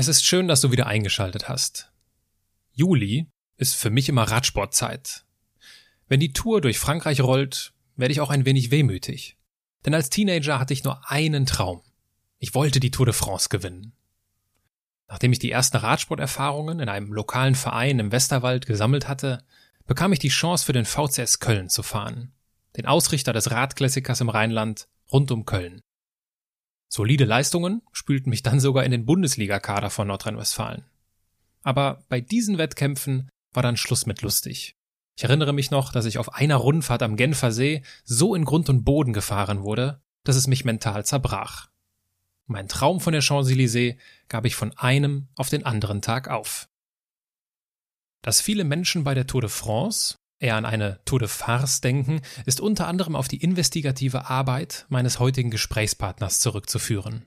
Es 0.00 0.06
ist 0.06 0.24
schön, 0.24 0.46
dass 0.46 0.60
du 0.60 0.70
wieder 0.70 0.86
eingeschaltet 0.86 1.48
hast. 1.48 1.90
Juli 2.70 3.26
ist 3.56 3.74
für 3.74 3.90
mich 3.90 4.08
immer 4.08 4.22
Radsportzeit. 4.22 5.24
Wenn 6.06 6.20
die 6.20 6.32
Tour 6.32 6.60
durch 6.60 6.78
Frankreich 6.78 7.20
rollt, 7.20 7.72
werde 7.96 8.12
ich 8.12 8.20
auch 8.20 8.30
ein 8.30 8.46
wenig 8.46 8.70
wehmütig. 8.70 9.36
Denn 9.84 9.94
als 9.94 10.08
Teenager 10.08 10.60
hatte 10.60 10.72
ich 10.72 10.84
nur 10.84 11.10
einen 11.10 11.46
Traum. 11.46 11.82
Ich 12.38 12.54
wollte 12.54 12.78
die 12.78 12.92
Tour 12.92 13.06
de 13.06 13.12
France 13.12 13.48
gewinnen. 13.48 13.92
Nachdem 15.08 15.32
ich 15.32 15.40
die 15.40 15.50
ersten 15.50 15.78
Radsporterfahrungen 15.78 16.78
in 16.78 16.88
einem 16.88 17.12
lokalen 17.12 17.56
Verein 17.56 17.98
im 17.98 18.12
Westerwald 18.12 18.66
gesammelt 18.66 19.08
hatte, 19.08 19.42
bekam 19.88 20.12
ich 20.12 20.20
die 20.20 20.28
Chance 20.28 20.64
für 20.64 20.72
den 20.72 20.84
VCS 20.84 21.40
Köln 21.40 21.70
zu 21.70 21.82
fahren, 21.82 22.32
den 22.76 22.86
Ausrichter 22.86 23.32
des 23.32 23.50
Radklassikers 23.50 24.20
im 24.20 24.28
Rheinland 24.28 24.86
rund 25.10 25.32
um 25.32 25.44
Köln. 25.44 25.82
Solide 26.88 27.24
Leistungen 27.24 27.82
spülten 27.92 28.30
mich 28.30 28.42
dann 28.42 28.60
sogar 28.60 28.84
in 28.84 28.90
den 28.90 29.04
Bundesligakader 29.04 29.90
von 29.90 30.08
Nordrhein-Westfalen. 30.08 30.84
Aber 31.62 32.02
bei 32.08 32.20
diesen 32.20 32.58
Wettkämpfen 32.58 33.28
war 33.52 33.62
dann 33.62 33.76
Schluss 33.76 34.06
mit 34.06 34.22
lustig. 34.22 34.74
Ich 35.16 35.24
erinnere 35.24 35.52
mich 35.52 35.70
noch, 35.70 35.92
dass 35.92 36.06
ich 36.06 36.18
auf 36.18 36.34
einer 36.34 36.56
Rundfahrt 36.56 37.02
am 37.02 37.16
Genfer 37.16 37.52
See 37.52 37.82
so 38.04 38.34
in 38.34 38.44
Grund 38.44 38.68
und 38.68 38.84
Boden 38.84 39.12
gefahren 39.12 39.62
wurde, 39.62 40.00
dass 40.24 40.36
es 40.36 40.46
mich 40.46 40.64
mental 40.64 41.04
zerbrach. 41.04 41.68
Mein 42.46 42.68
Traum 42.68 43.00
von 43.00 43.12
der 43.12 43.20
Champs-Élysées 43.20 43.98
gab 44.28 44.46
ich 44.46 44.54
von 44.54 44.76
einem 44.78 45.28
auf 45.34 45.50
den 45.50 45.66
anderen 45.66 46.00
Tag 46.00 46.28
auf. 46.28 46.68
Dass 48.22 48.40
viele 48.40 48.64
Menschen 48.64 49.04
bei 49.04 49.14
der 49.14 49.26
Tour 49.26 49.42
de 49.42 49.50
France 49.50 50.16
eher 50.40 50.56
an 50.56 50.64
eine 50.64 51.00
Tour 51.04 51.18
de 51.18 51.28
Farce 51.28 51.80
denken, 51.80 52.20
ist 52.46 52.60
unter 52.60 52.86
anderem 52.86 53.16
auf 53.16 53.28
die 53.28 53.42
investigative 53.42 54.30
Arbeit 54.30 54.86
meines 54.88 55.18
heutigen 55.18 55.50
Gesprächspartners 55.50 56.40
zurückzuführen. 56.40 57.24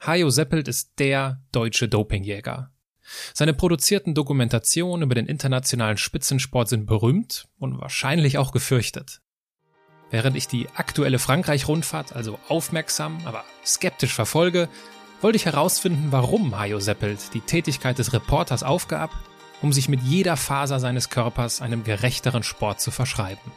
Hajo 0.00 0.30
Seppelt 0.30 0.68
ist 0.68 0.98
der 0.98 1.40
deutsche 1.52 1.88
Dopingjäger. 1.88 2.70
Seine 3.34 3.54
produzierten 3.54 4.14
Dokumentationen 4.14 5.02
über 5.02 5.14
den 5.14 5.26
internationalen 5.26 5.96
Spitzensport 5.96 6.68
sind 6.68 6.86
berühmt 6.86 7.48
und 7.58 7.80
wahrscheinlich 7.80 8.38
auch 8.38 8.52
gefürchtet. 8.52 9.20
Während 10.10 10.36
ich 10.36 10.46
die 10.46 10.68
aktuelle 10.74 11.18
Frankreich-Rundfahrt 11.18 12.14
also 12.14 12.38
aufmerksam, 12.48 13.18
aber 13.24 13.44
skeptisch 13.64 14.12
verfolge, 14.12 14.68
wollte 15.20 15.36
ich 15.36 15.46
herausfinden, 15.46 16.08
warum 16.10 16.58
Hajo 16.58 16.80
Seppelt 16.80 17.32
die 17.32 17.40
Tätigkeit 17.40 17.98
des 17.98 18.12
Reporters 18.12 18.62
aufgab 18.62 19.10
um 19.62 19.72
sich 19.72 19.88
mit 19.88 20.02
jeder 20.02 20.36
Faser 20.36 20.80
seines 20.80 21.08
Körpers 21.08 21.62
einem 21.62 21.84
gerechteren 21.84 22.42
Sport 22.42 22.80
zu 22.80 22.90
verschreiben. 22.90 23.52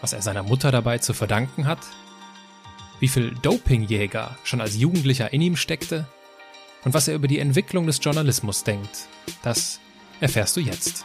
Was 0.00 0.12
er 0.12 0.22
seiner 0.22 0.42
Mutter 0.42 0.72
dabei 0.72 0.98
zu 0.98 1.14
verdanken 1.14 1.66
hat, 1.66 1.80
wie 2.98 3.08
viel 3.08 3.34
Dopingjäger 3.42 4.36
schon 4.44 4.60
als 4.60 4.76
Jugendlicher 4.76 5.32
in 5.32 5.40
ihm 5.40 5.56
steckte 5.56 6.06
und 6.84 6.94
was 6.94 7.08
er 7.08 7.14
über 7.14 7.28
die 7.28 7.38
Entwicklung 7.38 7.86
des 7.86 8.00
Journalismus 8.02 8.64
denkt, 8.64 9.08
das 9.42 9.80
erfährst 10.20 10.56
du 10.56 10.60
jetzt. 10.60 11.04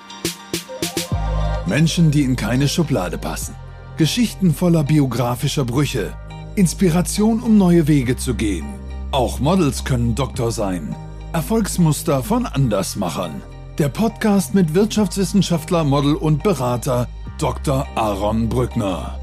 Menschen, 1.65 2.11
die 2.11 2.23
in 2.23 2.35
keine 2.35 2.67
Schublade 2.67 3.17
passen. 3.17 3.55
Geschichten 3.97 4.53
voller 4.53 4.83
biografischer 4.83 5.65
Brüche. 5.65 6.15
Inspiration, 6.55 7.41
um 7.41 7.57
neue 7.57 7.87
Wege 7.87 8.17
zu 8.17 8.35
gehen. 8.35 8.65
Auch 9.11 9.39
Models 9.39 9.83
können 9.83 10.15
Doktor 10.15 10.51
sein. 10.51 10.95
Erfolgsmuster 11.35 12.23
von 12.23 12.45
Andersmachern. 12.45 13.43
Der 13.77 13.89
Podcast 13.89 14.55
mit 14.55 14.73
Wirtschaftswissenschaftler, 14.73 15.83
Model 15.83 16.15
und 16.15 16.43
Berater 16.43 17.09
Dr. 17.39 17.85
Aaron 17.95 18.47
Brückner. 18.47 19.19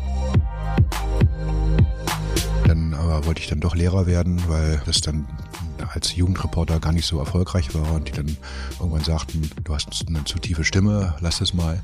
Dann 2.67 2.93
aber 2.93 3.25
wollte 3.25 3.41
ich 3.41 3.47
dann 3.47 3.61
doch 3.61 3.75
Lehrer 3.75 4.05
werden, 4.05 4.43
weil 4.47 4.83
das 4.85 5.01
dann 5.01 5.27
als 5.95 6.15
Jugendreporter 6.15 6.81
gar 6.81 6.93
nicht 6.93 7.07
so 7.07 7.19
erfolgreich 7.19 7.75
war 7.75 7.91
und 7.93 8.09
die 8.09 8.13
dann 8.13 8.37
irgendwann 8.79 9.05
sagten, 9.05 9.51
du 9.65 9.75
hast 9.75 10.05
eine 10.07 10.23
zu 10.25 10.39
tiefe 10.39 10.65
Stimme, 10.65 11.15
lass 11.21 11.41
es 11.41 11.55
mal 11.55 11.81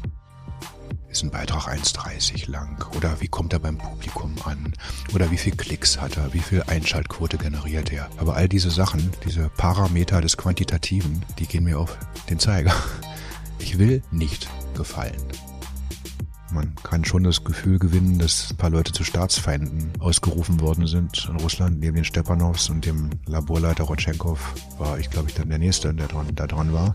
ist 1.11 1.23
ein 1.23 1.31
Beitrag 1.31 1.69
1,30 1.69 2.51
lang? 2.51 2.85
Oder 2.97 3.21
wie 3.21 3.29
kommt 3.29 3.53
er 3.53 3.59
beim 3.59 3.79
Publikum 3.79 4.35
an? 4.45 4.75
Oder 5.15 5.31
wie 5.31 5.39
viel 5.39 5.57
Klicks 5.57 6.01
hat 6.01 6.17
er? 6.17 6.33
Wie 6.35 6.41
viel 6.41 6.63
Einschaltquote 6.67 7.39
generiert 7.39 7.93
er? 7.93 8.09
Aber 8.19 8.37
all 8.37 8.49
diese 8.49 8.71
Sachen, 8.71 9.11
diese 9.25 9.49
Parameter 9.49 10.21
des 10.21 10.37
Quantitativen, 10.37 11.25
die 11.39 11.47
gehen 11.47 11.65
mir 11.65 11.79
auf 11.79 11.97
den 12.29 12.39
Zeiger. 12.39 12.75
Ich 13.61 13.77
will 13.77 14.05
nicht 14.13 14.49
gefallen. 14.77 15.21
Man 16.53 16.77
kann 16.77 17.05
schon 17.05 17.25
das 17.25 17.43
Gefühl 17.43 17.81
gewinnen, 17.81 18.21
dass 18.21 18.53
ein 18.53 18.57
paar 18.57 18.71
Leute 18.71 18.93
zu 18.93 19.03
Staatsfeinden 19.03 19.91
ausgerufen 19.99 20.61
worden 20.61 20.87
sind 20.87 21.29
in 21.29 21.37
Russland. 21.37 21.81
Neben 21.81 21.97
den 21.97 22.05
Stepanows 22.05 22.71
und 22.71 22.87
dem 22.87 23.11
Laborleiter 23.27 23.83
Rotschenkov 23.83 24.55
war 24.79 24.99
ich, 25.01 25.11
glaube 25.11 25.29
ich, 25.29 25.35
dann 25.35 25.49
der 25.49 25.59
Nächste, 25.59 25.93
der 25.93 26.07
da 26.07 26.47
dran 26.47 26.73
war. 26.73 26.95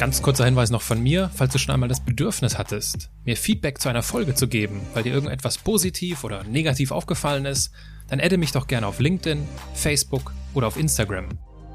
Ganz 0.00 0.22
kurzer 0.22 0.46
Hinweis 0.46 0.70
noch 0.70 0.80
von 0.80 1.02
mir, 1.02 1.30
falls 1.34 1.52
du 1.52 1.58
schon 1.58 1.74
einmal 1.74 1.90
das 1.90 2.00
Bedürfnis 2.00 2.56
hattest, 2.56 3.10
mir 3.26 3.36
Feedback 3.36 3.82
zu 3.82 3.90
einer 3.90 4.02
Folge 4.02 4.34
zu 4.34 4.48
geben, 4.48 4.80
weil 4.94 5.02
dir 5.02 5.12
irgendetwas 5.12 5.58
positiv 5.58 6.24
oder 6.24 6.42
negativ 6.44 6.90
aufgefallen 6.90 7.44
ist, 7.44 7.70
dann 8.08 8.18
adde 8.18 8.38
mich 8.38 8.50
doch 8.50 8.66
gerne 8.66 8.86
auf 8.86 8.98
LinkedIn, 8.98 9.46
Facebook 9.74 10.32
oder 10.54 10.68
auf 10.68 10.78
Instagram. 10.78 11.28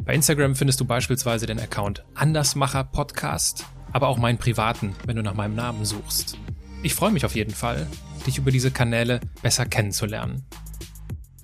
Bei 0.06 0.16
Instagram 0.16 0.56
findest 0.56 0.80
du 0.80 0.86
beispielsweise 0.86 1.46
den 1.46 1.60
Account 1.60 2.04
Andersmacher 2.16 2.84
Podcast, 2.86 3.64
aber 3.92 4.08
auch 4.08 4.18
meinen 4.18 4.40
privaten, 4.40 4.96
wenn 5.06 5.18
du 5.18 5.22
nach 5.22 5.36
meinem 5.36 5.54
Namen 5.54 5.86
suchst. 5.86 6.40
Ich 6.82 6.96
freue 6.96 7.12
mich 7.12 7.26
auf 7.26 7.36
jeden 7.36 7.54
Fall, 7.54 7.86
dich 8.26 8.40
über 8.40 8.50
diese 8.50 8.72
Kanäle 8.72 9.20
besser 9.44 9.68
kennenzulernen. 9.68 10.44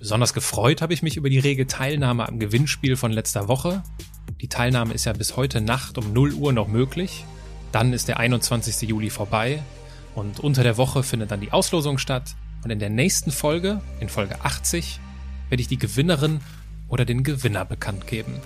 Besonders 0.00 0.34
gefreut 0.34 0.82
habe 0.82 0.94
ich 0.94 1.04
mich 1.04 1.16
über 1.16 1.30
die 1.30 1.38
rege 1.38 1.68
Teilnahme 1.68 2.26
am 2.26 2.40
Gewinnspiel 2.40 2.96
von 2.96 3.12
letzter 3.12 3.46
Woche 3.46 3.84
die 4.40 4.48
Teilnahme 4.48 4.94
ist 4.94 5.04
ja 5.04 5.12
bis 5.12 5.36
heute 5.36 5.60
Nacht 5.60 5.98
um 5.98 6.12
0 6.12 6.34
Uhr 6.34 6.52
noch 6.52 6.68
möglich. 6.68 7.24
Dann 7.70 7.92
ist 7.92 8.08
der 8.08 8.18
21. 8.18 8.88
Juli 8.88 9.10
vorbei 9.10 9.62
und 10.14 10.40
unter 10.40 10.62
der 10.62 10.76
Woche 10.76 11.02
findet 11.02 11.30
dann 11.30 11.40
die 11.40 11.52
Auslosung 11.52 11.98
statt. 11.98 12.34
Und 12.64 12.70
in 12.70 12.78
der 12.78 12.90
nächsten 12.90 13.30
Folge, 13.30 13.80
in 14.00 14.08
Folge 14.08 14.44
80, 14.44 15.00
werde 15.48 15.60
ich 15.60 15.68
die 15.68 15.78
Gewinnerin 15.78 16.40
oder 16.88 17.04
den 17.04 17.22
Gewinner 17.24 17.64
bekannt 17.64 18.06
geben. 18.06 18.40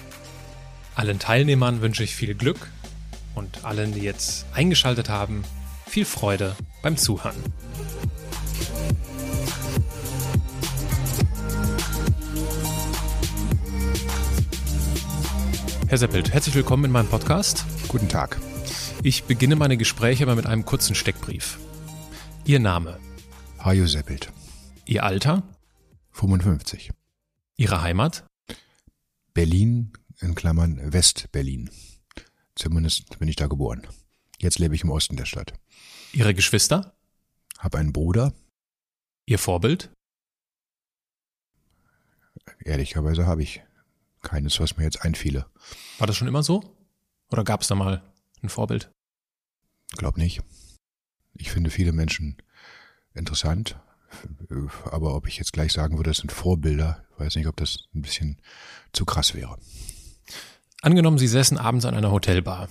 Allen 0.95 1.19
Teilnehmern 1.19 1.83
wünsche 1.83 2.05
ich 2.05 2.15
viel 2.15 2.35
Glück 2.35 2.71
und 3.35 3.65
allen, 3.65 3.93
die 3.93 4.01
jetzt 4.01 4.47
eingeschaltet 4.55 5.09
haben, 5.09 5.45
viel 5.87 6.05
Freude 6.05 6.57
beim 6.83 6.97
Zuhören. 6.97 7.37
Herr 15.89 15.99
Seppelt, 15.99 16.33
herzlich 16.33 16.57
willkommen 16.57 16.87
in 16.87 16.91
meinem 16.91 17.09
Podcast. 17.09 17.65
Guten 17.87 18.09
Tag. 18.09 18.41
Ich 19.05 19.23
beginne 19.23 19.55
meine 19.55 19.77
Gespräche 19.77 20.27
mal 20.27 20.35
mit 20.35 20.45
einem 20.45 20.65
kurzen 20.65 20.97
Steckbrief. 20.97 21.61
Ihr 22.45 22.59
Name? 22.59 22.99
Hajo 23.61 23.87
Seppelt. 23.87 24.33
Ihr 24.85 25.05
Alter? 25.05 25.45
55. 26.11 26.91
Ihre 27.57 27.83
Heimat? 27.83 28.27
Berlin, 29.33 29.93
in 30.21 30.35
Klammern 30.35 30.93
West-Berlin. 30.93 31.71
Zumindest 32.57 33.21
bin 33.21 33.29
ich 33.29 33.37
da 33.37 33.47
geboren. 33.47 33.87
Jetzt 34.41 34.59
lebe 34.59 34.75
ich 34.75 34.83
im 34.83 34.91
Osten 34.91 35.17
der 35.17 35.27
Stadt. 35.27 35.55
Ihre 36.13 36.35
Geschwister? 36.35 36.97
Hab 37.59 37.77
einen 37.77 37.93
Bruder. 37.93 38.35
Ihr 39.25 39.39
Vorbild? 39.39 39.93
Ehrlicherweise 42.65 43.25
habe 43.25 43.45
ich 43.45 43.63
keines, 44.27 44.61
was 44.61 44.77
mir 44.77 44.85
jetzt 44.85 45.03
einfiele. 45.03 45.47
War 45.99 46.07
das 46.07 46.17
schon 46.17 46.29
immer 46.29 46.43
so? 46.43 46.63
Oder 47.31 47.45
gab 47.45 47.63
es 47.63 47.69
da 47.69 47.75
mal 47.75 48.03
ein 48.43 48.49
Vorbild? 48.49 48.91
Glaub 49.97 50.17
nicht. 50.17 50.43
Ich 51.35 51.51
finde 51.51 51.71
viele 51.71 51.93
Menschen 51.93 52.37
interessant, 53.15 53.79
aber 54.85 55.15
ob 55.15 55.27
ich 55.27 55.39
jetzt 55.39 55.53
gleich 55.53 55.73
sagen 55.73 55.97
würde, 55.97 56.11
das 56.11 56.19
sind 56.19 56.33
Vorbilder, 56.33 57.05
weiß 57.19 57.37
nicht, 57.37 57.47
ob 57.47 57.57
das 57.57 57.85
ein 57.95 58.03
bisschen 58.03 58.41
zu 58.93 59.05
krass 59.05 59.35
wäre. 59.35 59.59
Angenommen, 60.83 61.19
Sie 61.19 61.29
säßen 61.29 61.59
abends 61.59 61.85
an 61.85 61.95
einer 61.95 62.11
Hotelbar. 62.11 62.69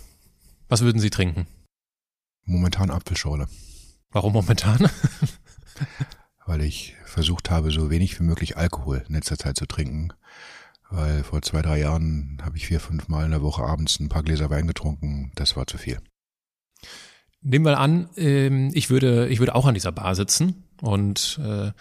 Was 0.67 0.81
würden 0.81 0.99
Sie 0.99 1.09
trinken? 1.09 1.47
Momentan 2.43 2.91
Apfelschorle. 2.91 3.47
Warum 4.09 4.33
momentan? 4.33 4.89
Weil 6.45 6.61
ich 6.61 6.95
versucht 7.05 7.49
habe, 7.49 7.71
so 7.71 7.89
wenig 7.89 8.19
wie 8.19 8.23
möglich 8.23 8.55
Alkohol 8.57 9.03
in 9.07 9.15
letzter 9.15 9.37
Zeit 9.37 9.57
zu 9.57 9.65
trinken, 9.65 10.13
weil 10.89 11.23
vor 11.23 11.41
zwei, 11.41 11.61
drei 11.61 11.79
Jahren 11.79 12.37
habe 12.43 12.57
ich 12.57 12.67
vier, 12.67 12.79
fünf 12.79 13.07
Mal 13.07 13.25
in 13.25 13.31
der 13.31 13.41
Woche 13.41 13.63
abends 13.63 13.99
ein 13.99 14.09
paar 14.09 14.23
Gläser 14.23 14.49
Wein 14.49 14.67
getrunken. 14.67 15.31
Das 15.35 15.55
war 15.55 15.67
zu 15.67 15.77
viel. 15.77 15.99
Nehmen 17.41 17.65
wir 17.65 17.79
an, 17.79 18.09
ähm, 18.17 18.71
ich 18.73 18.89
würde, 18.89 19.27
ich 19.27 19.39
würde 19.39 19.53
auch 19.53 19.65
an 19.65 19.75
dieser 19.75 19.91
Bar 19.91 20.15
sitzen 20.15 20.63
und 20.81 21.39
äh, 21.43 21.71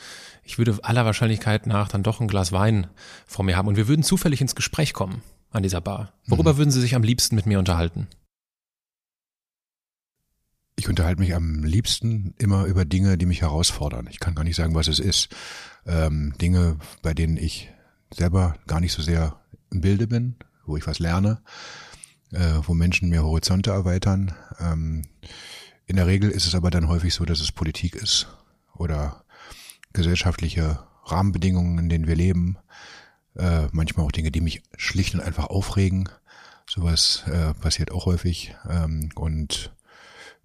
ich 0.42 0.58
würde 0.58 0.78
aller 0.82 1.06
Wahrscheinlichkeit 1.06 1.66
nach 1.66 1.88
dann 1.88 2.02
doch 2.02 2.20
ein 2.20 2.28
Glas 2.28 2.52
Wein 2.52 2.88
vor 3.26 3.44
mir 3.44 3.56
haben 3.56 3.68
und 3.68 3.76
wir 3.76 3.88
würden 3.88 4.02
zufällig 4.02 4.42
ins 4.42 4.54
Gespräch 4.54 4.92
kommen 4.92 5.22
an 5.50 5.62
dieser 5.62 5.80
Bar. 5.80 6.12
Worüber 6.26 6.54
mhm. 6.54 6.56
würden 6.58 6.70
Sie 6.70 6.80
sich 6.80 6.94
am 6.94 7.02
liebsten 7.02 7.34
mit 7.34 7.46
mir 7.46 7.58
unterhalten? 7.58 8.08
Ich 10.76 10.88
unterhalte 10.88 11.20
mich 11.20 11.34
am 11.34 11.62
liebsten 11.62 12.34
immer 12.38 12.64
über 12.64 12.84
Dinge, 12.84 13.16
die 13.16 13.26
mich 13.26 13.42
herausfordern. 13.42 14.08
Ich 14.10 14.18
kann 14.18 14.34
gar 14.34 14.44
nicht 14.44 14.56
sagen, 14.56 14.74
was 14.74 14.88
es 14.88 14.98
ist. 14.98 15.28
Ähm, 15.86 16.34
Dinge, 16.40 16.78
bei 17.00 17.14
denen 17.14 17.36
ich 17.36 17.70
selber 18.14 18.56
gar 18.66 18.81
nicht 18.81 18.93
so 18.93 19.02
sehr 19.02 19.40
im 19.70 19.81
Bilde 19.81 20.06
bin, 20.06 20.37
wo 20.66 20.76
ich 20.76 20.87
was 20.87 20.99
lerne, 20.99 21.43
äh, 22.32 22.58
wo 22.62 22.75
Menschen 22.75 23.08
mir 23.08 23.25
Horizonte 23.25 23.70
erweitern. 23.70 24.34
Ähm, 24.58 25.06
in 25.87 25.96
der 25.96 26.06
Regel 26.06 26.31
ist 26.31 26.46
es 26.46 26.55
aber 26.55 26.70
dann 26.70 26.88
häufig 26.88 27.12
so, 27.14 27.25
dass 27.25 27.40
es 27.40 27.52
Politik 27.52 27.94
ist 27.94 28.28
oder 28.75 29.25
gesellschaftliche 29.93 30.81
Rahmenbedingungen, 31.05 31.78
in 31.78 31.88
denen 31.88 32.06
wir 32.06 32.16
leben. 32.16 32.56
Äh, 33.37 33.69
manchmal 33.72 34.06
auch 34.06 34.12
Dinge, 34.12 34.31
die 34.31 34.40
mich 34.40 34.62
schlicht 34.76 35.14
und 35.14 35.20
einfach 35.20 35.46
aufregen. 35.46 36.08
Sowas 36.69 37.25
äh, 37.26 37.52
passiert 37.55 37.90
auch 37.90 38.06
häufig. 38.06 38.55
Ähm, 38.69 39.10
und 39.14 39.75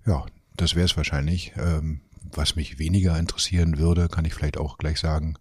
ja, 0.06 0.26
das 0.58 0.76
wäre 0.76 0.86
es 0.86 0.98
wahrscheinlich. 0.98 1.54
Ähm, 1.56 2.02
was 2.22 2.56
mich 2.56 2.80
weniger 2.80 3.18
interessieren 3.18 3.78
würde, 3.78 4.10
kann 4.10 4.26
ich 4.26 4.34
vielleicht 4.34 4.58
auch 4.58 4.78
gleich 4.78 5.00
sagen, 5.00 5.36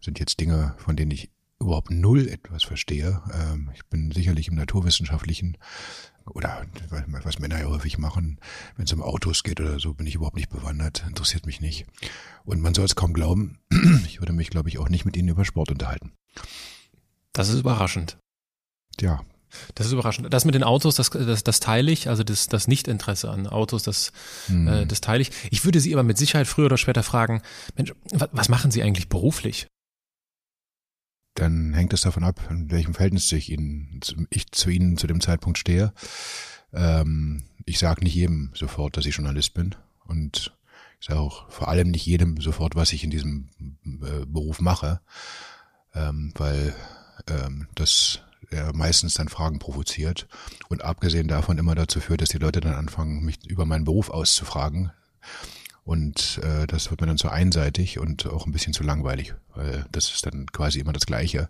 sind 0.00 0.20
jetzt 0.20 0.38
Dinge, 0.40 0.74
von 0.78 0.96
denen 0.96 1.10
ich 1.10 1.30
überhaupt 1.60 1.90
null 1.90 2.28
etwas 2.28 2.64
verstehe. 2.64 3.22
Ähm, 3.32 3.70
ich 3.74 3.84
bin 3.86 4.12
sicherlich 4.12 4.48
im 4.48 4.54
naturwissenschaftlichen 4.54 5.56
oder 6.26 6.66
was 7.06 7.38
Männer 7.38 7.60
ja 7.60 7.66
häufig 7.66 7.98
machen, 7.98 8.40
wenn 8.76 8.86
es 8.86 8.92
um 8.92 9.02
Autos 9.02 9.44
geht 9.44 9.60
oder 9.60 9.78
so, 9.78 9.94
bin 9.94 10.06
ich 10.06 10.16
überhaupt 10.16 10.36
nicht 10.36 10.50
bewandert, 10.50 11.04
interessiert 11.06 11.46
mich 11.46 11.60
nicht. 11.60 11.86
Und 12.44 12.60
man 12.60 12.74
soll 12.74 12.84
es 12.84 12.96
kaum 12.96 13.12
glauben, 13.12 13.58
ich 14.06 14.20
würde 14.20 14.32
mich, 14.32 14.50
glaube 14.50 14.68
ich, 14.68 14.78
auch 14.78 14.88
nicht 14.88 15.04
mit 15.04 15.16
ihnen 15.16 15.28
über 15.28 15.44
Sport 15.44 15.70
unterhalten. 15.70 16.12
Das 17.32 17.48
ist 17.48 17.60
überraschend. 17.60 18.18
Ja. 19.00 19.22
Das 19.74 19.86
ist 19.86 19.92
überraschend. 19.92 20.32
Das 20.32 20.44
mit 20.44 20.54
den 20.54 20.64
Autos, 20.64 20.96
das, 20.96 21.10
das, 21.10 21.44
das 21.44 21.60
teile 21.60 21.92
ich, 21.92 22.08
also 22.08 22.24
das, 22.24 22.48
das 22.48 22.66
Nichtinteresse 22.66 23.30
an 23.30 23.46
Autos, 23.46 23.84
das, 23.84 24.12
hm. 24.46 24.66
äh, 24.66 24.86
das 24.86 25.00
teile 25.00 25.22
ich. 25.22 25.30
Ich 25.50 25.64
würde 25.64 25.80
Sie 25.80 25.94
aber 25.94 26.02
mit 26.02 26.18
Sicherheit 26.18 26.48
früher 26.48 26.66
oder 26.66 26.76
später 26.76 27.02
fragen, 27.02 27.42
Mensch, 27.76 27.92
was 28.32 28.48
machen 28.48 28.70
Sie 28.70 28.82
eigentlich 28.82 29.08
beruflich? 29.08 29.68
Dann 31.36 31.72
hängt 31.74 31.92
es 31.92 32.00
davon 32.00 32.24
ab, 32.24 32.40
in 32.50 32.70
welchem 32.70 32.94
Verhältnis 32.94 33.30
ich, 33.32 33.50
Ihnen, 33.50 34.00
ich 34.30 34.50
zu 34.50 34.70
Ihnen 34.70 34.96
zu 34.96 35.06
dem 35.06 35.20
Zeitpunkt 35.20 35.58
stehe. 35.58 35.92
Ähm, 36.72 37.44
ich 37.64 37.78
sage 37.78 38.02
nicht 38.02 38.14
jedem 38.14 38.50
sofort, 38.54 38.96
dass 38.96 39.06
ich 39.06 39.16
Journalist 39.16 39.54
bin. 39.54 39.74
Und 40.04 40.56
ich 41.00 41.06
sage 41.06 41.20
auch 41.20 41.50
vor 41.50 41.68
allem 41.68 41.90
nicht 41.90 42.06
jedem 42.06 42.40
sofort, 42.40 42.74
was 42.74 42.92
ich 42.92 43.04
in 43.04 43.10
diesem 43.10 43.48
äh, 43.84 44.24
Beruf 44.26 44.60
mache, 44.60 45.00
ähm, 45.94 46.32
weil 46.36 46.74
ähm, 47.28 47.68
das 47.74 48.20
ja, 48.50 48.72
meistens 48.72 49.14
dann 49.14 49.28
Fragen 49.28 49.58
provoziert 49.58 50.28
und 50.68 50.84
abgesehen 50.84 51.28
davon 51.28 51.58
immer 51.58 51.74
dazu 51.74 52.00
führt, 52.00 52.22
dass 52.22 52.28
die 52.28 52.38
Leute 52.38 52.60
dann 52.60 52.74
anfangen, 52.74 53.24
mich 53.24 53.44
über 53.46 53.64
meinen 53.64 53.84
Beruf 53.84 54.10
auszufragen. 54.10 54.92
Und 55.86 56.40
äh, 56.42 56.66
das 56.66 56.90
wird 56.90 57.00
mir 57.00 57.06
dann 57.06 57.16
zu 57.16 57.28
einseitig 57.28 58.00
und 58.00 58.26
auch 58.26 58.44
ein 58.44 58.50
bisschen 58.50 58.72
zu 58.72 58.82
langweilig, 58.82 59.34
weil 59.54 59.86
das 59.92 60.12
ist 60.12 60.26
dann 60.26 60.46
quasi 60.46 60.80
immer 60.80 60.92
das 60.92 61.06
Gleiche. 61.06 61.48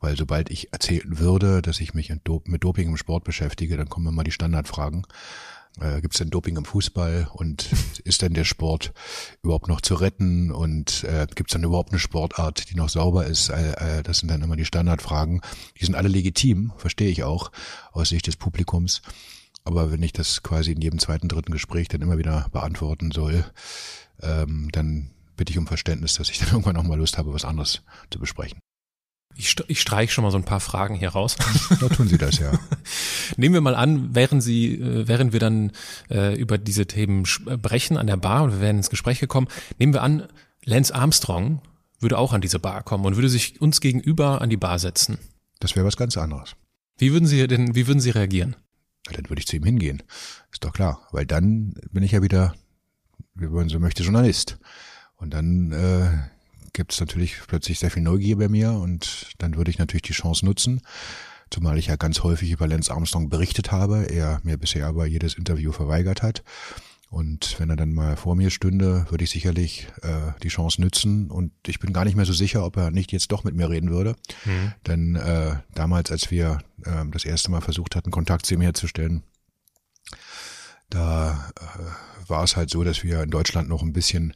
Weil 0.00 0.16
sobald 0.16 0.50
ich 0.50 0.72
erzählen 0.72 1.18
würde, 1.18 1.60
dass 1.60 1.78
ich 1.78 1.92
mich 1.92 2.08
mit 2.08 2.64
Doping 2.64 2.88
im 2.88 2.96
Sport 2.96 3.22
beschäftige, 3.22 3.76
dann 3.76 3.90
kommen 3.90 4.06
immer 4.06 4.24
die 4.24 4.32
Standardfragen. 4.32 5.06
Äh, 5.78 6.00
Gibt 6.00 6.14
es 6.14 6.18
denn 6.18 6.30
Doping 6.30 6.56
im 6.56 6.64
Fußball 6.64 7.28
und 7.34 7.68
ist 8.04 8.22
denn 8.22 8.32
der 8.32 8.44
Sport 8.44 8.94
überhaupt 9.42 9.68
noch 9.68 9.82
zu 9.82 9.94
retten 9.94 10.50
und 10.52 11.04
äh, 11.04 11.26
gibt 11.34 11.50
es 11.50 11.52
dann 11.52 11.62
überhaupt 11.62 11.90
eine 11.90 11.98
Sportart, 11.98 12.70
die 12.70 12.76
noch 12.76 12.88
sauber 12.88 13.26
ist? 13.26 13.50
Äh, 13.50 13.98
äh, 13.98 14.02
das 14.02 14.20
sind 14.20 14.30
dann 14.30 14.40
immer 14.40 14.56
die 14.56 14.64
Standardfragen. 14.64 15.42
Die 15.78 15.84
sind 15.84 15.96
alle 15.96 16.08
legitim, 16.08 16.72
verstehe 16.78 17.10
ich 17.10 17.24
auch 17.24 17.52
aus 17.92 18.08
Sicht 18.08 18.26
des 18.26 18.36
Publikums. 18.36 19.02
Aber 19.70 19.92
wenn 19.92 20.02
ich 20.02 20.12
das 20.12 20.42
quasi 20.42 20.72
in 20.72 20.80
jedem 20.80 20.98
zweiten, 20.98 21.28
dritten 21.28 21.52
Gespräch 21.52 21.86
dann 21.86 22.02
immer 22.02 22.18
wieder 22.18 22.48
beantworten 22.50 23.12
soll, 23.12 23.44
ähm, 24.20 24.68
dann 24.72 25.10
bitte 25.36 25.52
ich 25.52 25.58
um 25.58 25.68
Verständnis, 25.68 26.14
dass 26.14 26.28
ich 26.28 26.40
dann 26.40 26.48
irgendwann 26.50 26.76
auch 26.76 26.82
mal 26.82 26.98
Lust 26.98 27.18
habe, 27.18 27.32
was 27.32 27.44
anderes 27.44 27.82
zu 28.10 28.18
besprechen. 28.18 28.58
Ich, 29.36 29.54
ich 29.68 29.80
streiche 29.80 30.12
schon 30.12 30.24
mal 30.24 30.32
so 30.32 30.38
ein 30.38 30.44
paar 30.44 30.58
Fragen 30.58 30.96
hier 30.96 31.10
raus. 31.10 31.36
Da 31.80 31.88
tun 31.88 32.08
Sie 32.08 32.18
das, 32.18 32.40
ja. 32.40 32.50
Nehmen 33.36 33.54
wir 33.54 33.60
mal 33.60 33.76
an, 33.76 34.12
während 34.12 34.42
Sie, 34.42 34.74
äh, 34.74 35.06
während 35.06 35.32
wir 35.32 35.38
dann 35.38 35.70
äh, 36.10 36.34
über 36.34 36.58
diese 36.58 36.86
Themen 36.86 37.24
sprechen 37.24 37.96
an 37.96 38.08
der 38.08 38.16
Bar 38.16 38.42
und 38.42 38.52
wir 38.52 38.60
werden 38.60 38.78
ins 38.78 38.90
Gespräch 38.90 39.20
gekommen, 39.20 39.46
nehmen 39.78 39.94
wir 39.94 40.02
an, 40.02 40.26
Lance 40.64 40.92
Armstrong 40.92 41.62
würde 42.00 42.18
auch 42.18 42.32
an 42.32 42.40
diese 42.40 42.58
Bar 42.58 42.82
kommen 42.82 43.04
und 43.06 43.14
würde 43.14 43.28
sich 43.28 43.60
uns 43.60 43.80
gegenüber 43.80 44.40
an 44.40 44.50
die 44.50 44.56
Bar 44.56 44.80
setzen. 44.80 45.18
Das 45.60 45.76
wäre 45.76 45.86
was 45.86 45.96
ganz 45.96 46.16
anderes. 46.16 46.56
Wie 46.98 47.12
würden 47.12 47.26
Sie 47.26 47.46
denn, 47.46 47.76
wie 47.76 47.86
würden 47.86 48.00
Sie 48.00 48.10
reagieren? 48.10 48.56
Dann 49.12 49.28
würde 49.28 49.40
ich 49.40 49.46
zu 49.46 49.56
ihm 49.56 49.64
hingehen. 49.64 50.02
Ist 50.52 50.64
doch 50.64 50.72
klar. 50.72 51.06
Weil 51.12 51.26
dann 51.26 51.74
bin 51.90 52.02
ich 52.02 52.12
ja 52.12 52.22
wieder, 52.22 52.54
wie 53.34 53.46
man 53.46 53.68
so 53.68 53.78
möchte, 53.78 54.02
Journalist. 54.02 54.58
Und 55.16 55.34
dann 55.34 55.72
äh, 55.72 56.10
gibt 56.72 56.92
es 56.92 57.00
natürlich 57.00 57.36
plötzlich 57.46 57.78
sehr 57.78 57.90
viel 57.90 58.02
Neugier 58.02 58.36
bei 58.38 58.48
mir 58.48 58.72
und 58.72 59.32
dann 59.38 59.56
würde 59.56 59.70
ich 59.70 59.78
natürlich 59.78 60.02
die 60.02 60.12
Chance 60.12 60.44
nutzen, 60.44 60.80
zumal 61.50 61.78
ich 61.78 61.88
ja 61.88 61.96
ganz 61.96 62.22
häufig 62.22 62.50
über 62.50 62.66
Lance 62.66 62.92
Armstrong 62.92 63.28
berichtet 63.28 63.72
habe, 63.72 64.04
er 64.04 64.40
mir 64.44 64.56
bisher 64.56 64.86
aber 64.86 65.06
jedes 65.06 65.34
Interview 65.34 65.72
verweigert 65.72 66.22
hat. 66.22 66.42
Und 67.10 67.58
wenn 67.58 67.68
er 67.68 67.76
dann 67.76 67.92
mal 67.92 68.16
vor 68.16 68.36
mir 68.36 68.50
stünde, 68.50 69.04
würde 69.10 69.24
ich 69.24 69.30
sicherlich 69.30 69.88
äh, 70.02 70.32
die 70.44 70.48
Chance 70.48 70.80
nützen. 70.80 71.28
Und 71.28 71.50
ich 71.66 71.80
bin 71.80 71.92
gar 71.92 72.04
nicht 72.04 72.16
mehr 72.16 72.24
so 72.24 72.32
sicher, 72.32 72.64
ob 72.64 72.76
er 72.76 72.92
nicht 72.92 73.10
jetzt 73.10 73.32
doch 73.32 73.42
mit 73.42 73.56
mir 73.56 73.68
reden 73.68 73.90
würde. 73.90 74.14
Mhm. 74.44 74.72
Denn 74.86 75.16
äh, 75.16 75.56
damals, 75.74 76.12
als 76.12 76.30
wir 76.30 76.60
äh, 76.84 77.04
das 77.10 77.24
erste 77.24 77.50
Mal 77.50 77.62
versucht 77.62 77.96
hatten, 77.96 78.12
Kontakt 78.12 78.46
zu 78.46 78.54
ihm 78.54 78.60
herzustellen, 78.60 79.24
da 80.88 81.50
äh, 81.60 82.28
war 82.30 82.44
es 82.44 82.56
halt 82.56 82.70
so, 82.70 82.84
dass 82.84 83.02
wir 83.02 83.24
in 83.24 83.30
Deutschland 83.30 83.68
noch 83.68 83.82
ein 83.82 83.92
bisschen 83.92 84.34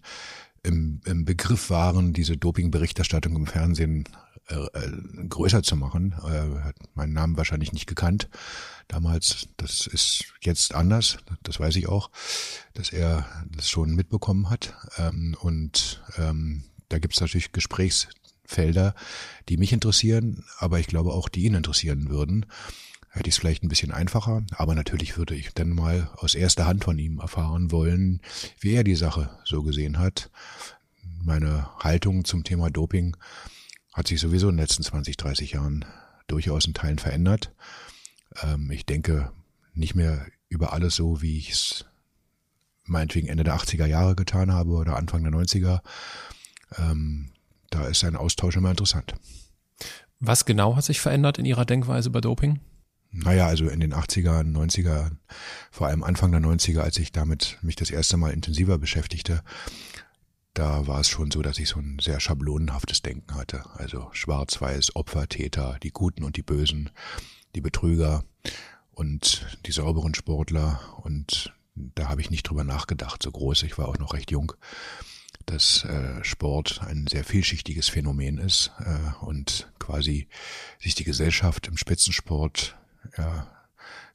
im, 0.65 1.01
im 1.05 1.25
Begriff 1.25 1.71
waren, 1.71 2.13
diese 2.13 2.37
Doping-Berichterstattung 2.37 3.37
im 3.37 3.47
Fernsehen 3.47 4.09
äh, 4.49 4.57
äh, 4.57 5.27
größer 5.29 5.63
zu 5.63 5.77
machen. 5.77 6.13
Äh, 6.25 6.65
hat 6.65 6.77
meinen 6.95 7.13
Namen 7.13 7.37
wahrscheinlich 7.37 7.73
nicht 7.73 7.87
gekannt 7.87 8.29
damals. 8.89 9.49
Das 9.57 9.87
ist 9.87 10.25
jetzt 10.41 10.75
anders, 10.75 11.19
das 11.43 11.61
weiß 11.61 11.77
ich 11.77 11.89
auch, 11.89 12.11
dass 12.75 12.91
er 12.91 13.27
das 13.51 13.69
schon 13.69 13.95
mitbekommen 13.95 14.51
hat. 14.51 14.75
Ähm, 14.99 15.37
und 15.41 16.03
ähm, 16.19 16.65
da 16.89 16.99
gibt 16.99 17.15
es 17.15 17.21
natürlich 17.21 17.53
Gesprächsfelder, 17.53 18.95
die 19.49 19.57
mich 19.57 19.73
interessieren, 19.73 20.45
aber 20.59 20.79
ich 20.79 20.87
glaube 20.87 21.13
auch, 21.13 21.29
die 21.29 21.45
ihn 21.45 21.55
interessieren 21.55 22.09
würden. 22.09 22.47
Hätte 23.11 23.29
ich 23.29 23.37
es 23.37 23.39
vielleicht 23.39 23.63
ein 23.63 23.69
bisschen 23.69 23.93
einfacher, 23.93 24.43
aber 24.57 24.75
natürlich 24.75 25.17
würde 25.17 25.37
ich 25.37 25.55
dann 25.55 25.71
mal 25.71 26.11
aus 26.17 26.35
erster 26.35 26.67
Hand 26.67 26.83
von 26.83 26.99
ihm 26.99 27.21
erfahren 27.21 27.71
wollen, 27.71 28.21
wie 28.59 28.75
er 28.75 28.83
die 28.83 28.97
Sache 28.97 29.31
so 29.45 29.63
gesehen 29.63 29.99
hat. 29.99 30.31
Meine 31.23 31.69
Haltung 31.79 32.25
zum 32.25 32.43
Thema 32.43 32.71
Doping 32.71 33.17
hat 33.93 34.09
sich 34.09 34.21
sowieso 34.21 34.49
in 34.49 34.57
den 34.57 34.63
letzten 34.63 34.83
20, 34.83 35.17
30 35.17 35.53
Jahren 35.53 35.85
durchaus 36.27 36.67
in 36.67 36.75
Teilen 36.75 36.99
verändert. 36.99 37.53
Ähm, 38.43 38.71
ich 38.71 38.87
denke 38.87 39.33
nicht 39.75 39.95
mehr 39.95 40.27
über 40.49 40.73
alles 40.73 40.97
so, 40.97 41.23
wie 41.23 41.39
ich 41.39 41.51
es 41.51 41.85
meinetwegen 42.85 43.29
Ende 43.29 43.45
der 43.45 43.57
80er 43.57 43.87
Jahre 43.87 44.15
getan 44.15 44.53
habe 44.53 44.71
oder 44.71 44.97
Anfang 44.97 45.23
der 45.23 45.33
90er. 45.33 45.81
Ähm, 46.79 47.31
da 47.71 47.87
ist 47.87 48.05
ein 48.05 48.17
Austausch 48.17 48.57
immer 48.57 48.71
interessant. 48.71 49.15
Was 50.21 50.45
genau 50.45 50.77
hat 50.77 50.85
sich 50.85 51.01
verändert 51.01 51.39
in 51.39 51.45
Ihrer 51.45 51.65
Denkweise 51.65 52.11
bei 52.11 52.21
Doping? 52.21 52.61
Naja, 53.11 53.47
also 53.47 53.69
in 53.69 53.81
den 53.81 53.95
80er, 53.95 54.43
90er, 54.43 55.13
vor 55.71 55.87
allem 55.87 56.03
Anfang 56.03 56.33
der 56.33 56.41
90er, 56.41 56.81
als 56.81 56.99
ich 56.99 57.13
damit 57.13 57.59
mich 57.63 57.77
das 57.77 57.91
erste 57.91 58.17
Mal 58.17 58.33
intensiver 58.33 58.79
beschäftigte, 58.79 59.43
da 60.53 60.87
war 60.87 61.01
es 61.01 61.09
schon 61.09 61.31
so, 61.31 61.43
dass 61.43 61.59
ich 61.59 61.69
so 61.69 61.79
ein 61.79 61.99
sehr 62.01 62.21
schablonenhaftes 62.21 63.03
Denken 63.03 63.35
hatte. 63.35 63.65
Also 63.75 64.09
schwarz-weiß, 64.13 64.97
Opfer, 64.97 65.29
Täter, 65.29 65.79
die 65.83 65.91
Guten 65.91 66.25
und 66.25 66.37
die 66.37 66.43
Bösen, 66.43 66.91
die 67.55 67.61
Betrüger 67.61 68.25
und 68.93 69.47
die 69.67 69.73
sauberen 69.73 70.15
Sportler. 70.15 70.81
Und 71.03 71.53
da 71.75 72.09
habe 72.09 72.21
ich 72.21 72.31
nicht 72.31 72.45
drüber 72.45 72.65
nachgedacht, 72.65 73.23
so 73.23 73.31
groß. 73.31 73.63
Ich 73.65 73.79
war 73.79 73.89
auch 73.89 73.99
noch 73.99 74.15
recht 74.15 74.31
jung, 74.31 74.53
dass 75.47 75.85
äh, 75.85 76.23
Sport 76.25 76.83
ein 76.83 77.07
sehr 77.07 77.25
vielschichtiges 77.25 77.89
Phänomen 77.89 78.39
ist 78.39 78.73
äh, 78.79 79.25
und 79.25 79.73
quasi 79.79 80.29
sich 80.79 80.95
die 80.95 81.05
Gesellschaft 81.05 81.67
im 81.69 81.77
Spitzensport 81.77 82.77
ja, 83.19 83.47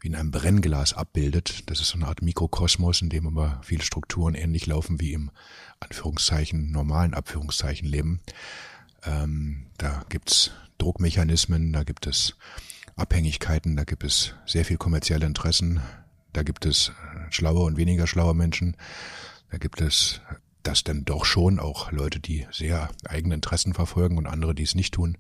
wie 0.02 0.08
in 0.08 0.16
einem 0.16 0.32
Brennglas 0.32 0.94
abbildet. 0.94 1.70
Das 1.70 1.80
ist 1.80 1.90
so 1.90 1.98
eine 1.98 2.08
Art 2.08 2.22
Mikrokosmos, 2.22 3.02
in 3.02 3.10
dem 3.10 3.28
aber 3.28 3.62
viele 3.64 3.84
Strukturen 3.84 4.34
ähnlich 4.34 4.66
laufen 4.66 5.00
wie 5.00 5.14
im 5.14 5.32
Anführungszeichen 5.80 6.72
normalen 6.72 7.14
Abführungszeichen 7.14 7.88
Leben. 7.88 8.22
Ähm, 9.04 9.68
da 9.78 10.04
gibt's 10.10 10.52
Druckmechanismen, 10.78 11.74
da 11.74 11.84
gibt 11.84 12.08
es 12.08 12.36
Abhängigkeiten, 13.00 13.76
da 13.76 13.84
gibt 13.84 14.04
es 14.04 14.36
sehr 14.46 14.66
viel 14.66 14.78
kommerzielle 14.78 15.26
Interessen, 15.26 15.82
da 16.34 16.44
gibt 16.44 16.66
es 16.66 16.92
schlaue 17.30 17.62
und 17.62 17.78
weniger 17.78 18.08
schlaue 18.08 18.34
Menschen, 18.34 18.76
da 19.52 19.58
gibt 19.58 19.82
es 19.82 20.22
das 20.64 20.84
denn 20.84 21.06
doch 21.06 21.26
schon 21.26 21.60
auch 21.60 21.92
Leute, 21.92 22.20
die 22.20 22.46
sehr 22.52 22.90
eigene 23.06 23.36
Interessen 23.36 23.74
verfolgen 23.74 24.18
und 24.18 24.28
andere, 24.28 24.54
die 24.54 24.64
es 24.64 24.76
nicht 24.76 24.94
tun. 24.94 25.18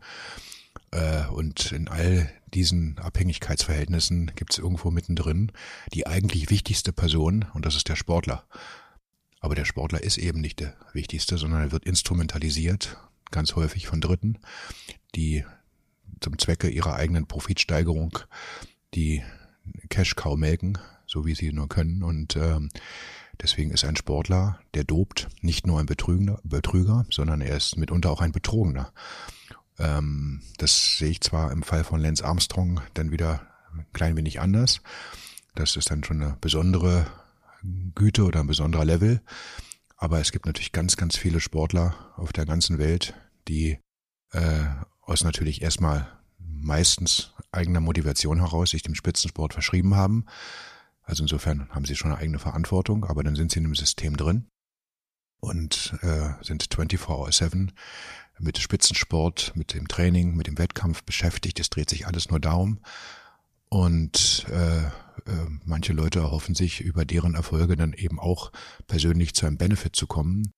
Äh, 0.91 1.25
und 1.27 1.71
in 1.71 1.88
all 1.88 2.29
diesen 2.53 2.98
Abhängigkeitsverhältnissen 3.00 4.31
gibt 4.36 4.53
es 4.53 4.59
irgendwo 4.59 4.91
mittendrin 4.91 5.51
die 5.93 6.07
eigentlich 6.07 6.50
wichtigste 6.50 6.91
Person 6.91 7.45
und 7.53 7.65
das 7.65 7.75
ist 7.75 7.89
der 7.89 7.95
Sportler. 7.95 8.43
Aber 9.39 9.55
der 9.55 9.65
Sportler 9.65 10.03
ist 10.03 10.17
eben 10.17 10.41
nicht 10.41 10.59
der 10.59 10.75
wichtigste, 10.93 11.38
sondern 11.38 11.62
er 11.62 11.71
wird 11.71 11.86
instrumentalisiert, 11.86 12.98
ganz 13.31 13.55
häufig 13.55 13.88
von 13.88 14.01
Dritten, 14.01 14.39
die 15.15 15.45
zum 16.21 16.38
Zwecke 16.38 16.69
ihrer 16.69 16.95
eigenen 16.95 17.27
Profitsteigerung 17.27 18.19
die 18.93 19.23
Cash-Cow 19.89 20.38
melken, 20.38 20.77
so 21.05 21.25
wie 21.25 21.35
sie 21.35 21.51
nur 21.51 21.69
können. 21.69 22.03
Und 22.03 22.35
ähm, 22.35 22.69
deswegen 23.41 23.71
ist 23.71 23.85
ein 23.85 23.95
Sportler, 23.95 24.59
der 24.73 24.83
dopt, 24.83 25.27
nicht 25.41 25.67
nur 25.67 25.79
ein 25.79 25.85
Betrüger, 25.85 26.39
Betrüger 26.43 27.05
sondern 27.11 27.41
er 27.41 27.57
ist 27.57 27.77
mitunter 27.77 28.11
auch 28.11 28.21
ein 28.21 28.31
Betrogener. 28.31 28.91
Ähm, 29.77 30.41
das 30.57 30.97
sehe 30.97 31.09
ich 31.09 31.21
zwar 31.21 31.51
im 31.51 31.63
Fall 31.63 31.83
von 31.83 32.01
Lance 32.01 32.23
Armstrong 32.23 32.81
dann 32.93 33.11
wieder 33.11 33.47
ein 33.73 33.85
klein 33.93 34.17
wenig 34.17 34.39
anders. 34.39 34.81
Das 35.55 35.75
ist 35.75 35.91
dann 35.91 36.03
schon 36.03 36.21
eine 36.21 36.38
besondere 36.41 37.07
Güte 37.95 38.23
oder 38.23 38.39
ein 38.39 38.47
besonderer 38.47 38.85
Level. 38.85 39.21
Aber 39.97 40.19
es 40.19 40.31
gibt 40.31 40.45
natürlich 40.45 40.71
ganz, 40.71 40.95
ganz 40.95 41.17
viele 41.17 41.39
Sportler 41.41 42.13
auf 42.15 42.31
der 42.31 42.45
ganzen 42.45 42.77
Welt, 42.79 43.13
die 43.47 43.79
äh, 44.31 44.65
aus 45.09 45.23
natürlich 45.23 45.61
erstmal 45.61 46.07
meistens 46.37 47.33
eigener 47.51 47.79
Motivation 47.79 48.39
heraus 48.39 48.71
sich 48.71 48.83
dem 48.83 48.95
Spitzensport 48.95 49.53
verschrieben 49.53 49.95
haben. 49.95 50.25
Also 51.03 51.23
insofern 51.23 51.69
haben 51.71 51.85
sie 51.85 51.95
schon 51.95 52.11
eine 52.11 52.19
eigene 52.19 52.39
Verantwortung, 52.39 53.05
aber 53.05 53.23
dann 53.23 53.35
sind 53.35 53.51
sie 53.51 53.59
in 53.59 53.65
einem 53.65 53.75
System 53.75 54.15
drin 54.15 54.45
und 55.39 55.97
äh, 56.01 56.33
sind 56.43 56.63
24-7 56.63 57.69
mit 58.37 58.57
Spitzensport, 58.59 59.53
mit 59.55 59.73
dem 59.73 59.87
Training, 59.87 60.35
mit 60.35 60.47
dem 60.47 60.57
Wettkampf 60.57 61.03
beschäftigt. 61.03 61.59
Es 61.59 61.69
dreht 61.69 61.89
sich 61.89 62.05
alles 62.05 62.29
nur 62.29 62.39
darum. 62.39 62.79
Und 63.69 64.45
äh, 64.49 64.85
äh, 64.85 64.91
manche 65.65 65.93
Leute 65.93 66.19
erhoffen 66.19 66.55
sich, 66.55 66.81
über 66.81 67.05
deren 67.05 67.35
Erfolge 67.35 67.75
dann 67.75 67.93
eben 67.93 68.19
auch 68.19 68.51
persönlich 68.87 69.33
zu 69.33 69.45
einem 69.45 69.57
Benefit 69.57 69.95
zu 69.95 70.07
kommen. 70.07 70.51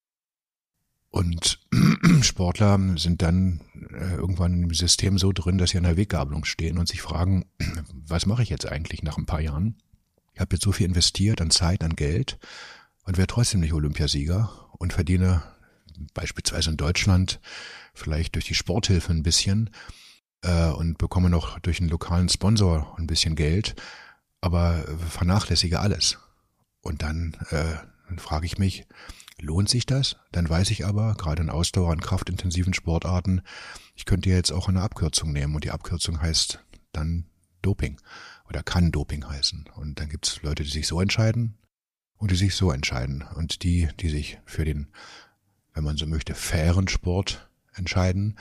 Und 1.12 1.60
Sportler 2.22 2.80
sind 2.98 3.22
dann 3.22 3.62
äh, 3.94 4.16
irgendwann 4.16 4.64
im 4.64 4.74
System 4.74 5.18
so 5.18 5.34
drin, 5.34 5.58
dass 5.58 5.72
sie 5.72 5.78
an 5.78 5.84
der 5.84 5.98
Weggabelung 5.98 6.46
stehen 6.46 6.78
und 6.78 6.88
sich 6.88 7.02
fragen, 7.02 7.46
was 7.94 8.26
mache 8.26 8.44
ich 8.44 8.50
jetzt 8.50 8.66
eigentlich 8.66 9.04
nach 9.04 9.18
ein 9.18 9.26
paar 9.26 9.42
Jahren? 9.42 9.76
Ich 10.34 10.40
habe 10.40 10.56
jetzt 10.56 10.64
so 10.64 10.72
viel 10.72 10.86
investiert 10.86 11.42
an 11.42 11.52
Zeit, 11.52 11.84
an 11.84 11.98
Geld 11.98 12.40
und 13.04 13.18
wäre 13.18 13.28
trotzdem 13.28 13.60
nicht 13.60 13.74
Olympiasieger 13.74 14.70
und 14.78 14.94
verdiene 14.94 15.44
beispielsweise 16.14 16.72
in 16.72 16.78
Deutschland 16.78 17.42
vielleicht 17.94 18.36
durch 18.36 18.46
die 18.46 18.56
Sporthilfe 18.56 19.12
ein 19.12 19.24
bisschen 19.24 19.70
äh, 20.42 20.70
und 20.70 20.98
bekomme 20.98 21.30
noch 21.30 21.60
durch 21.60 21.80
einen 21.82 21.90
lokalen 21.90 22.30
Sponsor 22.30 22.96
ein 22.98 23.08
bisschen 23.08 23.36
Geld, 23.36 23.76
aber 24.40 24.86
vernachlässige 25.10 25.82
alles. 25.82 26.18
Und 26.82 27.04
dann, 27.04 27.36
äh, 27.50 27.76
dann 28.08 28.18
frage 28.18 28.46
ich 28.46 28.58
mich, 28.58 28.88
lohnt 29.42 29.70
sich 29.70 29.86
das? 29.86 30.16
Dann 30.32 30.50
weiß 30.50 30.70
ich 30.70 30.86
aber, 30.86 31.16
gerade 31.16 31.42
in 31.42 31.50
Ausdauer- 31.50 31.92
und 31.92 32.02
kraftintensiven 32.02 32.74
Sportarten, 32.74 33.42
ich 33.96 34.06
könnte 34.06 34.30
jetzt 34.30 34.52
auch 34.52 34.70
eine 34.70 34.82
Abkürzung 34.82 35.34
nehmen 35.34 35.56
und 35.56 35.64
die 35.64 35.72
Abkürzung 35.72 36.22
heißt 36.22 36.64
dann 36.94 37.26
Doping 37.62 38.00
oder 38.48 38.64
kann 38.64 38.92
Doping 38.92 39.28
heißen. 39.28 39.66
Und 39.76 40.00
dann 40.00 40.10
gibt 40.10 40.28
es 40.28 40.42
Leute, 40.42 40.64
die 40.64 40.70
sich 40.70 40.88
so 40.88 41.02
entscheiden 41.02 41.58
und 42.18 42.32
die 42.32 42.36
sich 42.36 42.56
so 42.56 42.72
entscheiden. 42.72 43.24
Und 43.36 43.64
die, 43.64 43.90
die 44.00 44.10
sich 44.10 44.40
für 44.46 44.66
den, 44.66 44.88
wenn 45.74 45.84
man 45.84 45.98
so 45.98 46.06
möchte, 46.06 46.36
fairen 46.36 46.88
Sport 46.88 47.50
entscheiden, 47.74 48.38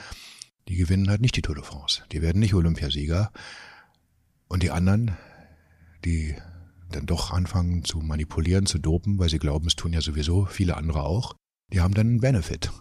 die 0.67 0.75
gewinnen 0.75 1.09
halt 1.09 1.21
nicht 1.21 1.35
die 1.35 1.41
Tour 1.41 1.55
de 1.55 1.63
France. 1.63 2.03
Die 2.11 2.21
werden 2.21 2.39
nicht 2.39 2.53
Olympiasieger. 2.53 3.31
Und 4.47 4.63
die 4.63 4.71
anderen, 4.71 5.17
die 6.05 6.35
dann 6.91 7.05
doch 7.05 7.31
anfangen 7.31 7.83
zu 7.83 7.99
manipulieren, 7.99 8.65
zu 8.65 8.79
dopen, 8.79 9.19
weil 9.19 9.29
sie 9.29 9.39
glauben, 9.39 9.67
es 9.67 9.75
tun 9.75 9.93
ja 9.93 10.01
sowieso 10.01 10.45
viele 10.45 10.77
andere 10.77 11.03
auch, 11.03 11.35
die 11.71 11.81
haben 11.81 11.93
dann 11.93 12.07
einen 12.07 12.21
Benefit. 12.21 12.71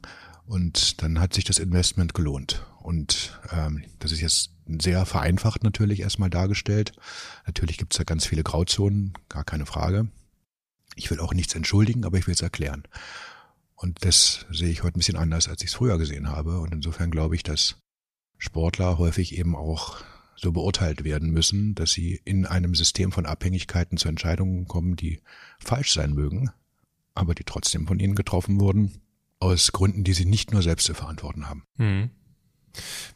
Und 0.45 1.03
dann 1.03 1.21
hat 1.21 1.33
sich 1.33 1.45
das 1.45 1.59
Investment 1.59 2.13
gelohnt. 2.13 2.67
Und 2.81 3.39
ähm, 3.53 3.85
das 4.01 4.11
ist 4.11 4.21
jetzt 4.21 4.51
sehr 4.67 5.07
vereinfacht 5.07 5.63
natürlich 5.63 6.01
erstmal 6.01 6.31
dargestellt. 6.31 6.93
Natürlich 7.47 7.79
gibt 7.79 7.95
es 7.95 7.99
da 7.99 8.05
ganz 8.05 8.27
viele 8.27 8.43
Grauzonen, 8.43 9.13
gar 9.29 9.45
keine 9.45 9.67
Frage. 9.67 10.09
Ich 10.97 11.11
will 11.11 11.21
auch 11.21 11.35
nichts 11.35 11.55
entschuldigen, 11.55 12.05
aber 12.05 12.19
ich 12.19 12.27
will 12.27 12.35
es 12.35 12.43
erklären. 12.43 12.83
Und 13.77 14.05
das 14.05 14.47
sehe 14.51 14.71
ich 14.71 14.83
heute 14.83 14.97
ein 14.97 15.01
bisschen 15.01 15.17
anders, 15.17 15.49
als 15.49 15.63
ich 15.63 15.69
es 15.69 15.75
früher 15.75 15.99
gesehen 15.99 16.29
habe. 16.29 16.59
Und 16.59 16.75
insofern 16.75 17.11
glaube 17.11 17.37
ich, 17.37 17.43
dass 17.43 17.77
Sportler 18.37 18.99
häufig 18.99 19.39
eben 19.39 19.55
auch 19.55 19.99
so 20.41 20.53
beurteilt 20.53 21.05
werden 21.05 21.31
müssen, 21.31 21.75
dass 21.75 21.93
sie 21.93 22.21
in 22.25 22.47
einem 22.47 22.75
System 22.75 23.13
von 23.13 23.27
Abhängigkeiten 23.27 23.99
zu 23.99 24.09
Entscheidungen 24.09 24.67
kommen, 24.67 24.97
die 24.97 25.21
falsch 25.59 25.93
sein 25.93 26.15
mögen, 26.15 26.51
aber 27.15 27.35
die 27.35 27.45
trotzdem 27.45 27.87
von 27.87 28.01
ihnen 28.01 28.15
getroffen 28.15 28.61
wurden, 28.61 29.01
aus 29.39 29.73
Gründen, 29.73 30.05
die 30.05 30.13
sie 30.13 30.27
nicht 30.27 30.53
nur 30.53 30.63
selbst 30.63 30.87
zu 30.87 30.95
verantworten 30.95 31.49
haben. 31.49 31.65
Hm. 31.77 32.11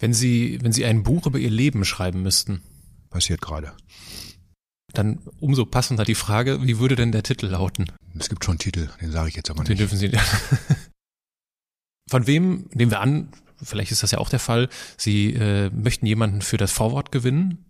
Wenn 0.01 0.13
Sie, 0.13 0.59
wenn 0.63 0.73
Sie 0.73 0.85
ein 0.85 1.05
Buch 1.05 1.27
über 1.27 1.39
Ihr 1.39 1.51
Leben 1.51 1.85
schreiben 1.85 2.23
müssten. 2.23 2.63
Passiert 3.09 3.41
gerade. 3.41 3.73
Dann 4.93 5.21
umso 5.39 5.65
passender 5.65 6.05
die 6.05 6.17
Frage, 6.17 6.67
wie 6.67 6.79
würde 6.79 6.97
denn 6.97 7.13
der 7.13 7.23
Titel 7.23 7.47
lauten? 7.47 7.87
Es 8.19 8.29
gibt 8.29 8.45
schon 8.45 8.53
einen 8.53 8.59
Titel, 8.59 8.89
den 9.01 9.13
sage 9.13 9.29
ich 9.29 9.37
jetzt 9.37 9.51
aber 9.51 9.61
nicht. 9.61 9.71
Den 9.71 9.79
dürfen 9.79 9.99
Sie. 9.99 10.11
Von 12.11 12.27
wem, 12.27 12.69
nehmen 12.73 12.91
wir 12.91 13.01
an, 13.01 13.29
vielleicht 13.65 13.93
ist 13.93 14.03
das 14.03 14.11
ja 14.11 14.19
auch 14.19 14.29
der 14.29 14.39
Fall, 14.39 14.69
Sie 14.97 15.35
äh, 15.35 15.71
möchten 15.71 16.07
jemanden 16.07 16.43
für 16.43 16.57
das 16.57 16.73
Vorwort 16.73 17.13
gewinnen? 17.13 17.65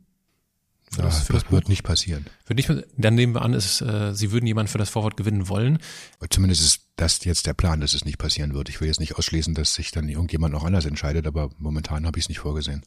Für 0.91 1.03
das, 1.03 1.23
für 1.23 1.33
das, 1.33 1.45
das 1.45 1.53
wird 1.53 1.69
nicht 1.69 1.83
passieren. 1.83 2.27
Wird 2.47 2.57
nicht, 2.57 2.87
dann 2.97 3.15
nehmen 3.15 3.35
wir 3.35 3.43
an, 3.43 3.55
es, 3.55 3.81
äh, 3.81 4.15
Sie 4.15 4.31
würden 4.31 4.47
jemanden 4.47 4.71
für 4.71 4.79
das 4.79 4.91
Vorwort 4.91 5.17
gewinnen 5.17 5.49
wollen. 5.49 5.79
Zumindest 6.31 6.63
ist 6.63 6.83
das 6.97 7.25
jetzt 7.25 7.47
der 7.47 7.55
Plan, 7.55 7.81
dass 7.81 7.95
es 7.95 8.05
nicht 8.05 8.19
passieren 8.19 8.55
wird. 8.55 8.69
Ich 8.69 8.81
will 8.81 8.89
jetzt 8.89 9.01
nicht 9.01 9.17
ausschließen, 9.17 9.55
dass 9.55 9.75
sich 9.75 9.91
dann 9.91 10.09
irgendjemand 10.09 10.53
noch 10.53 10.65
anders 10.65 10.85
entscheidet, 10.85 11.27
aber 11.27 11.51
momentan 11.59 12.07
habe 12.07 12.19
ich 12.19 12.27
es 12.27 12.29
nicht 12.29 12.39
vorgesehen. 12.41 12.85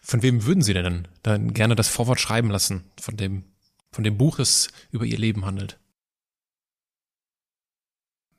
Von 0.00 0.22
wem 0.22 0.44
würden 0.44 0.62
Sie 0.62 0.72
denn 0.72 0.84
dann, 0.84 1.08
dann 1.22 1.54
gerne 1.54 1.74
das 1.76 1.88
Vorwort 1.88 2.20
schreiben 2.20 2.50
lassen, 2.50 2.84
von 2.98 3.16
dem, 3.16 3.44
von 3.92 4.04
dem 4.04 4.16
Buch, 4.16 4.36
das 4.36 4.68
über 4.90 5.04
Ihr 5.04 5.18
Leben 5.18 5.44
handelt? 5.44 5.78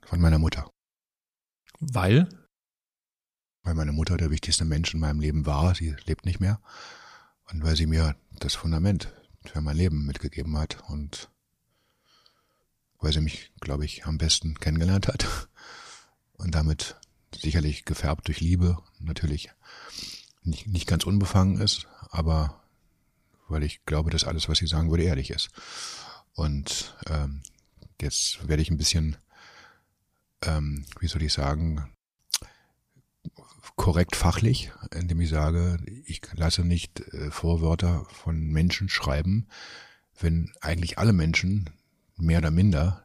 Von 0.04 0.20
meiner 0.20 0.38
Mutter. 0.38 0.70
Weil? 1.80 2.28
Weil 3.62 3.74
meine 3.74 3.92
Mutter 3.92 4.16
der 4.16 4.30
wichtigste 4.30 4.64
Mensch 4.64 4.92
in 4.94 5.00
meinem 5.00 5.20
Leben 5.20 5.46
war. 5.46 5.74
Sie 5.74 5.94
lebt 6.04 6.26
nicht 6.26 6.40
mehr. 6.40 6.60
Und 7.50 7.62
weil 7.62 7.76
sie 7.76 7.86
mir 7.86 8.16
das 8.38 8.54
Fundament 8.54 9.12
für 9.44 9.60
mein 9.60 9.76
Leben 9.76 10.06
mitgegeben 10.06 10.56
hat 10.56 10.78
und 10.88 11.28
weil 12.98 13.12
sie 13.12 13.20
mich, 13.20 13.52
glaube 13.60 13.84
ich, 13.84 14.06
am 14.06 14.18
besten 14.18 14.54
kennengelernt 14.54 15.08
hat. 15.08 15.48
Und 16.34 16.54
damit 16.54 16.96
sicherlich 17.34 17.84
gefärbt 17.84 18.28
durch 18.28 18.40
Liebe, 18.40 18.78
natürlich 18.98 19.50
nicht, 20.42 20.66
nicht 20.66 20.86
ganz 20.86 21.04
unbefangen 21.04 21.60
ist, 21.60 21.86
aber 22.10 22.60
weil 23.48 23.62
ich 23.62 23.84
glaube, 23.84 24.10
dass 24.10 24.24
alles, 24.24 24.48
was 24.48 24.58
sie 24.58 24.66
sagen 24.66 24.90
würde, 24.90 25.04
ehrlich 25.04 25.30
ist. 25.30 25.50
Und 26.34 26.96
ähm, 27.06 27.42
jetzt 28.00 28.48
werde 28.48 28.62
ich 28.62 28.70
ein 28.70 28.78
bisschen 28.78 29.16
ähm, 30.44 30.84
wie 31.00 31.08
soll 31.08 31.22
ich 31.22 31.32
sagen, 31.32 31.88
korrekt 33.76 34.16
fachlich, 34.16 34.70
indem 34.94 35.20
ich 35.20 35.30
sage, 35.30 35.78
ich 36.06 36.20
lasse 36.34 36.64
nicht 36.64 37.00
äh, 37.12 37.30
Vorwörter 37.30 38.06
von 38.10 38.48
Menschen 38.48 38.88
schreiben, 38.88 39.46
wenn 40.18 40.52
eigentlich 40.60 40.98
alle 40.98 41.12
Menschen 41.12 41.70
mehr 42.16 42.38
oder 42.38 42.50
minder 42.50 43.04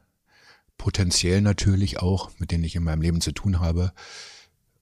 potenziell 0.77 1.41
natürlich 1.41 1.99
auch, 1.99 2.31
mit 2.37 2.51
denen 2.51 2.63
ich 2.63 2.75
in 2.75 2.83
meinem 2.83 3.01
Leben 3.01 3.21
zu 3.21 3.31
tun 3.31 3.59
habe, 3.59 3.93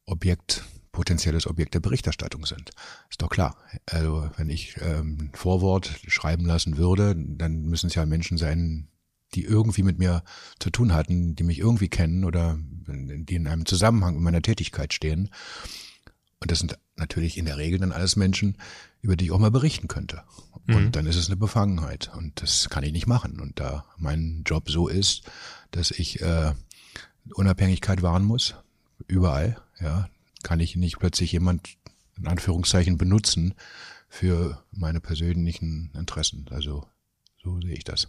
Objekt, 0.06 0.64
potenzielles 0.92 1.48
Objekt 1.48 1.74
der 1.74 1.80
Berichterstattung 1.80 2.46
sind. 2.46 2.72
Ist 3.10 3.22
doch 3.22 3.30
klar. 3.30 3.58
Also 3.86 4.30
wenn 4.38 4.50
ich 4.50 4.76
ähm, 4.82 5.30
Vorwort 5.34 6.00
schreiben 6.08 6.46
lassen 6.46 6.78
würde, 6.78 7.16
dann 7.16 7.64
müssen 7.64 7.88
es 7.88 7.96
ja 7.96 8.06
Menschen 8.06 8.38
sein, 8.38 8.88
die 9.36 9.44
irgendwie 9.44 9.84
mit 9.84 10.00
mir 10.00 10.24
zu 10.60 10.70
tun 10.70 10.94
hatten, 10.94 11.36
die 11.36 11.44
mich 11.44 11.60
irgendwie 11.60 11.90
kennen 11.90 12.24
oder 12.24 12.58
die 12.88 13.36
in 13.36 13.48
einem 13.48 13.66
Zusammenhang 13.66 14.16
mit 14.16 14.24
meiner 14.24 14.42
Tätigkeit 14.42 14.94
stehen. 14.94 15.30
Und 16.40 16.52
das 16.52 16.60
sind 16.60 16.78
natürlich 16.96 17.38
in 17.38 17.46
der 17.46 17.58
Regel 17.58 17.80
dann 17.80 17.92
alles 17.92 18.16
Menschen, 18.16 18.58
über 19.02 19.16
die 19.16 19.26
ich 19.26 19.32
auch 19.32 19.40
mal 19.40 19.52
berichten 19.52 19.88
könnte. 19.88 20.24
Und 20.68 20.86
mhm. 20.86 20.92
dann 20.92 21.06
ist 21.06 21.16
es 21.16 21.28
eine 21.28 21.38
Befangenheit. 21.38 22.12
Und 22.16 22.42
das 22.42 22.70
kann 22.70 22.84
ich 22.84 22.92
nicht 22.92 23.08
machen. 23.08 23.40
Und 23.40 23.60
da 23.60 23.86
mein 23.98 24.44
Job 24.46 24.70
so 24.70 24.88
ist, 24.88 25.24
dass 25.72 25.92
ich 25.92 26.22
äh, 26.22 26.54
Unabhängigkeit 27.34 28.02
wahren 28.02 28.24
muss, 28.24 28.56
überall, 29.08 29.62
ja, 29.80 30.10
kann 30.44 30.60
ich 30.60 30.76
nicht 30.76 31.00
plötzlich 31.00 31.32
jemand 31.32 31.78
in 32.18 32.28
Anführungszeichen 32.28 32.98
benutzen 32.98 33.56
für 34.08 34.64
meine 34.72 35.02
persönlichen 35.02 35.92
Interessen. 35.94 36.46
Also 36.50 36.88
so 37.44 37.60
sehe 37.62 37.74
ich 37.74 37.84
das. 37.84 38.08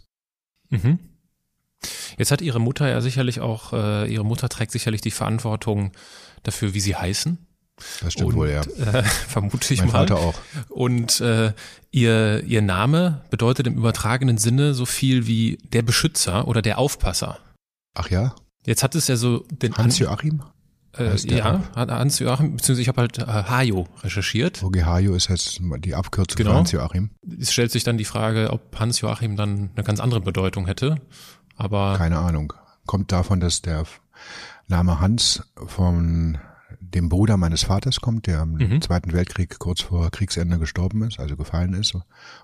Mhm. 0.69 0.99
Jetzt 2.17 2.31
hat 2.31 2.41
Ihre 2.41 2.59
Mutter 2.59 2.89
ja 2.89 3.01
sicherlich 3.01 3.39
auch, 3.39 3.73
äh, 3.73 4.11
Ihre 4.11 4.25
Mutter 4.25 4.49
trägt 4.49 4.71
sicherlich 4.71 5.01
die 5.01 5.11
Verantwortung 5.11 5.91
dafür, 6.43 6.73
wie 6.73 6.79
Sie 6.79 6.95
heißen. 6.95 7.37
Das 8.01 8.13
stimmt 8.13 8.29
und, 8.29 8.35
wohl, 8.35 8.49
ja. 8.49 8.61
Äh, 8.61 9.03
vermute 9.27 9.71
ich 9.73 9.81
mein 9.81 9.89
mal. 9.89 10.07
Vater 10.07 10.17
auch. 10.17 10.33
Und 10.69 11.21
äh, 11.21 11.53
ihr, 11.91 12.43
ihr 12.43 12.61
Name 12.63 13.21
bedeutet 13.29 13.67
im 13.67 13.75
übertragenen 13.75 14.37
Sinne 14.39 14.73
so 14.73 14.85
viel 14.85 15.27
wie 15.27 15.59
der 15.73 15.83
Beschützer 15.83 16.47
oder 16.47 16.63
der 16.63 16.79
Aufpasser. 16.79 17.37
Ach 17.93 18.09
ja? 18.09 18.33
Jetzt 18.65 18.81
hat 18.83 18.95
es 18.95 19.07
ja 19.07 19.15
so 19.15 19.45
den 19.51 19.77
Hans-Joachim? 19.77 20.41
Äh, 20.97 21.15
ja, 21.27 21.61
Hans-Joachim, 21.75 22.55
beziehungsweise 22.55 22.81
ich 22.81 22.87
habe 22.87 23.01
halt 23.01 23.19
äh, 23.19 23.25
Hajo 23.25 23.87
recherchiert. 24.03 24.63
OG 24.63 24.77
Hajo 24.83 25.13
ist 25.13 25.29
jetzt 25.29 25.59
die 25.61 25.93
Abkürzung 25.93 26.37
Genau. 26.37 26.51
für 26.51 26.57
Hans-Joachim. 26.57 27.11
Es 27.39 27.53
stellt 27.53 27.71
sich 27.71 27.83
dann 27.83 27.99
die 27.99 28.05
Frage, 28.05 28.49
ob 28.51 28.79
Hans-Joachim 28.79 29.35
dann 29.35 29.69
eine 29.75 29.83
ganz 29.83 29.99
andere 29.99 30.21
Bedeutung 30.21 30.65
hätte. 30.65 30.99
Aber 31.57 31.95
Keine 31.97 32.19
Ahnung. 32.19 32.53
Kommt 32.85 33.11
davon, 33.11 33.39
dass 33.39 33.61
der 33.61 33.83
Name 34.67 34.99
Hans 34.99 35.43
von 35.65 36.37
dem 36.79 37.09
Bruder 37.09 37.35
meines 37.37 37.63
Vaters 37.63 37.99
kommt, 37.99 38.27
der 38.27 38.43
im 38.43 38.53
Mhm. 38.53 38.81
Zweiten 38.81 39.11
Weltkrieg 39.13 39.59
kurz 39.59 39.81
vor 39.81 40.09
Kriegsende 40.11 40.57
gestorben 40.59 41.01
ist, 41.03 41.19
also 41.19 41.35
gefallen 41.35 41.73
ist, 41.73 41.97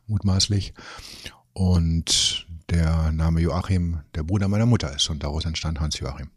mutmaßlich. 0.08 0.74
Und 1.54 2.48
der 2.70 3.12
Name 3.12 3.40
Joachim 3.42 4.02
der 4.16 4.24
Bruder 4.24 4.48
meiner 4.48 4.66
Mutter 4.66 4.94
ist 4.96 5.10
und 5.10 5.24
daraus 5.24 5.46
entstand 5.46 5.80
Hans-Joachim. 5.80 6.30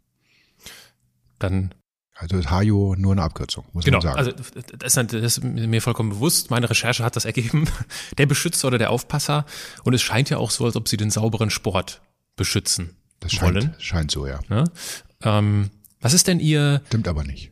dann 1.39 1.73
Also 2.15 2.37
ist 2.37 2.49
Hajo 2.49 2.95
nur 2.97 3.11
eine 3.13 3.23
Abkürzung, 3.23 3.65
muss 3.73 3.85
Genau, 3.85 3.97
man 3.97 4.01
sagen. 4.01 4.17
also 4.17 4.31
das 4.77 4.95
ist, 4.97 5.13
das 5.13 5.37
ist 5.37 5.43
mir 5.43 5.81
vollkommen 5.81 6.09
bewusst. 6.09 6.49
Meine 6.49 6.69
Recherche 6.69 7.03
hat 7.03 7.15
das 7.15 7.25
ergeben. 7.25 7.65
Der 8.17 8.25
Beschützer 8.25 8.67
oder 8.67 8.77
der 8.77 8.89
Aufpasser. 8.91 9.45
Und 9.83 9.93
es 9.93 10.01
scheint 10.01 10.29
ja 10.29 10.37
auch 10.37 10.51
so, 10.51 10.65
als 10.65 10.75
ob 10.75 10.87
sie 10.87 10.97
den 10.97 11.09
sauberen 11.11 11.49
Sport 11.49 12.01
beschützen 12.37 12.95
das 13.19 13.33
scheint, 13.33 13.55
wollen. 13.55 13.75
scheint 13.79 14.11
so, 14.11 14.25
ja. 14.25 14.39
Ne? 14.47 14.63
Ähm, 15.21 15.69
was 15.99 16.13
ist 16.13 16.27
denn 16.27 16.39
Ihr, 16.39 16.81
Stimmt 16.87 17.07
aber 17.07 17.23
nicht. 17.23 17.51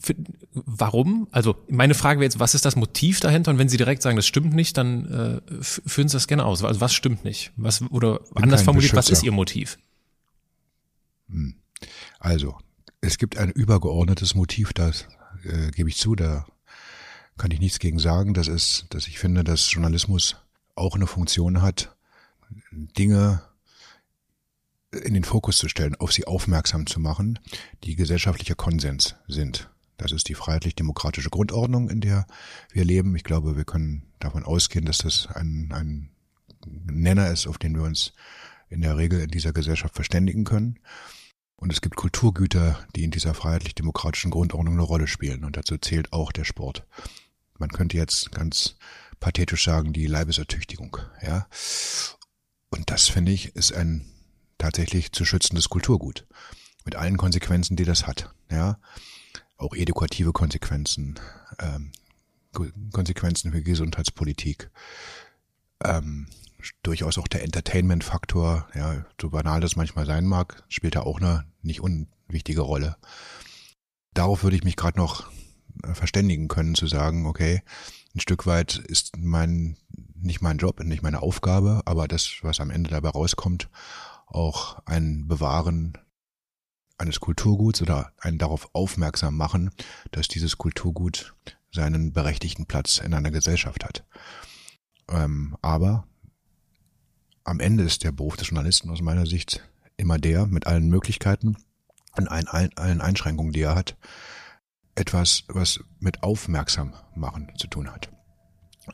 für, 0.00 0.14
warum? 0.52 1.28
Also 1.30 1.56
meine 1.68 1.94
Frage 1.94 2.20
wäre 2.20 2.26
jetzt, 2.26 2.38
was 2.40 2.54
ist 2.54 2.64
das 2.64 2.76
Motiv 2.76 3.20
dahinter? 3.20 3.50
Und 3.50 3.58
wenn 3.58 3.68
Sie 3.68 3.76
direkt 3.76 4.02
sagen, 4.02 4.16
das 4.16 4.26
stimmt 4.26 4.52
nicht, 4.52 4.76
dann 4.76 5.40
äh, 5.50 5.62
führen 5.62 6.08
Sie 6.08 6.16
das 6.16 6.26
gerne 6.26 6.44
aus. 6.44 6.62
Also 6.62 6.80
was 6.80 6.92
stimmt 6.92 7.24
nicht? 7.24 7.52
Was 7.56 7.82
oder 7.82 8.20
anders 8.34 8.60
kein 8.60 8.64
formuliert, 8.66 8.92
was 8.94 9.06
Beschützer. 9.06 9.20
ist 9.20 9.24
Ihr 9.24 9.32
Motiv? 9.32 9.78
Also, 12.18 12.58
es 13.00 13.18
gibt 13.18 13.38
ein 13.38 13.50
übergeordnetes 13.50 14.34
Motiv, 14.34 14.72
das 14.72 15.06
äh, 15.44 15.70
gebe 15.70 15.88
ich 15.88 15.96
zu, 15.96 16.14
da 16.14 16.46
kann 17.36 17.50
ich 17.50 17.60
nichts 17.60 17.78
gegen 17.78 17.98
sagen. 17.98 18.34
Das 18.34 18.48
ist, 18.48 18.86
dass 18.90 19.06
ich 19.06 19.18
finde, 19.18 19.44
dass 19.44 19.72
Journalismus 19.72 20.36
auch 20.74 20.94
eine 20.94 21.06
Funktion 21.06 21.62
hat, 21.62 21.93
Dinge 22.70 23.42
in 24.92 25.14
den 25.14 25.24
Fokus 25.24 25.58
zu 25.58 25.68
stellen, 25.68 25.96
auf 25.96 26.12
sie 26.12 26.26
aufmerksam 26.26 26.86
zu 26.86 27.00
machen, 27.00 27.38
die 27.82 27.96
gesellschaftlicher 27.96 28.54
Konsens 28.54 29.16
sind. 29.26 29.70
Das 29.96 30.12
ist 30.12 30.28
die 30.28 30.34
freiheitlich-demokratische 30.34 31.30
Grundordnung, 31.30 31.88
in 31.88 32.00
der 32.00 32.26
wir 32.72 32.84
leben. 32.84 33.14
Ich 33.16 33.24
glaube, 33.24 33.56
wir 33.56 33.64
können 33.64 34.02
davon 34.18 34.44
ausgehen, 34.44 34.84
dass 34.84 34.98
das 34.98 35.28
ein, 35.28 35.70
ein 35.72 36.10
Nenner 36.66 37.30
ist, 37.30 37.46
auf 37.46 37.58
den 37.58 37.74
wir 37.74 37.82
uns 37.82 38.12
in 38.68 38.80
der 38.80 38.96
Regel 38.96 39.20
in 39.20 39.30
dieser 39.30 39.52
Gesellschaft 39.52 39.94
verständigen 39.94 40.44
können. 40.44 40.80
Und 41.56 41.72
es 41.72 41.80
gibt 41.80 41.96
Kulturgüter, 41.96 42.84
die 42.96 43.04
in 43.04 43.10
dieser 43.10 43.34
freiheitlich-demokratischen 43.34 44.30
Grundordnung 44.30 44.74
eine 44.74 44.82
Rolle 44.82 45.06
spielen. 45.06 45.44
Und 45.44 45.56
dazu 45.56 45.78
zählt 45.78 46.12
auch 46.12 46.32
der 46.32 46.44
Sport. 46.44 46.84
Man 47.58 47.70
könnte 47.70 47.96
jetzt 47.96 48.32
ganz 48.32 48.76
pathetisch 49.20 49.64
sagen, 49.64 49.92
die 49.92 50.06
Leibesertüchtigung, 50.06 50.98
ja. 51.22 51.46
Und 52.74 52.90
das, 52.90 53.08
finde 53.08 53.30
ich, 53.30 53.54
ist 53.54 53.72
ein 53.72 54.04
tatsächlich 54.58 55.12
zu 55.12 55.24
schützendes 55.24 55.68
Kulturgut. 55.68 56.26
Mit 56.84 56.96
allen 56.96 57.16
Konsequenzen, 57.16 57.76
die 57.76 57.84
das 57.84 58.06
hat, 58.06 58.34
ja. 58.50 58.78
Auch 59.56 59.74
edukative 59.74 60.32
Konsequenzen, 60.32 61.20
ähm, 61.60 61.92
Ko- 62.52 62.66
Konsequenzen 62.92 63.52
für 63.52 63.62
Gesundheitspolitik, 63.62 64.70
ähm, 65.84 66.26
durchaus 66.82 67.16
auch 67.18 67.28
der 67.28 67.44
Entertainment-Faktor, 67.44 68.68
ja, 68.74 69.06
so 69.20 69.30
banal 69.30 69.60
das 69.60 69.76
manchmal 69.76 70.06
sein 70.06 70.24
mag, 70.26 70.64
spielt 70.68 70.96
da 70.96 71.02
auch 71.02 71.20
eine 71.20 71.46
nicht 71.62 71.80
unwichtige 71.80 72.62
Rolle. 72.62 72.96
Darauf 74.14 74.42
würde 74.42 74.56
ich 74.56 74.64
mich 74.64 74.76
gerade 74.76 74.98
noch 74.98 75.30
äh, 75.84 75.94
verständigen 75.94 76.48
können, 76.48 76.74
zu 76.74 76.88
sagen, 76.88 77.26
okay, 77.26 77.62
ein 78.14 78.20
Stück 78.20 78.46
weit 78.46 78.76
ist 78.76 79.16
mein, 79.16 79.76
nicht 80.24 80.40
mein 80.40 80.58
Job, 80.58 80.80
nicht 80.82 81.02
meine 81.02 81.22
Aufgabe, 81.22 81.82
aber 81.84 82.08
das, 82.08 82.38
was 82.42 82.60
am 82.60 82.70
Ende 82.70 82.90
dabei 82.90 83.10
rauskommt, 83.10 83.68
auch 84.26 84.78
ein 84.86 85.28
Bewahren 85.28 85.98
eines 86.98 87.20
Kulturguts 87.20 87.82
oder 87.82 88.12
ein 88.18 88.38
darauf 88.38 88.68
aufmerksam 88.72 89.36
machen, 89.36 89.70
dass 90.12 90.28
dieses 90.28 90.58
Kulturgut 90.58 91.34
seinen 91.72 92.12
berechtigten 92.12 92.66
Platz 92.66 92.98
in 92.98 93.14
einer 93.14 93.30
Gesellschaft 93.30 93.84
hat. 93.84 94.04
Ähm, 95.08 95.56
aber 95.60 96.06
am 97.42 97.60
Ende 97.60 97.84
ist 97.84 98.04
der 98.04 98.12
Beruf 98.12 98.36
des 98.36 98.48
Journalisten 98.48 98.90
aus 98.90 99.02
meiner 99.02 99.26
Sicht 99.26 99.68
immer 99.96 100.18
der, 100.18 100.46
mit 100.46 100.66
allen 100.66 100.88
Möglichkeiten 100.88 101.56
und 102.16 102.28
allen, 102.28 102.48
allen, 102.48 102.76
allen 102.76 103.00
Einschränkungen, 103.00 103.52
die 103.52 103.62
er 103.62 103.74
hat, 103.74 103.96
etwas, 104.94 105.44
was 105.48 105.80
mit 105.98 106.22
aufmerksam 106.22 106.94
machen 107.14 107.52
zu 107.56 107.66
tun 107.66 107.90
hat. 107.90 108.13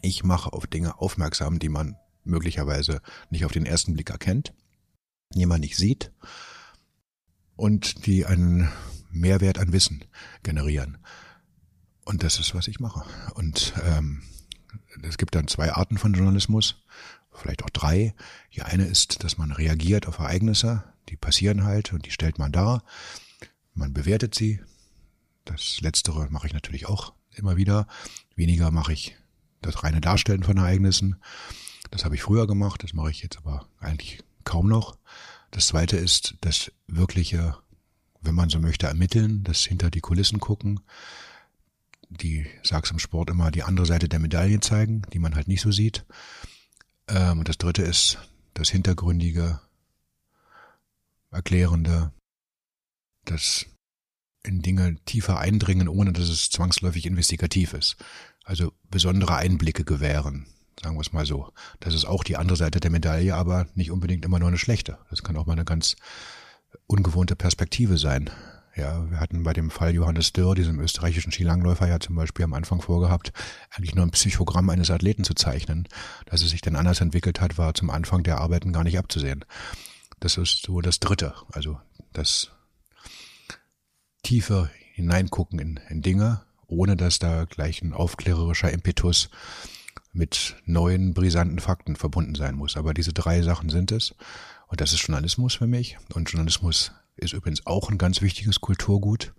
Ich 0.03 0.24
mache 0.24 0.53
auf 0.53 0.66
Dinge 0.66 0.98
aufmerksam, 1.00 1.59
die 1.59 1.68
man 1.68 1.96
möglicherweise 2.24 3.00
nicht 3.31 3.44
auf 3.44 3.53
den 3.53 3.66
ersten 3.66 3.94
Blick 3.94 4.11
erkennt, 4.11 4.55
jemand 5.33 5.62
nicht 5.62 5.76
sieht 5.76 6.12
und 7.57 8.07
die 8.07 8.26
einen 8.26 8.68
Mehrwert 9.11 9.59
an 9.59 9.72
Wissen 9.72 10.05
generieren. 10.42 10.98
Und 12.05 12.22
das 12.22 12.38
ist, 12.38 12.55
was 12.55 12.68
ich 12.68 12.81
mache. 12.81 13.05
Und 13.35 13.74
ähm, 13.85 14.22
es 15.03 15.18
gibt 15.18 15.35
dann 15.35 15.48
zwei 15.48 15.72
Arten 15.72 15.98
von 15.98 16.14
Journalismus, 16.14 16.83
vielleicht 17.33 17.62
auch 17.62 17.70
drei. 17.70 18.14
Die 18.55 18.62
eine 18.62 18.87
ist, 18.87 19.22
dass 19.24 19.38
man 19.38 19.53
reagiert 19.53 20.07
auf 20.07 20.18
Ereignisse, 20.18 20.85
die 21.09 21.16
passieren 21.16 21.64
halt 21.64 21.92
und 21.92 22.07
die 22.07 22.11
stellt 22.11 22.38
man 22.38 22.53
dar. 22.53 22.83
Man 23.74 23.92
bewertet 23.92 24.35
sie. 24.35 24.61
Das 25.44 25.81
Letztere 25.81 26.29
mache 26.31 26.46
ich 26.46 26.53
natürlich 26.53 26.87
auch 26.87 27.14
immer 27.33 27.57
wieder. 27.57 27.87
Weniger 28.37 28.70
mache 28.70 28.92
ich 28.92 29.16
das 29.61 29.83
reine 29.83 30.01
Darstellen 30.01 30.42
von 30.42 30.57
Ereignissen. 30.57 31.16
Das 31.90 32.05
habe 32.05 32.14
ich 32.14 32.23
früher 32.23 32.46
gemacht, 32.46 32.83
das 32.83 32.92
mache 32.92 33.11
ich 33.11 33.23
jetzt 33.23 33.38
aber 33.38 33.66
eigentlich 33.79 34.23
kaum 34.44 34.68
noch. 34.68 34.96
Das 35.51 35.66
zweite 35.66 35.96
ist 35.96 36.37
das 36.40 36.70
wirkliche, 36.87 37.57
wenn 38.20 38.35
man 38.35 38.51
so 38.51 38.59
möchte, 38.59 38.87
ermitteln, 38.87 39.42
das 39.44 39.64
hinter 39.64 39.90
die 39.90 40.01
Kulissen 40.01 40.38
gucken, 40.38 40.81
die, 42.09 42.46
sag's 42.62 42.90
im 42.90 42.99
Sport 42.99 43.31
immer, 43.31 43.51
die 43.51 43.62
andere 43.62 43.87
Seite 43.87 44.09
der 44.09 44.18
Medaille 44.18 44.61
zeigen, 44.61 45.03
die 45.12 45.18
man 45.18 45.35
halt 45.35 45.49
nicht 45.49 45.61
so 45.61 45.70
sieht. 45.70 46.05
Ähm, 47.09 47.40
und 47.40 47.49
das 47.49 47.59
dritte 47.59 47.83
ist 47.83 48.18
das 48.55 48.68
hintergründige, 48.68 49.61
erklärende, 51.31 52.12
das 53.25 53.66
in 54.42 54.62
Dinge 54.62 54.96
tiefer 55.05 55.38
eindringen, 55.38 55.88
ohne 55.88 56.12
dass 56.12 56.29
es 56.29 56.51
zwangsläufig 56.51 57.07
investigativ 57.07 57.75
ist. 57.75 57.96
Also 58.44 58.72
besondere 58.90 59.37
Einblicke 59.37 59.85
gewähren, 59.85 60.46
sagen 60.83 60.96
wir 60.96 61.03
es 61.03 61.12
mal 61.12 61.26
so. 61.26 61.53
Das 61.79 61.94
ist 61.94 62.05
auch 62.05 62.24
die 62.24 62.37
andere 62.37 62.57
Seite 62.57 62.81
der 62.81 62.90
Medaille, 62.90 63.35
aber 63.35 63.66
nicht 63.74 63.90
unbedingt 63.90 64.24
immer 64.24 64.38
nur 64.38 64.48
eine 64.48 64.59
schlechte. 64.59 64.98
Das 65.11 65.22
kann 65.22 65.37
auch 65.37 65.46
mal 65.46 65.53
eine 65.53 65.64
ganz 65.64 65.96
ungewohnte 66.87 67.37
Perspektive 67.37 67.98
sein. 67.98 68.31
Ja, 68.76 69.11
wir 69.11 69.18
hatten 69.18 69.42
bei 69.42 69.53
dem 69.53 69.70
Fall 69.70 69.94
Johannes 69.94 70.33
Dürr, 70.33 70.55
diesem 70.55 70.79
österreichischen 70.81 71.33
Skilangläufer, 71.33 71.88
ja 71.88 71.98
zum 71.98 72.14
Beispiel 72.14 72.44
am 72.44 72.55
Anfang 72.55 72.81
vorgehabt, 72.81 73.33
eigentlich 73.70 73.94
nur 73.94 74.07
ein 74.07 74.12
Psychogramm 74.12 74.70
eines 74.70 74.90
Athleten 74.90 75.24
zu 75.24 75.35
zeichnen. 75.35 75.88
Dass 76.26 76.42
es 76.42 76.50
sich 76.50 76.61
dann 76.61 76.76
anders 76.76 77.00
entwickelt 77.00 77.40
hat, 77.40 77.59
war 77.59 77.74
zum 77.74 77.90
Anfang 77.90 78.22
der 78.22 78.38
Arbeiten 78.38 78.72
gar 78.72 78.85
nicht 78.85 78.98
abzusehen. 78.98 79.44
Das 80.20 80.37
ist 80.37 80.62
so 80.64 80.81
das 80.81 81.00
Dritte, 81.00 81.35
also 81.53 81.81
das 82.12 82.50
tiefer 84.22 84.70
hineingucken 84.94 85.59
in, 85.59 85.81
in 85.88 86.03
Dinge, 86.03 86.42
ohne 86.70 86.96
dass 86.96 87.18
da 87.18 87.44
gleich 87.44 87.83
ein 87.83 87.92
aufklärerischer 87.92 88.70
Impetus 88.70 89.28
mit 90.12 90.56
neuen, 90.64 91.14
brisanten 91.14 91.59
Fakten 91.59 91.96
verbunden 91.96 92.35
sein 92.35 92.54
muss. 92.54 92.76
Aber 92.76 92.94
diese 92.94 93.12
drei 93.12 93.42
Sachen 93.42 93.68
sind 93.68 93.92
es. 93.92 94.14
Und 94.66 94.80
das 94.80 94.92
ist 94.92 95.02
Journalismus 95.02 95.54
für 95.54 95.66
mich. 95.66 95.98
Und 96.14 96.30
Journalismus 96.30 96.92
ist 97.16 97.33
übrigens 97.33 97.66
auch 97.66 97.90
ein 97.90 97.98
ganz 97.98 98.22
wichtiges 98.22 98.61
Kulturgut 98.61 99.35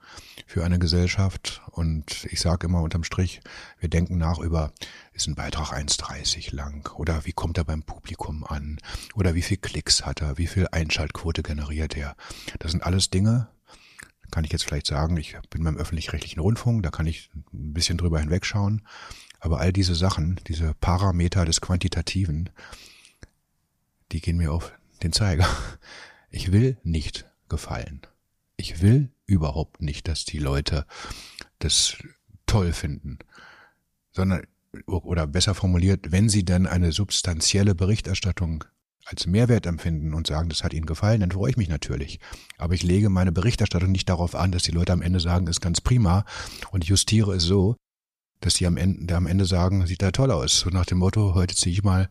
für 0.45 0.63
eine 0.63 0.79
Gesellschaft. 0.79 1.61
Und 1.71 2.25
ich 2.29 2.39
sage 2.39 2.67
immer 2.67 2.81
unterm 2.81 3.03
Strich, 3.03 3.41
wir 3.79 3.89
denken 3.89 4.17
nach 4.17 4.39
über, 4.39 4.71
ist 5.13 5.27
ein 5.27 5.35
Beitrag 5.35 5.73
1,30 5.73 6.55
lang 6.55 6.93
oder 6.95 7.25
wie 7.25 7.31
kommt 7.31 7.57
er 7.57 7.63
beim 7.63 7.83
Publikum 7.83 8.43
an 8.43 8.77
oder 9.15 9.35
wie 9.35 9.41
viel 9.41 9.57
Klicks 9.57 10.05
hat 10.05 10.21
er, 10.21 10.37
wie 10.37 10.47
viel 10.47 10.67
Einschaltquote 10.71 11.43
generiert 11.43 11.97
er. 11.97 12.15
Das 12.59 12.71
sind 12.71 12.83
alles 12.83 13.09
Dinge, 13.09 13.47
kann 14.31 14.43
ich 14.43 14.51
jetzt 14.51 14.63
vielleicht 14.63 14.87
sagen, 14.87 15.17
ich 15.17 15.37
bin 15.49 15.63
beim 15.63 15.77
öffentlich-rechtlichen 15.77 16.39
Rundfunk, 16.39 16.83
da 16.83 16.89
kann 16.89 17.05
ich 17.05 17.29
ein 17.53 17.73
bisschen 17.73 17.97
drüber 17.97 18.19
hinwegschauen. 18.19 18.87
Aber 19.39 19.59
all 19.59 19.73
diese 19.73 19.95
Sachen, 19.95 20.39
diese 20.47 20.73
Parameter 20.75 21.45
des 21.45 21.61
Quantitativen, 21.61 22.49
die 24.11 24.21
gehen 24.21 24.37
mir 24.37 24.51
auf 24.51 24.71
den 25.03 25.13
Zeiger. 25.13 25.47
Ich 26.33 26.53
will 26.53 26.77
nicht 26.83 27.25
gefallen. 27.49 28.01
Ich 28.55 28.81
will 28.81 29.09
überhaupt 29.25 29.81
nicht, 29.81 30.07
dass 30.07 30.23
die 30.23 30.39
Leute 30.39 30.85
das 31.59 31.97
toll 32.45 32.71
finden, 32.71 33.19
sondern 34.13 34.47
oder 34.85 35.27
besser 35.27 35.53
formuliert, 35.55 36.13
wenn 36.13 36.29
sie 36.29 36.45
denn 36.45 36.67
eine 36.67 36.93
substanzielle 36.93 37.75
Berichterstattung 37.75 38.63
als 39.05 39.27
Mehrwert 39.27 39.65
empfinden 39.65 40.13
und 40.13 40.27
sagen, 40.27 40.49
das 40.49 40.63
hat 40.63 40.73
ihnen 40.73 40.85
gefallen, 40.85 41.21
dann 41.21 41.31
freue 41.31 41.51
ich 41.51 41.57
mich 41.57 41.69
natürlich. 41.69 42.19
Aber 42.57 42.73
ich 42.73 42.83
lege 42.83 43.09
meine 43.09 43.31
Berichterstattung 43.31 43.91
nicht 43.91 44.09
darauf 44.09 44.35
an, 44.35 44.51
dass 44.51 44.63
die 44.63 44.71
Leute 44.71 44.93
am 44.93 45.01
Ende 45.01 45.19
sagen, 45.19 45.47
ist 45.47 45.61
ganz 45.61 45.81
prima 45.81 46.25
und 46.71 46.85
justiere 46.85 47.33
es 47.35 47.43
so, 47.43 47.75
dass 48.41 48.55
die 48.55 48.65
am 48.65 48.75
Ende, 48.75 49.15
am 49.15 49.27
Ende 49.27 49.45
sagen, 49.45 49.85
sieht 49.85 50.01
da 50.01 50.11
toll 50.11 50.31
aus. 50.31 50.59
So 50.59 50.69
nach 50.69 50.85
dem 50.85 50.97
Motto, 50.97 51.35
heute 51.35 51.55
ziehe 51.55 51.73
ich 51.73 51.83
mal 51.83 52.09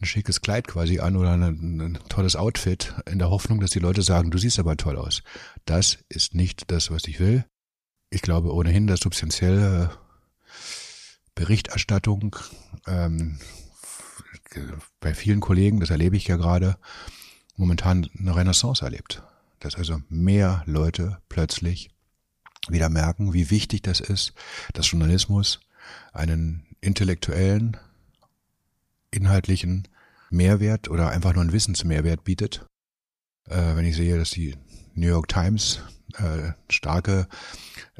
ein 0.00 0.06
schickes 0.06 0.40
Kleid 0.40 0.66
quasi 0.66 0.98
an 0.98 1.16
oder 1.16 1.32
ein, 1.32 1.80
ein 1.80 1.98
tolles 2.08 2.36
Outfit 2.36 2.94
in 3.10 3.18
der 3.18 3.30
Hoffnung, 3.30 3.60
dass 3.60 3.70
die 3.70 3.78
Leute 3.78 4.02
sagen, 4.02 4.30
du 4.30 4.38
siehst 4.38 4.58
aber 4.58 4.76
toll 4.76 4.96
aus. 4.96 5.22
Das 5.64 5.98
ist 6.08 6.34
nicht 6.34 6.70
das, 6.70 6.90
was 6.90 7.04
ich 7.06 7.20
will. 7.20 7.44
Ich 8.10 8.22
glaube 8.22 8.52
ohnehin, 8.52 8.86
dass 8.86 9.00
substanzielle 9.00 9.90
Berichterstattung 11.34 12.34
ähm, 12.86 13.38
bei 15.00 15.14
vielen 15.14 15.40
Kollegen, 15.40 15.80
das 15.80 15.90
erlebe 15.90 16.16
ich 16.16 16.26
ja 16.26 16.36
gerade, 16.36 16.76
momentan 17.56 18.08
eine 18.18 18.34
Renaissance 18.34 18.84
erlebt. 18.84 19.22
Dass 19.60 19.74
also 19.74 20.00
mehr 20.08 20.62
Leute 20.66 21.18
plötzlich 21.28 21.90
wieder 22.68 22.88
merken, 22.88 23.32
wie 23.32 23.50
wichtig 23.50 23.82
das 23.82 24.00
ist, 24.00 24.32
dass 24.74 24.90
Journalismus 24.90 25.60
einen 26.12 26.66
intellektuellen, 26.80 27.76
inhaltlichen 29.10 29.88
Mehrwert 30.30 30.88
oder 30.88 31.10
einfach 31.10 31.32
nur 31.32 31.42
einen 31.42 31.52
Wissensmehrwert 31.52 32.24
bietet. 32.24 32.66
Äh, 33.46 33.74
wenn 33.76 33.86
ich 33.86 33.96
sehe, 33.96 34.18
dass 34.18 34.30
die 34.30 34.56
New 34.94 35.08
York 35.08 35.28
Times 35.28 35.80
äh, 36.14 36.52
starke 36.70 37.28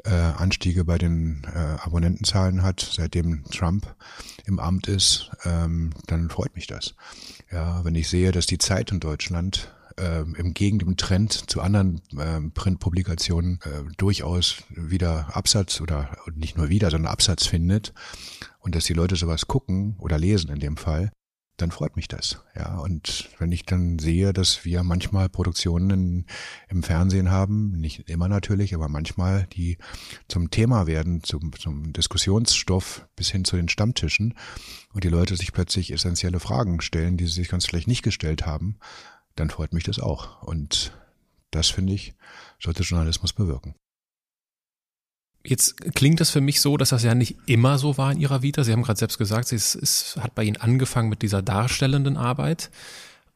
äh, 0.03 0.11
Anstiege 0.11 0.85
bei 0.85 0.97
den 0.97 1.43
äh, 1.53 1.77
Abonnentenzahlen 1.81 2.63
hat, 2.63 2.79
seitdem 2.79 3.43
Trump 3.45 3.95
im 4.45 4.59
Amt 4.59 4.87
ist, 4.87 5.31
ähm, 5.45 5.91
dann 6.07 6.29
freut 6.29 6.55
mich 6.55 6.67
das. 6.67 6.95
Ja, 7.51 7.83
wenn 7.83 7.95
ich 7.95 8.09
sehe, 8.09 8.31
dass 8.31 8.45
die 8.45 8.57
Zeit 8.57 8.91
in 8.91 8.99
Deutschland 8.99 9.73
äh, 9.99 10.21
im 10.21 10.53
Gegen 10.53 10.79
dem 10.79 10.97
Trend 10.97 11.49
zu 11.49 11.61
anderen 11.61 12.01
äh, 12.17 12.41
Printpublikationen 12.53 13.59
äh, 13.63 13.91
durchaus 13.97 14.63
wieder 14.69 15.35
Absatz 15.35 15.81
oder 15.81 16.17
nicht 16.33 16.57
nur 16.57 16.69
wieder, 16.69 16.89
sondern 16.89 17.11
Absatz 17.11 17.45
findet 17.45 17.93
und 18.59 18.75
dass 18.75 18.85
die 18.85 18.93
Leute 18.93 19.15
sowas 19.15 19.47
gucken 19.47 19.95
oder 19.99 20.17
lesen 20.17 20.49
in 20.49 20.59
dem 20.59 20.77
Fall, 20.77 21.11
dann 21.61 21.71
freut 21.71 21.95
mich 21.95 22.07
das. 22.07 22.43
Ja, 22.55 22.77
und 22.79 23.29
wenn 23.37 23.51
ich 23.51 23.65
dann 23.65 23.99
sehe, 23.99 24.33
dass 24.33 24.65
wir 24.65 24.83
manchmal 24.83 25.29
Produktionen 25.29 25.89
in, 25.89 26.25
im 26.69 26.83
Fernsehen 26.83 27.31
haben, 27.31 27.71
nicht 27.71 28.09
immer 28.09 28.27
natürlich, 28.27 28.73
aber 28.73 28.87
manchmal, 28.87 29.47
die 29.53 29.77
zum 30.27 30.51
Thema 30.51 30.87
werden, 30.87 31.23
zum, 31.23 31.53
zum 31.53 31.93
Diskussionsstoff 31.93 33.07
bis 33.15 33.29
hin 33.29 33.45
zu 33.45 33.55
den 33.55 33.69
Stammtischen 33.69 34.35
und 34.93 35.03
die 35.03 35.09
Leute 35.09 35.35
sich 35.35 35.53
plötzlich 35.53 35.91
essentielle 35.91 36.39
Fragen 36.39 36.81
stellen, 36.81 37.17
die 37.17 37.25
sie 37.25 37.33
sich 37.33 37.49
ganz 37.49 37.65
vielleicht 37.65 37.87
nicht 37.87 38.03
gestellt 38.03 38.45
haben, 38.45 38.77
dann 39.35 39.49
freut 39.49 39.73
mich 39.73 39.83
das 39.83 39.99
auch. 39.99 40.41
Und 40.43 40.93
das 41.51 41.69
finde 41.69 41.93
ich, 41.93 42.13
sollte 42.59 42.83
Journalismus 42.83 43.33
bewirken. 43.33 43.75
Jetzt 45.45 45.95
klingt 45.95 46.19
das 46.19 46.31
für 46.31 46.41
mich 46.41 46.59
so, 46.59 46.75
dass 46.75 46.89
das 46.89 47.03
ja 47.03 47.15
nicht 47.15 47.37
immer 47.45 47.77
so 47.77 47.97
war 47.97 48.11
in 48.11 48.19
Ihrer 48.19 48.41
Vita. 48.41 48.63
Sie 48.63 48.73
haben 48.73 48.83
gerade 48.83 48.99
selbst 48.99 49.17
gesagt, 49.17 49.51
es, 49.53 49.73
es 49.73 50.17
hat 50.19 50.35
bei 50.35 50.43
Ihnen 50.43 50.57
angefangen 50.57 51.09
mit 51.09 51.21
dieser 51.21 51.41
darstellenden 51.41 52.17
Arbeit. 52.17 52.69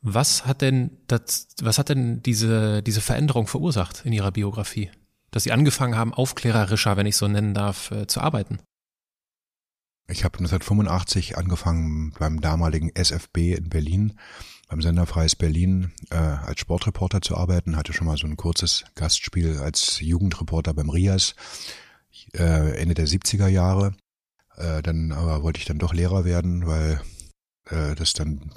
Was 0.02 0.46
hat 0.46 0.62
denn 0.62 0.92
das, 1.08 1.48
was 1.62 1.78
hat 1.78 1.88
denn 1.88 2.22
diese, 2.22 2.84
diese 2.84 3.00
Veränderung 3.00 3.48
verursacht 3.48 4.06
in 4.06 4.12
Ihrer 4.12 4.32
Biografie? 4.32 4.92
Dass 5.32 5.44
Sie 5.44 5.54
angefangen 5.54 5.96
haben, 5.96 6.14
aufklärerischer, 6.14 6.98
wenn 6.98 7.06
ich 7.06 7.16
so 7.16 7.28
nennen 7.28 7.54
darf, 7.54 7.90
äh, 7.92 8.06
zu 8.06 8.20
arbeiten? 8.20 8.60
Ich 10.10 10.26
habe 10.26 10.38
1985 10.40 11.38
angefangen 11.38 12.12
beim 12.20 12.42
damaligen 12.42 12.94
SFB 12.94 13.54
in 13.54 13.70
Berlin, 13.70 14.20
beim 14.68 14.82
Sender 14.82 15.06
Freies 15.06 15.38
Berlin, 15.38 15.94
äh, 16.10 16.18
als 16.18 16.60
Sportreporter 16.60 17.22
zu 17.22 17.38
arbeiten. 17.38 17.78
Hatte 17.78 17.94
schon 17.94 18.08
mal 18.08 18.18
so 18.18 18.28
ein 18.28 18.36
kurzes 18.36 18.84
Gastspiel 18.96 19.60
als 19.60 20.02
Jugendreporter 20.02 20.74
beim 20.74 20.90
Rias 20.90 21.36
äh, 22.34 22.78
Ende 22.78 22.94
der 22.94 23.08
70er 23.08 23.48
Jahre. 23.48 23.96
Äh, 24.56 24.82
dann 24.82 25.12
aber 25.12 25.44
wollte 25.44 25.60
ich 25.60 25.66
dann 25.66 25.80
doch 25.80 25.94
Lehrer 25.94 26.26
werden, 26.26 26.68
weil 26.68 27.02
äh, 27.66 27.96
das 27.96 28.14
dann 28.14 28.52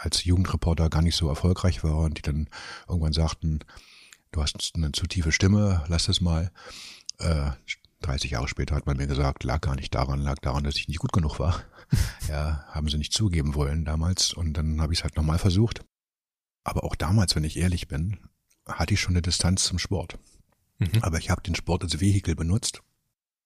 als 0.00 0.24
Jugendreporter 0.24 0.90
gar 0.90 1.02
nicht 1.02 1.16
so 1.16 1.28
erfolgreich 1.28 1.82
war 1.82 1.98
und 1.98 2.18
die 2.18 2.22
dann 2.22 2.48
irgendwann 2.88 3.12
sagten, 3.12 3.60
du 4.32 4.42
hast 4.42 4.72
eine 4.74 4.92
zu 4.92 5.06
tiefe 5.06 5.32
Stimme, 5.32 5.84
lass 5.88 6.06
das 6.06 6.20
mal. 6.20 6.50
Äh, 7.18 7.50
30 8.02 8.30
Jahre 8.30 8.48
später 8.48 8.74
hat 8.74 8.86
man 8.86 8.96
mir 8.96 9.06
gesagt, 9.06 9.44
lag 9.44 9.60
gar 9.60 9.74
nicht 9.74 9.94
daran, 9.94 10.20
lag 10.20 10.38
daran, 10.38 10.64
dass 10.64 10.76
ich 10.76 10.88
nicht 10.88 11.00
gut 11.00 11.12
genug 11.12 11.38
war. 11.38 11.62
ja, 12.28 12.64
haben 12.68 12.88
sie 12.88 12.96
nicht 12.96 13.12
zugeben 13.12 13.54
wollen 13.54 13.84
damals 13.84 14.32
und 14.32 14.54
dann 14.54 14.80
habe 14.80 14.92
ich 14.92 15.00
es 15.00 15.02
halt 15.04 15.16
nochmal 15.16 15.38
versucht. 15.38 15.84
Aber 16.64 16.84
auch 16.84 16.94
damals, 16.94 17.36
wenn 17.36 17.44
ich 17.44 17.58
ehrlich 17.58 17.88
bin, 17.88 18.18
hatte 18.66 18.94
ich 18.94 19.00
schon 19.00 19.14
eine 19.14 19.22
Distanz 19.22 19.64
zum 19.64 19.78
Sport. 19.78 20.18
Mhm. 20.78 21.02
Aber 21.02 21.18
ich 21.18 21.30
habe 21.30 21.42
den 21.42 21.54
Sport 21.54 21.82
als 21.82 22.00
Vehikel 22.00 22.34
benutzt 22.34 22.82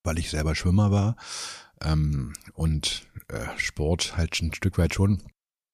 weil 0.05 0.19
ich 0.19 0.31
selber 0.31 0.55
Schwimmer 0.55 0.91
war 0.93 1.17
ähm, 1.81 2.35
und 2.53 3.07
äh, 3.29 3.47
Sport 3.57 4.17
halt 4.17 4.41
ein 4.41 4.55
Stück 4.55 4.79
weit 4.79 4.95
schon 4.95 5.23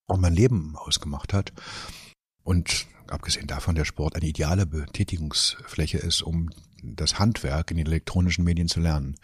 auch 0.07 0.17
mein 0.17 0.35
Leben 0.35 0.75
ausgemacht 0.77 1.35
hat. 1.35 1.53
Und 2.43 2.87
abgesehen 3.09 3.47
davon, 3.47 3.75
der 3.75 3.85
Sport 3.85 4.17
eine 4.17 4.27
ideale 4.27 4.67
Betätigungsfläche 4.67 5.99
ist, 5.99 6.23
um 6.23 6.51
das 6.83 7.19
Handwerk 7.19 7.71
in 7.71 7.77
den 7.77 7.87
elektronischen 7.87 8.45
Medien 8.45 8.69
zu 8.69 8.81
lernen. 8.81 9.17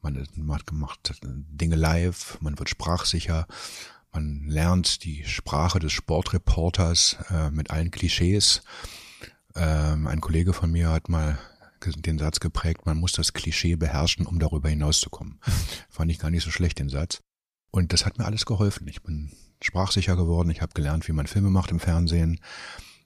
Man 0.00 0.26
hat 0.50 0.66
gemacht 0.66 1.18
Dinge 1.22 1.76
live, 1.76 2.38
man 2.40 2.58
wird 2.58 2.68
sprachsicher, 2.68 3.46
man 4.12 4.44
lernt 4.46 5.04
die 5.04 5.24
Sprache 5.24 5.78
des 5.78 5.92
Sportreporters 5.92 7.16
äh, 7.30 7.50
mit 7.50 7.70
allen 7.70 7.90
Klischees. 7.90 8.62
Ähm, 9.54 10.06
ein 10.06 10.20
Kollege 10.20 10.52
von 10.52 10.70
mir 10.70 10.90
hat 10.90 11.08
mal 11.08 11.38
den 11.80 12.18
Satz 12.18 12.40
geprägt, 12.40 12.86
man 12.86 12.98
muss 12.98 13.12
das 13.12 13.32
Klischee 13.32 13.76
beherrschen, 13.76 14.26
um 14.26 14.38
darüber 14.38 14.68
hinauszukommen. 14.68 15.40
Fand 15.88 16.10
ich 16.10 16.18
gar 16.18 16.30
nicht 16.30 16.44
so 16.44 16.50
schlecht, 16.50 16.78
den 16.78 16.88
Satz. 16.88 17.20
Und 17.70 17.92
das 17.92 18.06
hat 18.06 18.18
mir 18.18 18.24
alles 18.24 18.46
geholfen. 18.46 18.88
Ich 18.88 19.02
bin 19.02 19.32
sprachsicher 19.62 20.16
geworden, 20.16 20.50
ich 20.50 20.62
habe 20.62 20.74
gelernt, 20.74 21.08
wie 21.08 21.12
man 21.12 21.26
Filme 21.26 21.50
macht 21.50 21.70
im 21.70 21.80
Fernsehen, 21.80 22.40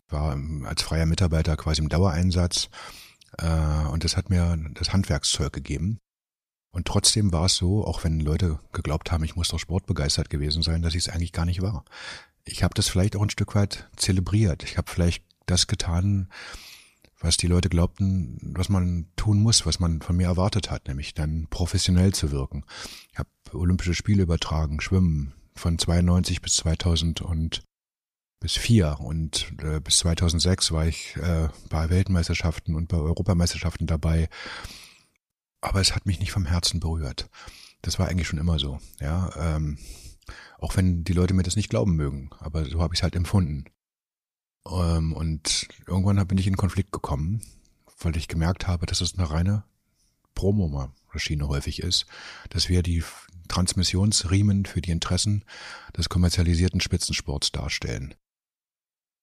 war 0.09 0.39
als 0.65 0.83
freier 0.83 1.07
Mitarbeiter 1.07 1.57
quasi 1.57 1.81
im 1.81 1.89
Dauereinsatz 1.89 2.69
äh, 3.39 3.87
und 3.87 4.05
das 4.05 4.17
hat 4.17 4.31
mir 4.31 4.59
das 4.75 4.93
Handwerkszeug 4.93 5.53
gegeben. 5.53 5.99
Und 6.75 6.87
trotzdem 6.87 7.33
war 7.33 7.47
es 7.47 7.57
so, 7.57 7.85
auch 7.85 8.03
wenn 8.05 8.21
Leute 8.21 8.59
geglaubt 8.73 9.13
haben, 9.13 9.25
ich 9.25 9.37
muss 9.37 9.49
doch 9.49 9.59
sportbegeistert 9.59 10.31
gewesen 10.31 10.63
sein, 10.63 10.81
dass 10.83 10.95
ich 10.95 11.07
es 11.07 11.09
eigentlich 11.09 11.33
gar 11.33 11.45
nicht 11.45 11.61
war. 11.61 11.85
Ich 12.45 12.63
habe 12.63 12.75
das 12.75 12.89
vielleicht 12.89 13.15
auch 13.15 13.23
ein 13.23 13.31
Stück 13.31 13.55
weit 13.55 13.89
zelebriert. 13.97 14.63
Ich 14.65 14.79
habe 14.79 14.91
vielleicht 14.91 15.23
das 15.47 15.67
getan, 15.67 16.31
was 17.23 17.37
die 17.37 17.47
Leute 17.47 17.69
glaubten, 17.69 18.37
was 18.55 18.69
man 18.69 19.07
tun 19.17 19.41
muss, 19.41 19.65
was 19.65 19.81
man 19.81 20.03
von 20.03 20.17
mir 20.17 20.27
erwartet 20.27 20.71
hat, 20.71 20.89
nämlich 20.89 21.15
dann 21.15 21.47
professionell 21.49 22.13
zu 22.13 22.33
wirken. 22.33 22.65
Ich 23.13 23.19
habe 23.19 23.29
Olympische 23.53 23.95
Spiele 23.95 24.25
übertragen, 24.25 24.81
Schwimmen 24.81 25.33
von 25.55 25.79
92 25.79 26.43
bis 26.43 26.57
2000 26.57 27.23
und 27.23 27.63
bis 28.41 28.57
vier 28.57 28.99
und 28.99 29.53
äh, 29.63 29.79
bis 29.79 29.99
2006 29.99 30.73
war 30.73 30.87
ich 30.87 31.17
äh, 31.17 31.49
bei 31.71 31.91
Weltmeisterschaften 31.91 32.75
und 32.75 32.89
bei 32.89 32.97
Europameisterschaften 32.97 33.87
dabei. 33.87 34.29
Aber 35.61 35.81
es 35.81 35.95
hat 35.95 36.07
mich 36.07 36.19
nicht 36.19 36.33
vom 36.33 36.47
Herzen 36.47 36.81
berührt. 36.81 37.31
Das 37.83 38.01
war 38.01 38.09
eigentlich 38.09 38.27
schon 38.27 38.41
immer 38.41 38.59
so, 38.59 38.81
ja. 39.01 39.31
Ähm, 39.37 39.79
auch 40.59 40.77
wenn 40.77 41.05
die 41.05 41.13
Leute 41.13 41.35
mir 41.35 41.45
das 41.45 41.57
nicht 41.57 41.71
glauben 41.71 41.95
mögen, 41.95 42.31
aber 42.41 42.65
so 42.65 42.81
habe 42.81 42.95
ich 42.95 42.99
es 42.99 43.03
halt 43.05 43.15
empfunden. 43.15 43.65
Ähm, 44.69 45.13
und 45.13 45.69
irgendwann 45.87 46.27
bin 46.27 46.39
ich 46.39 46.47
in 46.47 46.57
Konflikt 46.57 46.93
gekommen, 46.93 47.43
weil 48.01 48.17
ich 48.17 48.29
gemerkt 48.29 48.67
habe, 48.67 48.87
dass 48.87 49.01
es 49.01 49.19
eine 49.19 49.31
reine 49.31 49.65
Promo-Maschine 50.35 51.49
häufig 51.49 51.83
ist, 51.83 52.07
dass 52.51 52.69
wir 52.69 52.83
die 52.83 53.05
Transmissionsriemen 53.49 54.65
für 54.65 54.81
die 54.81 54.91
Interessen 54.91 55.45
des 55.97 56.09
kommerzialisierten 56.09 56.81
Spitzensports 56.81 57.53
darstellen. 57.53 58.15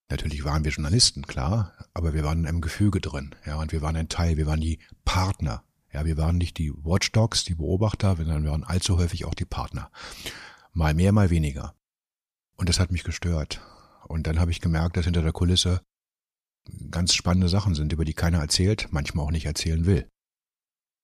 Natürlich 0.09 0.43
waren 0.43 0.63
wir 0.63 0.71
Journalisten, 0.71 1.23
klar, 1.23 1.73
aber 1.93 2.13
wir 2.13 2.23
waren 2.23 2.45
im 2.45 2.61
Gefüge 2.61 2.99
drin, 2.99 3.35
ja, 3.45 3.57
und 3.57 3.71
wir 3.71 3.81
waren 3.81 3.95
ein 3.95 4.09
Teil, 4.09 4.37
wir 4.37 4.47
waren 4.47 4.61
die 4.61 4.79
Partner. 5.05 5.63
Ja, 5.91 6.05
wir 6.05 6.17
waren 6.17 6.37
nicht 6.37 6.57
die 6.59 6.71
Watchdogs, 6.71 7.43
die 7.43 7.55
Beobachter, 7.55 8.15
sondern 8.15 8.43
wir 8.43 8.51
waren 8.51 8.63
allzu 8.63 8.97
häufig 8.97 9.25
auch 9.25 9.33
die 9.33 9.45
Partner. 9.45 9.89
Mal 10.71 10.93
mehr, 10.93 11.11
mal 11.11 11.31
weniger. 11.31 11.73
Und 12.55 12.69
das 12.69 12.79
hat 12.79 12.91
mich 12.91 13.03
gestört. 13.03 13.59
Und 14.09 14.25
dann 14.25 14.39
habe 14.39 14.51
ich 14.51 14.59
gemerkt, 14.59 14.97
dass 14.97 15.05
hinter 15.05 15.21
der 15.21 15.31
Kulisse 15.31 15.81
ganz 16.89 17.13
spannende 17.13 17.47
Sachen 17.47 17.75
sind, 17.75 17.93
über 17.93 18.05
die 18.05 18.13
keiner 18.13 18.39
erzählt, 18.39 18.87
manchmal 18.91 19.25
auch 19.25 19.31
nicht 19.31 19.45
erzählen 19.45 19.85
will. 19.85 20.09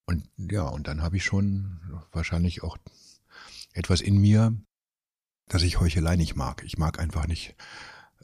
Und 0.07 0.27
ja, 0.37 0.63
und 0.63 0.87
dann 0.87 1.01
habe 1.01 1.17
ich 1.17 1.23
schon 1.23 2.01
wahrscheinlich 2.11 2.63
auch 2.63 2.77
etwas 3.73 4.01
in 4.01 4.17
mir, 4.17 4.57
dass 5.47 5.61
ich 5.61 5.79
Heuchelei 5.79 6.15
nicht 6.15 6.35
mag. 6.35 6.63
Ich 6.65 6.77
mag 6.77 6.99
einfach 6.99 7.27
nicht, 7.27 7.55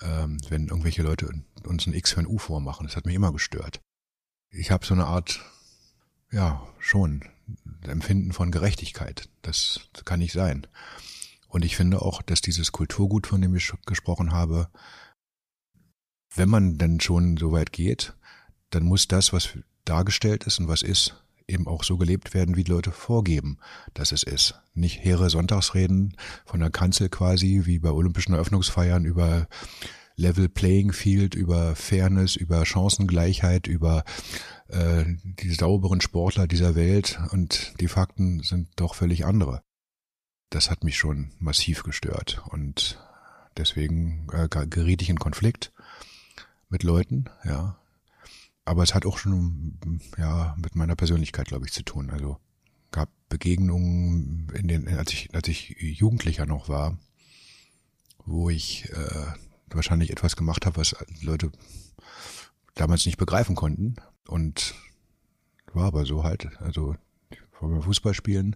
ähm, 0.02 0.38
wenn 0.50 0.67
irgendwelche 0.67 1.04
Leute 1.04 1.30
uns 1.63 1.86
ein 1.86 1.94
X 1.94 2.13
für 2.13 2.22
ein 2.22 2.28
U 2.28 2.39
vormachen. 2.39 2.88
Das 2.88 2.96
hat 2.96 3.06
mich 3.06 3.15
immer 3.15 3.32
gestört. 3.32 3.82
ich 4.50 4.72
habe 4.72 4.86
so 4.86 4.96
eine 4.96 5.06
Art, 5.06 5.39
ja, 6.32 6.67
schon 6.80 7.24
Empfinden 7.84 8.34
von 8.34 8.52
Gerechtigkeit. 8.52 9.30
Das 9.44 9.89
kann 10.06 10.20
nicht 10.20 10.34
sein. 10.34 10.65
Und 11.52 11.66
ich 11.66 11.76
finde 11.76 12.02
auch, 12.02 12.22
dass 12.22 12.40
dieses 12.40 12.72
Kulturgut, 12.72 13.28
von 13.28 13.42
dem 13.42 13.54
ich 13.54 13.74
gesprochen 13.86 14.32
habe, 14.32 14.70
wenn 16.34 16.48
man 16.48 16.78
denn 16.78 17.02
schon 17.02 17.36
so 17.36 17.52
weit 17.52 17.74
geht, 17.74 18.14
dann 18.70 18.84
muss 18.84 19.10
das, 19.10 19.34
was 19.34 19.50
dargestellt 19.84 20.46
ist 20.46 20.60
und 20.60 20.70
was 20.70 20.82
ist, 20.82 21.22
eben 21.48 21.68
auch 21.68 21.84
so 21.84 21.98
gelebt 21.98 22.34
werden, 22.34 22.56
wie 22.56 22.64
die 22.64 22.72
Leute 22.72 22.94
vorgeben, 22.94 23.58
dass 23.94 24.14
es 24.14 24.24
ist. 24.24 24.62
Nicht 24.74 25.04
hehre 25.04 25.30
Sonntagsreden 25.30 26.16
von 26.46 26.62
der 26.62 26.70
Kanzel 26.70 27.10
quasi, 27.10 27.64
wie 27.66 27.80
bei 27.80 27.92
olympischen 27.92 28.34
Eröffnungsfeiern 28.34 29.04
über 29.04 29.50
Level 30.16 30.48
Playing 30.48 30.94
Field, 30.94 31.36
über 31.36 31.76
Fairness, 31.76 32.38
über 32.38 32.66
Chancengleichheit, 32.66 33.68
über 33.68 34.06
äh, 34.70 35.04
die 35.22 35.54
sauberen 35.54 36.00
Sportler 36.00 36.48
dieser 36.48 36.76
Welt 36.76 37.20
und 37.32 37.74
die 37.82 37.90
Fakten 37.90 38.42
sind 38.42 38.70
doch 38.78 38.96
völlig 38.96 39.26
andere. 39.26 39.64
Das 40.52 40.70
hat 40.70 40.84
mich 40.84 40.98
schon 40.98 41.32
massiv 41.40 41.84
gestört 41.84 42.44
und 42.50 43.00
deswegen 43.56 44.28
äh, 44.34 44.50
geriet 44.68 45.02
ich 45.02 45.10
in 45.10 45.18
Konflikt 45.18 45.72
mit 46.70 46.84
Leuten, 46.84 47.26
ja. 47.46 47.78
Aber 48.66 48.84
es 48.84 48.94
hat 48.94 49.06
auch 49.06 49.18
schon 49.18 50.02
ja 50.18 50.56
mit 50.62 50.76
meiner 50.76 50.98
Persönlichkeit, 50.98 51.48
glaube 51.48 51.66
ich, 51.66 51.72
zu 51.72 51.84
tun. 51.84 52.12
Also 52.12 52.38
gab 52.92 53.10
Begegnungen 53.30 54.52
in 54.54 54.68
den, 54.68 54.88
als 54.90 55.14
ich 55.14 55.34
als 55.34 55.48
ich 55.48 55.78
Jugendlicher 55.80 56.46
noch 56.46 56.68
war, 56.68 56.98
wo 58.26 58.50
ich 58.50 58.90
äh, 58.92 59.26
wahrscheinlich 59.68 60.12
etwas 60.12 60.36
gemacht 60.36 60.66
habe, 60.66 60.76
was 60.76 60.98
Leute 61.22 61.50
damals 62.76 63.06
nicht 63.06 63.18
begreifen 63.18 63.56
konnten 63.56 63.96
und 64.28 64.76
war 65.74 65.86
aber 65.86 66.06
so 66.06 66.26
halt. 66.26 66.50
Also 66.60 66.98
ich 67.62 67.63
war 67.63 67.69
beim 67.69 67.84
Fußballspielen 67.84 68.56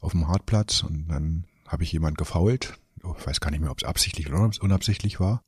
auf 0.00 0.10
dem 0.10 0.26
Hartplatz 0.26 0.82
und 0.82 1.06
dann 1.06 1.44
habe 1.68 1.84
ich 1.84 1.92
jemand 1.92 2.18
gefault. 2.18 2.74
Ich 2.96 3.26
weiß 3.26 3.40
gar 3.40 3.52
nicht 3.52 3.60
mehr, 3.60 3.70
ob 3.70 3.78
es 3.78 3.84
absichtlich 3.84 4.28
oder 4.28 4.50
unabsichtlich 4.60 5.20
war. 5.20 5.42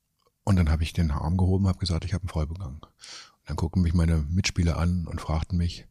Und 0.44 0.54
dann 0.56 0.70
habe 0.70 0.84
ich 0.84 0.92
den 0.92 1.10
Arm 1.10 1.36
gehoben, 1.36 1.66
habe 1.66 1.78
gesagt, 1.78 2.04
ich 2.04 2.14
habe 2.14 2.22
einen 2.22 2.28
Foul 2.28 2.46
begangen. 2.46 2.80
Und 2.80 3.48
dann 3.48 3.56
guckten 3.56 3.82
mich 3.82 3.92
meine 3.92 4.18
Mitspieler 4.18 4.78
an 4.78 5.08
und 5.08 5.20
fragten 5.20 5.58
mich, 5.58 5.86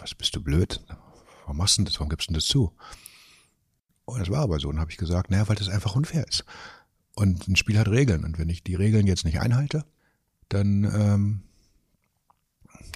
was 0.00 0.14
bist 0.14 0.36
du 0.36 0.42
blöd? 0.42 0.80
Warum 1.42 1.56
machst 1.56 1.78
du 1.78 1.82
das? 1.82 1.94
Warum 1.94 2.08
gibst 2.08 2.30
du 2.30 2.34
das 2.34 2.44
zu? 2.44 2.72
Und 4.04 4.20
das 4.20 4.30
war 4.30 4.42
aber 4.42 4.60
so. 4.60 4.68
Und 4.68 4.78
habe 4.78 4.92
ich 4.92 4.96
gesagt, 4.96 5.30
naja, 5.30 5.48
weil 5.48 5.56
das 5.56 5.68
einfach 5.68 5.96
unfair 5.96 6.26
ist. 6.28 6.44
Und 7.16 7.48
ein 7.48 7.56
Spiel 7.56 7.78
hat 7.78 7.88
Regeln. 7.88 8.24
Und 8.24 8.38
wenn 8.38 8.48
ich 8.48 8.62
die 8.62 8.76
Regeln 8.76 9.08
jetzt 9.08 9.24
nicht 9.24 9.40
einhalte, 9.40 9.84
dann, 10.48 10.84
ähm, 10.84 11.42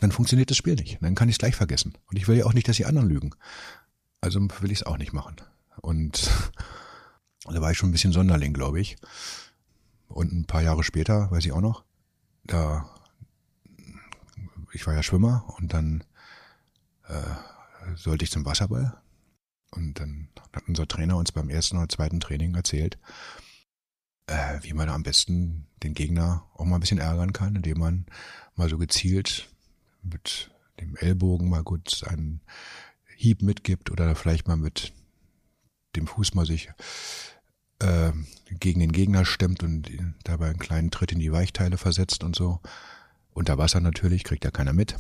dann 0.03 0.11
funktioniert 0.11 0.51
das 0.51 0.57
Spiel 0.57 0.75
nicht. 0.75 0.99
Dann 1.01 1.15
kann 1.15 1.29
ich 1.29 1.35
es 1.37 1.39
gleich 1.39 1.55
vergessen. 1.55 1.97
Und 2.07 2.17
ich 2.17 2.27
will 2.27 2.37
ja 2.37 2.45
auch 2.45 2.55
nicht, 2.55 2.67
dass 2.67 2.77
die 2.77 2.87
anderen 2.87 3.09
lügen. 3.09 3.31
Also 4.21 4.41
will 4.41 4.73
ich 4.73 4.81
es 4.81 4.83
auch 4.83 4.99
nicht 4.99 5.13
machen. 5.13 5.37
Und 5.81 6.29
da 7.45 7.61
war 7.61 7.71
ich 7.71 7.79
schon 7.79 7.91
ein 7.91 7.93
bisschen 7.93 8.13
Sonderling, 8.13 8.53
glaube 8.53 8.81
ich. 8.81 8.97
Und 10.09 10.33
ein 10.33 10.45
paar 10.45 10.61
Jahre 10.61 10.83
später, 10.83 11.31
weiß 11.31 11.45
ich 11.45 11.53
auch 11.53 11.61
noch, 11.61 11.85
da, 12.43 12.93
ich 14.73 14.85
war 14.89 14.95
ja 14.95 15.05
Schwimmer 15.05 15.55
und 15.59 15.73
dann 15.73 16.03
äh, 17.07 17.95
sollte 17.95 18.25
ich 18.25 18.33
zum 18.33 18.45
Wasserball. 18.45 19.01
Und 19.71 20.01
dann 20.01 20.31
hat 20.53 20.65
unser 20.67 20.89
Trainer 20.89 21.17
uns 21.17 21.31
beim 21.31 21.49
ersten 21.49 21.77
oder 21.79 21.89
zweiten 21.89 22.19
Training 22.19 22.57
erzählt, 22.57 22.99
äh, 24.27 24.59
wie 24.63 24.73
man 24.73 24.89
am 24.89 25.05
besten 25.05 25.69
den 25.85 25.95
Gegner 25.95 26.45
auch 26.55 26.65
mal 26.65 26.75
ein 26.75 26.81
bisschen 26.81 26.99
ärgern 26.99 27.33
kann, 27.33 27.55
indem 27.55 27.79
man 27.79 28.07
mal 28.57 28.69
so 28.69 28.79
gezielt 28.79 29.49
mit 30.03 30.51
dem 30.81 30.97
Ellbogen 30.97 31.49
mal 31.49 31.63
gut 31.63 32.05
einen 32.07 32.41
Hieb 33.17 33.43
mitgibt 33.43 33.91
oder 33.91 34.15
vielleicht 34.15 34.49
mal 34.49 34.57
mit 34.57 34.93
dem 35.97 36.07
Fuß 36.07 36.35
mal 36.35 36.47
sich 36.47 36.71
äh, 37.79 38.13
gegen 38.59 38.81
den 38.81 38.93
Gegner 38.93 39.25
stemmt 39.25 39.63
und 39.63 39.91
dabei 40.25 40.47
einen 40.51 40.59
kleinen 40.59 40.91
Tritt 40.91 41.13
in 41.13 41.19
die 41.19 41.33
Weichteile 41.33 41.77
versetzt 41.79 42.25
und 42.25 42.35
so. 42.35 42.61
Unter 43.35 43.59
Wasser 43.59 43.81
natürlich, 43.81 44.25
kriegt 44.25 44.45
ja 44.45 44.51
keiner 44.51 44.73
mit. 44.73 44.97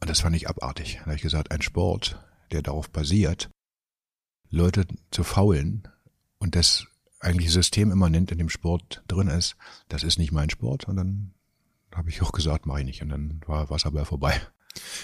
Und 0.00 0.10
das 0.10 0.20
fand 0.20 0.36
ich 0.36 0.48
abartig. 0.48 0.96
Da 0.96 1.06
habe 1.06 1.16
ich 1.16 1.22
gesagt, 1.22 1.50
ein 1.50 1.62
Sport, 1.62 2.22
der 2.50 2.62
darauf 2.62 2.90
basiert, 2.90 3.50
Leute 4.50 4.86
zu 5.10 5.24
faulen 5.24 5.88
und 6.38 6.54
das 6.54 6.86
eigentlich 7.20 7.50
systemimmanent 7.52 8.30
in 8.30 8.38
dem 8.38 8.50
Sport 8.50 9.02
drin 9.08 9.28
ist, 9.28 9.56
das 9.88 10.02
ist 10.02 10.18
nicht 10.18 10.32
mein 10.32 10.50
Sport. 10.50 10.86
Und 10.86 10.96
dann 10.96 11.34
habe 11.94 12.10
ich 12.10 12.22
auch 12.22 12.32
gesagt, 12.32 12.66
mache 12.66 12.80
ich 12.80 12.86
nicht. 12.86 13.02
Und 13.02 13.08
dann 13.08 13.40
war 13.46 13.70
Wasserball 13.70 14.04
vorbei. 14.04 14.40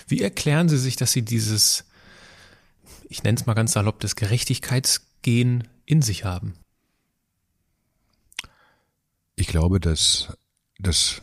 Wie 0.06 0.22
erklären 0.22 0.68
Sie 0.68 0.78
sich, 0.78 0.96
dass 0.96 1.12
Sie 1.12 1.22
dieses, 1.22 1.84
ich 3.08 3.22
nenne 3.22 3.38
es 3.38 3.46
mal 3.46 3.54
ganz 3.54 3.72
salopp, 3.72 4.00
das 4.00 4.16
Gerechtigkeitsgehen 4.16 5.68
in 5.84 6.02
sich 6.02 6.24
haben? 6.24 6.54
Ich 9.36 9.46
glaube, 9.46 9.80
dass 9.80 10.36
das 10.78 11.22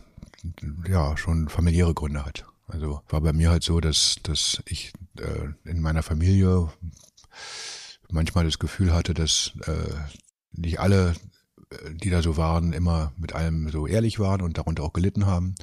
ja 0.87 1.17
schon 1.17 1.49
familiäre 1.49 1.93
Gründe 1.93 2.25
hat. 2.25 2.45
Also 2.67 3.01
war 3.09 3.21
bei 3.21 3.33
mir 3.33 3.49
halt 3.49 3.63
so, 3.63 3.79
dass, 3.79 4.15
dass 4.23 4.61
ich 4.65 4.93
äh, 5.19 5.69
in 5.69 5.79
meiner 5.79 6.03
Familie 6.03 6.71
manchmal 8.09 8.45
das 8.45 8.59
Gefühl 8.59 8.93
hatte, 8.93 9.13
dass 9.13 9.53
äh, 9.65 9.93
nicht 10.51 10.79
alle, 10.79 11.15
die 11.91 12.09
da 12.09 12.21
so 12.21 12.37
waren, 12.37 12.73
immer 12.73 13.11
mit 13.17 13.33
allem 13.33 13.69
so 13.69 13.87
ehrlich 13.87 14.19
waren 14.19 14.41
und 14.41 14.57
darunter 14.57 14.83
auch 14.83 14.93
gelitten 14.93 15.25
haben. 15.25 15.55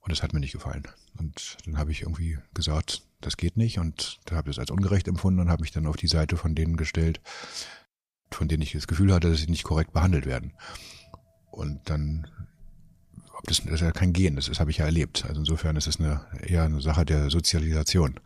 Und 0.00 0.12
das 0.12 0.22
hat 0.22 0.32
mir 0.32 0.40
nicht 0.40 0.52
gefallen. 0.52 0.86
Und 1.18 1.56
dann 1.64 1.78
habe 1.78 1.92
ich 1.92 2.02
irgendwie 2.02 2.38
gesagt, 2.52 3.02
das 3.20 3.36
geht 3.36 3.56
nicht 3.56 3.78
und 3.78 4.20
habe 4.30 4.50
ich 4.50 4.56
es 4.56 4.60
als 4.60 4.70
ungerecht 4.70 5.08
empfunden 5.08 5.40
und 5.40 5.48
habe 5.50 5.62
mich 5.62 5.72
dann 5.72 5.86
auf 5.86 5.96
die 5.96 6.08
Seite 6.08 6.36
von 6.36 6.54
denen 6.54 6.76
gestellt, 6.76 7.20
von 8.30 8.48
denen 8.48 8.62
ich 8.62 8.72
das 8.72 8.86
Gefühl 8.86 9.12
hatte, 9.12 9.30
dass 9.30 9.40
sie 9.40 9.46
nicht 9.46 9.64
korrekt 9.64 9.92
behandelt 9.92 10.26
werden. 10.26 10.52
Und 11.50 11.88
dann, 11.88 12.26
ob 13.38 13.44
das, 13.44 13.62
das 13.62 13.74
ist 13.74 13.80
ja 13.80 13.92
kein 13.92 14.12
Gehen, 14.12 14.36
das, 14.36 14.46
das 14.46 14.60
habe 14.60 14.70
ich 14.70 14.78
ja 14.78 14.84
erlebt. 14.84 15.24
Also 15.24 15.40
insofern 15.40 15.76
ist 15.76 15.86
es 15.86 16.00
eine, 16.00 16.26
eher 16.42 16.64
eine 16.64 16.80
Sache 16.80 17.04
der 17.04 17.30
Sozialisation. 17.30 18.20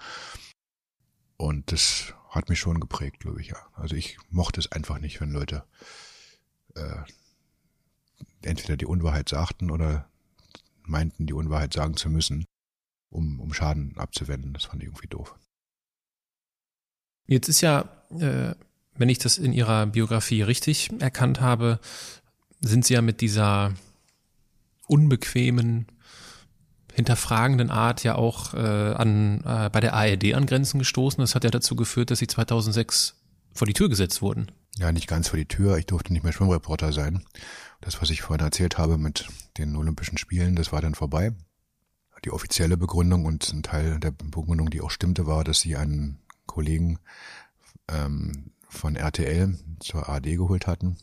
Und 1.36 1.70
das 1.70 2.14
hat 2.30 2.48
mich 2.48 2.58
schon 2.58 2.80
geprägt, 2.80 3.20
glaube 3.20 3.40
ich, 3.40 3.48
ja. 3.48 3.58
Also 3.74 3.94
ich 3.94 4.18
mochte 4.30 4.60
es 4.60 4.72
einfach 4.72 4.98
nicht, 4.98 5.20
wenn 5.20 5.30
Leute 5.30 5.64
äh, 6.78 8.48
entweder 8.48 8.76
die 8.76 8.86
Unwahrheit 8.86 9.28
sagten 9.28 9.70
oder 9.70 10.08
meinten, 10.82 11.26
die 11.26 11.34
Unwahrheit 11.34 11.72
sagen 11.72 11.96
zu 11.96 12.08
müssen, 12.08 12.44
um, 13.10 13.40
um 13.40 13.52
Schaden 13.52 13.96
abzuwenden. 13.98 14.52
Das 14.52 14.64
fand 14.64 14.82
ich 14.82 14.88
irgendwie 14.88 15.08
doof. 15.08 15.34
Jetzt 17.26 17.48
ist 17.48 17.60
ja 17.60 17.90
äh, 18.10 18.54
wenn 18.98 19.08
ich 19.08 19.18
das 19.18 19.38
in 19.38 19.52
Ihrer 19.52 19.86
Biografie 19.86 20.42
richtig 20.42 20.90
erkannt 20.98 21.40
habe, 21.40 21.78
sind 22.60 22.84
Sie 22.84 22.94
ja 22.94 23.02
mit 23.02 23.20
dieser 23.20 23.74
unbequemen, 24.88 25.86
hinterfragenden 26.92 27.70
Art 27.70 28.02
ja 28.02 28.16
auch 28.16 28.54
äh, 28.54 28.58
an, 28.58 29.42
äh, 29.44 29.70
bei 29.70 29.80
der 29.80 29.94
ARD 29.94 30.34
an 30.34 30.46
Grenzen 30.46 30.80
gestoßen. 30.80 31.20
Das 31.20 31.36
hat 31.36 31.44
ja 31.44 31.50
dazu 31.50 31.76
geführt, 31.76 32.10
dass 32.10 32.18
Sie 32.18 32.26
2006 32.26 33.14
vor 33.54 33.66
die 33.66 33.72
Tür 33.72 33.88
gesetzt 33.88 34.20
wurden. 34.20 34.50
Ja, 34.78 34.92
nicht 34.92 35.08
ganz 35.08 35.26
vor 35.26 35.36
die 35.36 35.48
Tür. 35.48 35.76
Ich 35.76 35.86
durfte 35.86 36.12
nicht 36.12 36.22
mehr 36.22 36.32
Schwimmreporter 36.32 36.92
sein. 36.92 37.24
Das, 37.80 38.00
was 38.00 38.10
ich 38.10 38.22
vorhin 38.22 38.44
erzählt 38.44 38.78
habe 38.78 38.96
mit 38.96 39.28
den 39.56 39.74
Olympischen 39.74 40.18
Spielen, 40.18 40.54
das 40.54 40.70
war 40.70 40.80
dann 40.80 40.94
vorbei. 40.94 41.32
Die 42.24 42.30
offizielle 42.30 42.76
Begründung 42.76 43.24
und 43.24 43.52
ein 43.52 43.64
Teil 43.64 43.98
der 43.98 44.12
Begründung, 44.12 44.70
die 44.70 44.80
auch 44.80 44.92
stimmte, 44.92 45.26
war, 45.26 45.42
dass 45.42 45.60
sie 45.60 45.74
einen 45.76 46.20
Kollegen 46.46 47.00
ähm, 47.88 48.52
von 48.68 48.94
RTL 48.94 49.58
zur 49.80 50.08
AD 50.08 50.36
geholt 50.36 50.68
hatten. 50.68 50.96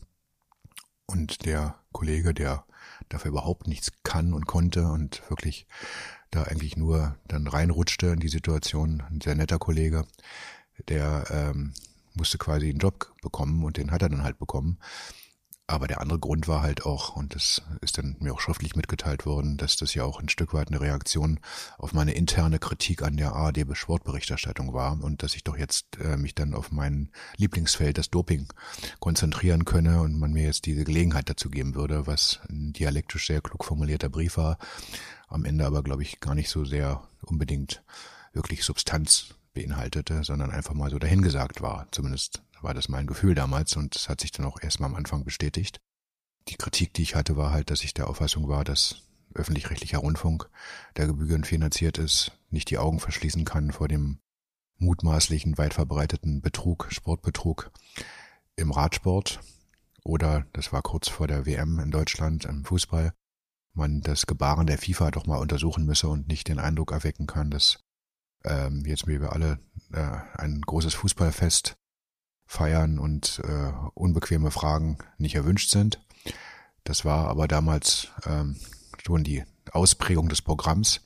Und 1.04 1.44
der 1.44 1.76
Kollege, 1.92 2.32
der 2.32 2.64
dafür 3.10 3.30
überhaupt 3.30 3.66
nichts 3.66 3.92
kann 4.02 4.32
und 4.32 4.46
konnte 4.46 4.86
und 4.86 5.22
wirklich 5.28 5.66
da 6.30 6.44
eigentlich 6.44 6.78
nur 6.78 7.16
dann 7.28 7.46
reinrutschte 7.46 8.06
in 8.06 8.20
die 8.20 8.28
Situation, 8.28 9.02
ein 9.10 9.20
sehr 9.20 9.34
netter 9.34 9.58
Kollege, 9.58 10.06
der 10.88 11.26
ähm, 11.30 11.74
musste 12.16 12.38
quasi 12.38 12.68
einen 12.68 12.78
Job 12.78 13.14
bekommen 13.22 13.64
und 13.64 13.76
den 13.76 13.90
hat 13.90 14.02
er 14.02 14.08
dann 14.08 14.24
halt 14.24 14.38
bekommen. 14.38 14.78
Aber 15.68 15.88
der 15.88 16.00
andere 16.00 16.20
Grund 16.20 16.46
war 16.46 16.62
halt 16.62 16.86
auch, 16.86 17.16
und 17.16 17.34
das 17.34 17.60
ist 17.80 17.98
dann 17.98 18.16
mir 18.20 18.32
auch 18.32 18.40
schriftlich 18.40 18.76
mitgeteilt 18.76 19.26
worden, 19.26 19.56
dass 19.56 19.76
das 19.76 19.94
ja 19.94 20.04
auch 20.04 20.20
ein 20.20 20.28
Stück 20.28 20.54
weit 20.54 20.68
eine 20.68 20.80
Reaktion 20.80 21.40
auf 21.76 21.92
meine 21.92 22.12
interne 22.12 22.60
Kritik 22.60 23.02
an 23.02 23.16
der 23.16 23.32
ARD 23.32 23.66
Sportberichterstattung 23.76 24.74
war 24.74 25.02
und 25.02 25.24
dass 25.24 25.34
ich 25.34 25.42
doch 25.42 25.56
jetzt 25.56 25.98
äh, 25.98 26.16
mich 26.16 26.36
dann 26.36 26.54
auf 26.54 26.70
mein 26.70 27.10
Lieblingsfeld, 27.36 27.98
das 27.98 28.10
Doping, 28.10 28.46
konzentrieren 29.00 29.64
könne 29.64 30.02
und 30.02 30.16
man 30.16 30.32
mir 30.32 30.44
jetzt 30.44 30.66
diese 30.66 30.84
Gelegenheit 30.84 31.28
dazu 31.28 31.50
geben 31.50 31.74
würde, 31.74 32.06
was 32.06 32.38
ein 32.48 32.72
dialektisch 32.72 33.26
sehr 33.26 33.40
klug 33.40 33.64
formulierter 33.64 34.08
Brief 34.08 34.36
war, 34.36 34.58
am 35.26 35.44
Ende 35.44 35.66
aber, 35.66 35.82
glaube 35.82 36.02
ich, 36.02 36.20
gar 36.20 36.36
nicht 36.36 36.48
so 36.48 36.64
sehr 36.64 37.02
unbedingt 37.22 37.82
wirklich 38.32 38.62
Substanz 38.62 39.35
beinhaltete, 39.56 40.22
sondern 40.22 40.50
einfach 40.50 40.74
mal 40.74 40.90
so 40.90 40.98
dahingesagt 40.98 41.62
war. 41.62 41.88
Zumindest 41.90 42.42
war 42.60 42.74
das 42.74 42.88
mein 42.88 43.06
Gefühl 43.06 43.34
damals 43.34 43.74
und 43.76 43.96
es 43.96 44.08
hat 44.08 44.20
sich 44.20 44.30
dann 44.30 44.46
auch 44.46 44.60
erstmal 44.62 44.90
am 44.90 44.96
Anfang 44.96 45.24
bestätigt. 45.24 45.80
Die 46.48 46.56
Kritik, 46.56 46.92
die 46.94 47.02
ich 47.02 47.14
hatte, 47.14 47.36
war 47.36 47.50
halt, 47.50 47.70
dass 47.70 47.82
ich 47.82 47.94
der 47.94 48.08
Auffassung 48.08 48.48
war, 48.48 48.64
dass 48.64 49.02
öffentlich-rechtlicher 49.34 49.98
Rundfunk, 49.98 50.48
der 50.96 51.06
gebührenfinanziert 51.06 51.98
ist, 51.98 52.32
nicht 52.50 52.70
die 52.70 52.78
Augen 52.78 53.00
verschließen 53.00 53.44
kann 53.44 53.72
vor 53.72 53.88
dem 53.88 54.18
mutmaßlichen, 54.78 55.56
weit 55.58 55.74
verbreiteten 55.74 56.42
Betrug, 56.42 56.88
Sportbetrug 56.90 57.72
im 58.56 58.70
Radsport 58.70 59.40
oder, 60.04 60.46
das 60.52 60.72
war 60.72 60.82
kurz 60.82 61.08
vor 61.08 61.26
der 61.26 61.46
WM 61.46 61.78
in 61.80 61.90
Deutschland 61.90 62.44
im 62.44 62.64
Fußball, 62.64 63.12
man 63.72 64.02
das 64.02 64.26
Gebaren 64.26 64.66
der 64.66 64.78
FIFA 64.78 65.10
doch 65.10 65.26
mal 65.26 65.38
untersuchen 65.38 65.86
müsse 65.86 66.08
und 66.08 66.28
nicht 66.28 66.48
den 66.48 66.58
Eindruck 66.58 66.92
erwecken 66.92 67.26
kann, 67.26 67.50
dass 67.50 67.85
ähm, 68.46 68.84
jetzt 68.86 69.06
wie 69.06 69.20
wir 69.20 69.32
alle 69.32 69.58
äh, 69.92 70.18
ein 70.38 70.60
großes 70.60 70.94
Fußballfest 70.94 71.76
feiern 72.46 72.98
und 72.98 73.42
äh, 73.44 73.72
unbequeme 73.94 74.50
Fragen 74.50 74.98
nicht 75.18 75.34
erwünscht 75.34 75.70
sind. 75.70 76.00
Das 76.84 77.04
war 77.04 77.28
aber 77.28 77.48
damals 77.48 78.08
ähm, 78.24 78.56
schon 79.04 79.24
die 79.24 79.44
Ausprägung 79.72 80.28
des 80.28 80.42
Programms 80.42 81.00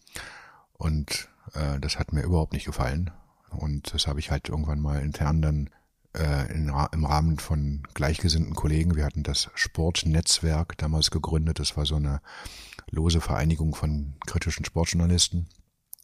und 0.74 1.28
äh, 1.54 1.80
das 1.80 1.98
hat 1.98 2.12
mir 2.12 2.22
überhaupt 2.22 2.52
nicht 2.52 2.66
gefallen. 2.66 3.10
Und 3.50 3.92
das 3.94 4.06
habe 4.06 4.20
ich 4.20 4.30
halt 4.30 4.48
irgendwann 4.48 4.80
mal 4.80 5.00
intern 5.00 5.42
dann 5.42 5.70
äh, 6.16 6.52
in, 6.52 6.72
im 6.92 7.04
Rahmen 7.04 7.38
von 7.38 7.82
gleichgesinnten 7.94 8.54
Kollegen, 8.54 8.96
wir 8.96 9.04
hatten 9.04 9.22
das 9.22 9.50
Sportnetzwerk 9.54 10.76
damals 10.78 11.10
gegründet, 11.10 11.58
das 11.58 11.76
war 11.76 11.86
so 11.86 11.96
eine 11.96 12.20
lose 12.90 13.20
Vereinigung 13.20 13.74
von 13.74 14.14
kritischen 14.26 14.64
Sportjournalisten. 14.64 15.48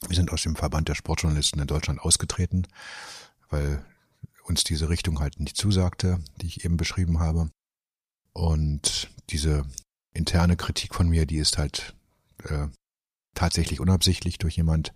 Wir 0.06 0.16
sind 0.16 0.32
aus 0.32 0.42
dem 0.42 0.56
Verband 0.56 0.88
der 0.88 0.94
Sportjournalisten 0.94 1.61
in 1.61 1.66
Deutschland 1.66 2.00
ausgetreten, 2.00 2.66
weil 3.48 3.85
uns 4.44 4.62
diese 4.64 4.88
Richtung 4.88 5.20
halt 5.20 5.40
nicht 5.40 5.56
zusagte, 5.56 6.20
die 6.40 6.46
ich 6.46 6.64
eben 6.64 6.76
beschrieben 6.76 7.18
habe. 7.18 7.50
Und 8.32 9.11
diese 9.30 9.64
interne 10.12 10.56
Kritik 10.56 10.94
von 10.94 11.09
mir, 11.09 11.26
die 11.26 11.38
ist 11.38 11.59
halt 11.59 11.94
äh, 12.44 12.68
tatsächlich 13.35 13.80
unabsichtlich 13.80 14.38
durch 14.38 14.56
jemand 14.56 14.92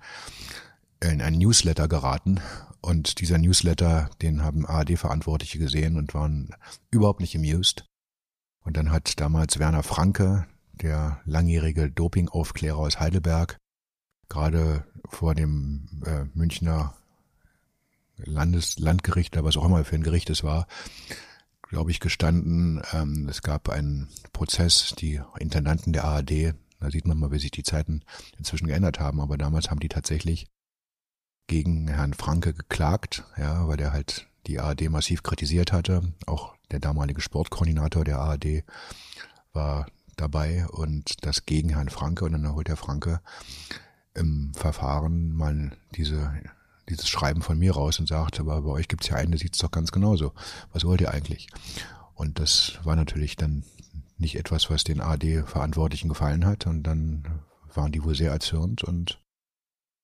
in 1.01 1.23
ein 1.23 1.35
Newsletter 1.35 1.89
geraten. 1.89 2.41
Und 2.81 3.21
dieser 3.21 3.39
Newsletter, 3.39 4.11
den 4.23 4.43
haben 4.43 4.67
ARD-Verantwortliche 4.67 5.59
gesehen 5.59 5.97
und 5.97 6.15
waren 6.15 6.55
überhaupt 6.91 7.21
nicht 7.21 7.37
amused. 7.37 7.85
Und 8.65 8.77
dann 8.77 8.91
hat 8.91 9.21
damals 9.21 9.59
Werner 9.59 9.83
Franke, 9.83 10.47
der 10.73 11.21
langjährige 11.25 11.91
Dopingaufklärer 11.91 12.79
aus 12.79 13.01
Heidelberg, 13.01 13.59
gerade 14.31 14.85
vor 15.07 15.35
dem 15.35 16.03
äh, 16.07 16.25
Münchner 16.33 16.95
Landes 18.17 18.79
Landgericht, 18.79 19.37
aber 19.37 19.49
was 19.49 19.57
auch 19.57 19.65
immer 19.65 19.85
für 19.85 19.97
ein 19.97 20.03
Gericht 20.03 20.31
es 20.31 20.45
war, 20.45 20.67
glaube 21.63 21.91
ich, 21.91 22.01
gestanden. 22.01 22.83
Ähm, 22.93 23.29
es 23.29 23.43
gab 23.43 23.69
einen 23.69 24.09
Prozess, 24.33 24.95
die 24.99 25.21
Intendanten 25.39 25.93
der 25.93 26.05
ARD, 26.05 26.55
da 26.81 26.91
sieht 26.91 27.07
man 27.07 27.19
mal, 27.19 27.31
wie 27.31 27.39
sich 27.39 27.51
die 27.51 27.63
Zeiten 27.63 28.03
inzwischen 28.39 28.67
geändert 28.67 29.01
haben, 29.01 29.21
aber 29.21 29.37
damals 29.37 29.71
haben 29.71 29.81
die 29.81 29.89
tatsächlich 29.89 30.47
gegen 31.47 31.89
Herrn 31.89 32.15
Franke 32.15 32.55
geklagt, 32.55 33.25
ja, 33.37 33.67
weil 33.67 33.77
der 33.77 33.93
halt 33.93 34.29
die 34.47 34.61
ARD 34.61 34.89
massiv 34.89 35.23
kritisiert 35.23 35.73
hatte. 35.73 36.13
Auch 36.27 36.55
der 36.71 36.79
damalige 36.79 37.21
Sportkoordinator 37.21 38.05
der 38.05 38.21
ARD 38.21 38.65
war 39.53 39.87
dabei 40.17 40.67
und 40.69 41.27
das 41.27 41.47
gegen 41.47 41.71
Herrn 41.71 41.89
Franke 41.89 42.25
und 42.25 42.33
dann 42.33 42.55
holt 42.55 42.69
der 42.69 42.77
Franke 42.77 43.21
im 44.15 44.53
Verfahren 44.55 45.33
mal 45.33 45.77
diese 45.95 46.33
dieses 46.91 47.09
Schreiben 47.09 47.43
von 47.43 47.59
mir 47.59 47.73
raus 47.73 47.99
und 48.01 48.09
sagt, 48.09 48.41
aber 48.41 48.61
bei 48.63 48.71
euch 48.71 48.89
gibt's 48.89 49.09
ja 49.09 49.17
einen, 49.17 49.31
der 49.31 49.41
sieht's 49.41 49.59
doch 49.59 49.71
ganz 49.71 49.93
genauso. 49.93 50.33
Was 50.73 50.85
wollt 50.85 51.01
ihr 51.01 51.13
eigentlich? 51.13 51.49
Und 52.15 52.39
das 52.39 52.79
war 52.85 52.97
natürlich 52.97 53.37
dann 53.37 53.65
nicht 54.19 54.37
etwas, 54.37 54.69
was 54.71 54.85
den 54.85 55.01
AD-Verantwortlichen 55.01 56.09
gefallen 56.09 56.45
hat. 56.45 56.67
Und 56.67 56.83
dann 56.83 57.43
waren 57.75 57.93
die 57.93 58.05
wohl 58.05 58.15
sehr 58.15 58.33
erzürnt 58.33 58.85
und 58.85 59.23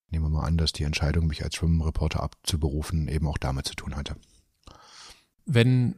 nehmen 0.08 0.24
wir 0.24 0.30
mal 0.30 0.46
an, 0.46 0.56
dass 0.56 0.72
die 0.72 0.84
Entscheidung, 0.84 1.26
mich 1.26 1.44
als 1.44 1.56
Schwimmreporter 1.56 2.22
abzuberufen, 2.22 3.08
eben 3.08 3.26
auch 3.26 3.38
damit 3.38 3.66
zu 3.66 3.74
tun 3.74 3.96
hatte. 3.96 4.16
Wenn 5.44 5.96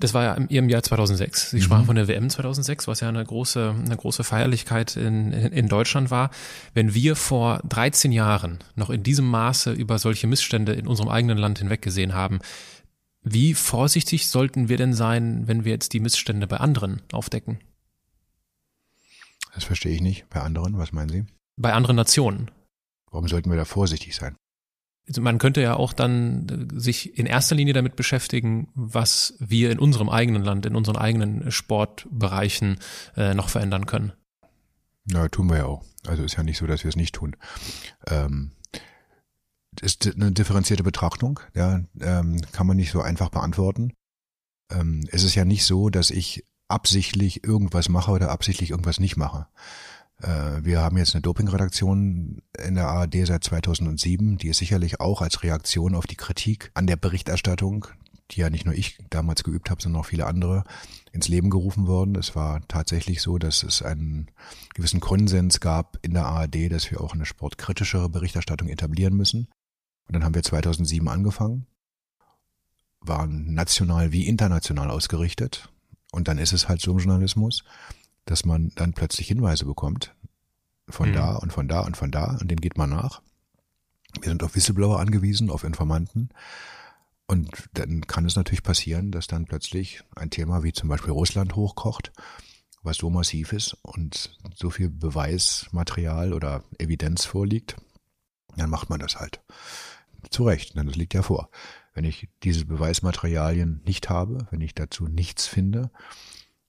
das 0.00 0.14
war 0.14 0.24
ja 0.24 0.34
im, 0.34 0.48
im 0.48 0.68
Jahr 0.68 0.82
2006. 0.82 1.50
Sie 1.50 1.56
mhm. 1.56 1.62
sprachen 1.62 1.86
von 1.86 1.96
der 1.96 2.08
WM 2.08 2.28
2006, 2.28 2.88
was 2.88 3.00
ja 3.00 3.08
eine 3.08 3.24
große, 3.24 3.74
eine 3.84 3.96
große 3.96 4.24
Feierlichkeit 4.24 4.96
in, 4.96 5.32
in, 5.32 5.52
in 5.52 5.68
Deutschland 5.68 6.10
war. 6.10 6.30
Wenn 6.74 6.94
wir 6.94 7.16
vor 7.16 7.60
13 7.68 8.12
Jahren 8.12 8.58
noch 8.74 8.90
in 8.90 9.02
diesem 9.02 9.26
Maße 9.26 9.72
über 9.72 9.98
solche 9.98 10.26
Missstände 10.26 10.72
in 10.72 10.86
unserem 10.86 11.08
eigenen 11.08 11.38
Land 11.38 11.58
hinweggesehen 11.58 12.14
haben, 12.14 12.40
wie 13.22 13.54
vorsichtig 13.54 14.28
sollten 14.28 14.68
wir 14.68 14.78
denn 14.78 14.94
sein, 14.94 15.46
wenn 15.46 15.64
wir 15.64 15.72
jetzt 15.72 15.92
die 15.92 16.00
Missstände 16.00 16.46
bei 16.46 16.56
anderen 16.56 17.02
aufdecken? 17.12 17.58
Das 19.54 19.64
verstehe 19.64 19.94
ich 19.94 20.00
nicht. 20.00 20.28
Bei 20.30 20.40
anderen, 20.40 20.78
was 20.78 20.92
meinen 20.92 21.10
Sie? 21.10 21.24
Bei 21.56 21.72
anderen 21.74 21.96
Nationen. 21.96 22.50
Warum 23.10 23.28
sollten 23.28 23.50
wir 23.50 23.56
da 23.56 23.64
vorsichtig 23.64 24.14
sein? 24.14 24.36
Also 25.10 25.22
man 25.22 25.38
könnte 25.38 25.60
ja 25.60 25.74
auch 25.74 25.92
dann 25.92 26.70
äh, 26.76 26.80
sich 26.80 27.18
in 27.18 27.26
erster 27.26 27.56
Linie 27.56 27.74
damit 27.74 27.96
beschäftigen, 27.96 28.68
was 28.74 29.34
wir 29.40 29.72
in 29.72 29.80
unserem 29.80 30.08
eigenen 30.08 30.44
Land, 30.44 30.66
in 30.66 30.76
unseren 30.76 30.96
eigenen 30.96 31.50
Sportbereichen 31.50 32.78
äh, 33.16 33.34
noch 33.34 33.48
verändern 33.48 33.86
können. 33.86 34.12
Na, 35.06 35.28
tun 35.28 35.50
wir 35.50 35.56
ja 35.56 35.64
auch. 35.66 35.84
Also 36.06 36.22
ist 36.22 36.36
ja 36.36 36.44
nicht 36.44 36.58
so, 36.58 36.66
dass 36.68 36.84
wir 36.84 36.90
es 36.90 36.96
nicht 36.96 37.16
tun. 37.16 37.34
Ähm, 38.06 38.52
ist 39.80 40.14
eine 40.14 40.30
differenzierte 40.30 40.84
Betrachtung, 40.84 41.40
ja, 41.54 41.80
ähm, 42.00 42.40
kann 42.52 42.68
man 42.68 42.76
nicht 42.76 42.92
so 42.92 43.00
einfach 43.00 43.30
beantworten. 43.30 43.92
Ähm, 44.70 45.08
es 45.10 45.24
ist 45.24 45.34
ja 45.34 45.44
nicht 45.44 45.64
so, 45.64 45.90
dass 45.90 46.10
ich 46.10 46.44
absichtlich 46.68 47.42
irgendwas 47.42 47.88
mache 47.88 48.12
oder 48.12 48.30
absichtlich 48.30 48.70
irgendwas 48.70 49.00
nicht 49.00 49.16
mache. 49.16 49.48
Äh, 50.22 50.64
wir 50.64 50.80
haben 50.80 50.96
jetzt 50.96 51.14
eine 51.14 51.22
Dopingredaktion 51.22 52.42
in 52.58 52.74
der 52.74 52.88
ARD 52.88 53.26
seit 53.26 53.44
2007, 53.44 54.38
die 54.38 54.48
ist 54.48 54.58
sicherlich 54.58 55.00
auch 55.00 55.22
als 55.22 55.42
Reaktion 55.42 55.94
auf 55.94 56.06
die 56.06 56.16
Kritik 56.16 56.70
an 56.74 56.86
der 56.86 56.96
Berichterstattung, 56.96 57.86
die 58.30 58.40
ja 58.40 58.50
nicht 58.50 58.64
nur 58.64 58.74
ich 58.74 58.98
damals 59.10 59.42
geübt 59.42 59.70
habe, 59.70 59.82
sondern 59.82 60.02
auch 60.02 60.06
viele 60.06 60.26
andere, 60.26 60.64
ins 61.12 61.28
Leben 61.28 61.50
gerufen 61.50 61.86
worden. 61.86 62.14
Es 62.14 62.36
war 62.36 62.60
tatsächlich 62.68 63.22
so, 63.22 63.38
dass 63.38 63.62
es 63.62 63.82
einen 63.82 64.30
gewissen 64.74 65.00
Konsens 65.00 65.60
gab 65.60 65.98
in 66.02 66.14
der 66.14 66.26
ARD, 66.26 66.70
dass 66.70 66.90
wir 66.90 67.00
auch 67.00 67.14
eine 67.14 67.26
sportkritischere 67.26 68.08
Berichterstattung 68.08 68.68
etablieren 68.68 69.16
müssen. 69.16 69.48
Und 70.06 70.14
dann 70.14 70.24
haben 70.24 70.34
wir 70.34 70.42
2007 70.42 71.08
angefangen, 71.08 71.66
waren 73.00 73.54
national 73.54 74.12
wie 74.12 74.26
international 74.26 74.90
ausgerichtet. 74.90 75.68
Und 76.12 76.28
dann 76.28 76.38
ist 76.38 76.52
es 76.52 76.68
halt 76.68 76.80
so 76.80 76.92
im 76.92 76.98
Journalismus, 76.98 77.64
dass 78.30 78.44
man 78.44 78.70
dann 78.76 78.92
plötzlich 78.92 79.26
Hinweise 79.26 79.64
bekommt 79.64 80.14
von 80.88 81.10
mhm. 81.10 81.14
da 81.14 81.34
und 81.34 81.52
von 81.52 81.66
da 81.66 81.80
und 81.80 81.96
von 81.96 82.12
da 82.12 82.38
und 82.40 82.48
denen 82.48 82.60
geht 82.60 82.78
man 82.78 82.90
nach. 82.90 83.22
Wir 84.20 84.28
sind 84.28 84.44
auf 84.44 84.54
Whistleblower 84.54 85.00
angewiesen, 85.00 85.50
auf 85.50 85.64
Informanten. 85.64 86.30
Und 87.26 87.68
dann 87.74 88.06
kann 88.06 88.24
es 88.24 88.36
natürlich 88.36 88.62
passieren, 88.62 89.10
dass 89.10 89.26
dann 89.26 89.46
plötzlich 89.46 90.02
ein 90.14 90.30
Thema 90.30 90.62
wie 90.62 90.72
zum 90.72 90.88
Beispiel 90.88 91.12
Russland 91.12 91.56
hochkocht, 91.56 92.12
was 92.82 92.98
so 92.98 93.10
massiv 93.10 93.52
ist 93.52 93.76
und 93.82 94.38
so 94.54 94.70
viel 94.70 94.90
Beweismaterial 94.90 96.32
oder 96.32 96.62
Evidenz 96.78 97.24
vorliegt, 97.24 97.76
dann 98.56 98.70
macht 98.70 98.90
man 98.90 99.00
das 99.00 99.16
halt. 99.16 99.40
Zu 100.30 100.44
Recht, 100.44 100.76
denn 100.76 100.86
das 100.86 100.96
liegt 100.96 101.14
ja 101.14 101.22
vor. 101.22 101.50
Wenn 101.94 102.04
ich 102.04 102.28
diese 102.44 102.64
Beweismaterialien 102.64 103.82
nicht 103.84 104.08
habe, 104.08 104.46
wenn 104.52 104.60
ich 104.60 104.74
dazu 104.74 105.08
nichts 105.08 105.48
finde 105.48 105.90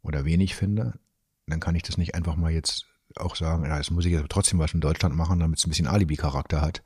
oder 0.01 0.25
wenig 0.25 0.55
finde, 0.55 0.99
dann 1.51 1.59
kann 1.59 1.75
ich 1.75 1.83
das 1.83 1.97
nicht 1.97 2.15
einfach 2.15 2.35
mal 2.35 2.51
jetzt 2.51 2.85
auch 3.15 3.35
sagen, 3.35 3.65
ja, 3.65 3.77
jetzt 3.77 3.91
muss 3.91 4.05
ich 4.05 4.11
jetzt 4.11 4.29
trotzdem 4.29 4.59
was 4.59 4.73
in 4.73 4.81
Deutschland 4.81 5.15
machen, 5.15 5.39
damit 5.39 5.59
es 5.59 5.65
ein 5.65 5.69
bisschen 5.69 5.87
Alibi-Charakter 5.87 6.61
hat. 6.61 6.81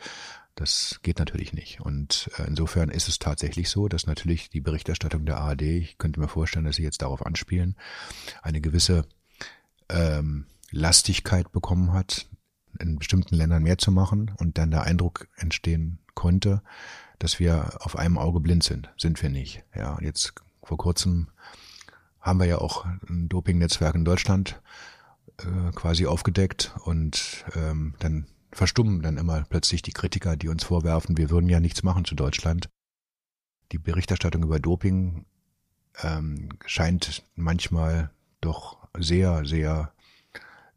Das 0.56 1.00
geht 1.04 1.20
natürlich 1.20 1.54
nicht. 1.54 1.82
Und 1.82 2.30
äh, 2.38 2.44
insofern 2.48 2.90
ist 2.90 3.08
es 3.08 3.20
tatsächlich 3.20 3.70
so, 3.70 3.88
dass 3.88 4.08
natürlich 4.08 4.50
die 4.50 4.62
Berichterstattung 4.62 5.26
der 5.26 5.38
ARD, 5.38 5.64
ich 5.64 5.98
könnte 5.98 6.20
mir 6.20 6.30
vorstellen, 6.30 6.66
dass 6.66 6.78
sie 6.78 6.84
jetzt 6.84 7.02
darauf 7.02 7.26
anspielen, 7.26 7.76
eine 8.42 8.62
gewisse 8.62 9.06
ähm, 9.90 10.46
Lastigkeit 10.72 11.52
bekommen 11.52 11.94
hat, 11.94 12.28
in 12.80 12.98
bestimmten 12.98 13.36
Ländern 13.36 13.64
mehr 13.64 13.78
zu 13.78 13.92
machen 13.92 14.32
und 14.38 14.58
dann 14.58 14.72
der 14.72 14.84
Eindruck 14.84 15.28
entstehen 15.36 16.00
konnte, 16.14 16.62
dass 17.20 17.40
wir 17.40 17.78
auf 17.82 17.98
einem 17.98 18.18
Auge 18.18 18.40
blind 18.40 18.64
sind. 18.64 18.90
Sind 18.98 19.22
wir 19.22 19.30
nicht. 19.30 19.64
Ja, 19.76 19.98
jetzt 20.02 20.34
vor 20.64 20.78
kurzem 20.78 21.28
haben 22.26 22.40
wir 22.40 22.48
ja 22.48 22.58
auch 22.58 22.86
ein 23.08 23.30
Dopingnetzwerk 23.30 23.94
in 23.94 24.04
Deutschland 24.04 24.60
äh, 25.38 25.72
quasi 25.76 26.08
aufgedeckt 26.08 26.74
und 26.84 27.46
ähm, 27.56 27.94
dann 28.00 28.26
verstummen 28.52 29.04
dann 29.04 29.18
immer 29.18 29.44
plötzlich 29.48 29.84
die 29.84 29.92
Kritiker, 29.92 30.36
die 30.36 30.48
uns 30.48 30.64
vorwerfen, 30.64 31.18
wir 31.18 31.30
würden 31.30 31.50
ja 31.50 31.60
nichts 31.60 31.84
machen 31.84 32.04
zu 32.04 32.16
Deutschland. 32.16 32.68
Die 33.72 33.78
Berichterstattung 33.78 34.42
über 34.42 34.60
Doping 34.60 35.26
ähm, 36.02 36.50
scheint 36.66 37.24
manchmal 37.36 38.10
doch 38.42 38.88
sehr, 38.98 39.46
sehr 39.46 39.94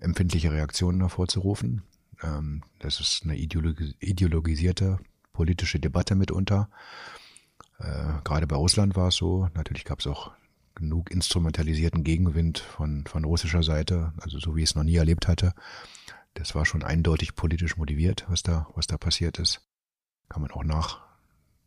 empfindliche 0.01 0.53
Reaktionen 0.53 1.01
hervorzurufen. 1.01 1.83
Ähm, 2.23 2.63
das 2.79 3.01
ist 3.01 3.23
eine 3.25 3.37
ideologi 3.37 3.95
ideologisierte 4.01 4.99
politische 5.33 5.81
Debatte 5.81 6.15
mitunter. 6.15 6.69
Äh, 7.79 8.21
gerade 8.25 8.47
bei 8.47 8.57
Russland 8.57 8.97
war 8.97 9.09
es 9.09 9.17
so. 9.17 9.49
Natürlich 9.55 9.85
gab 9.85 10.01
es 10.01 10.07
auch 10.07 10.33
genug 10.79 11.11
instrumentalisierten 11.11 12.05
Gegenwind 12.05 12.59
von, 12.59 13.05
von 13.07 13.25
russischer 13.25 13.63
Seite, 13.63 14.13
also 14.21 14.39
so 14.39 14.57
wie 14.57 14.63
ich 14.63 14.71
es 14.71 14.75
noch 14.75 14.85
nie 14.85 14.97
erlebt 14.97 15.29
hatte. 15.29 15.53
Das 16.35 16.55
war 16.55 16.65
schon 16.65 16.83
eindeutig 16.83 17.35
politisch 17.35 17.77
motiviert, 17.77 18.25
was 18.29 18.43
da, 18.43 18.69
was 18.75 18.87
da 18.87 18.97
passiert 18.97 19.39
ist. 19.39 19.61
Kann 20.29 20.43
man 20.43 20.51
auch 20.51 20.65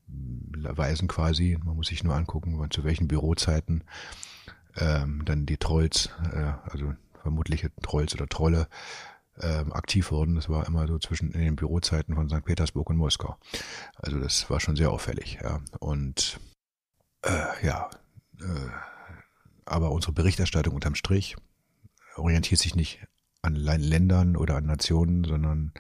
nachweisen 0.08 1.08
quasi. 1.08 1.58
Man 1.64 1.76
muss 1.76 1.88
sich 1.88 2.04
nur 2.04 2.16
angucken, 2.16 2.66
zu 2.72 2.84
welchen 2.84 3.08
Bürozeiten 3.08 3.84
ähm, 4.78 5.24
dann 5.26 5.46
die 5.46 5.58
Trolls, 5.58 6.10
äh, 6.34 6.54
also 6.64 6.94
vermutliche 7.22 7.72
Trolls 7.82 8.16
oder 8.16 8.28
Trolle, 8.28 8.68
ähm, 9.40 9.74
aktiv 9.74 10.12
wurden. 10.12 10.36
Das 10.36 10.50
war 10.50 10.68
immer 10.68 10.88
so 10.88 11.00
zwischen 11.00 11.32
in 11.32 11.42
den 11.42 11.56
Bürozeiten 11.56 12.16
von 12.16 12.30
St. 12.30 12.46
Petersburg 12.46 12.90
und 12.90 12.98
Moskau. 12.98 13.38
Also 13.96 14.20
das 14.20 14.50
war 14.50 14.60
schon 14.60 14.76
sehr 14.76 14.92
auffällig. 14.92 15.40
Ja. 15.42 15.60
Und 15.80 16.40
äh, 17.24 17.66
ja, 17.66 17.90
äh, 18.40 18.91
aber 19.72 19.92
unsere 19.92 20.14
Berichterstattung 20.14 20.76
unterm 20.76 20.96
Strich 20.96 21.36
orientiert 22.16 22.60
sich 22.60 22.76
nicht 22.76 23.00
an 23.42 23.56
Ländern 23.56 24.36
oder 24.36 24.58
an 24.58 24.66
Nationen, 24.66 25.24
sondern 25.24 25.74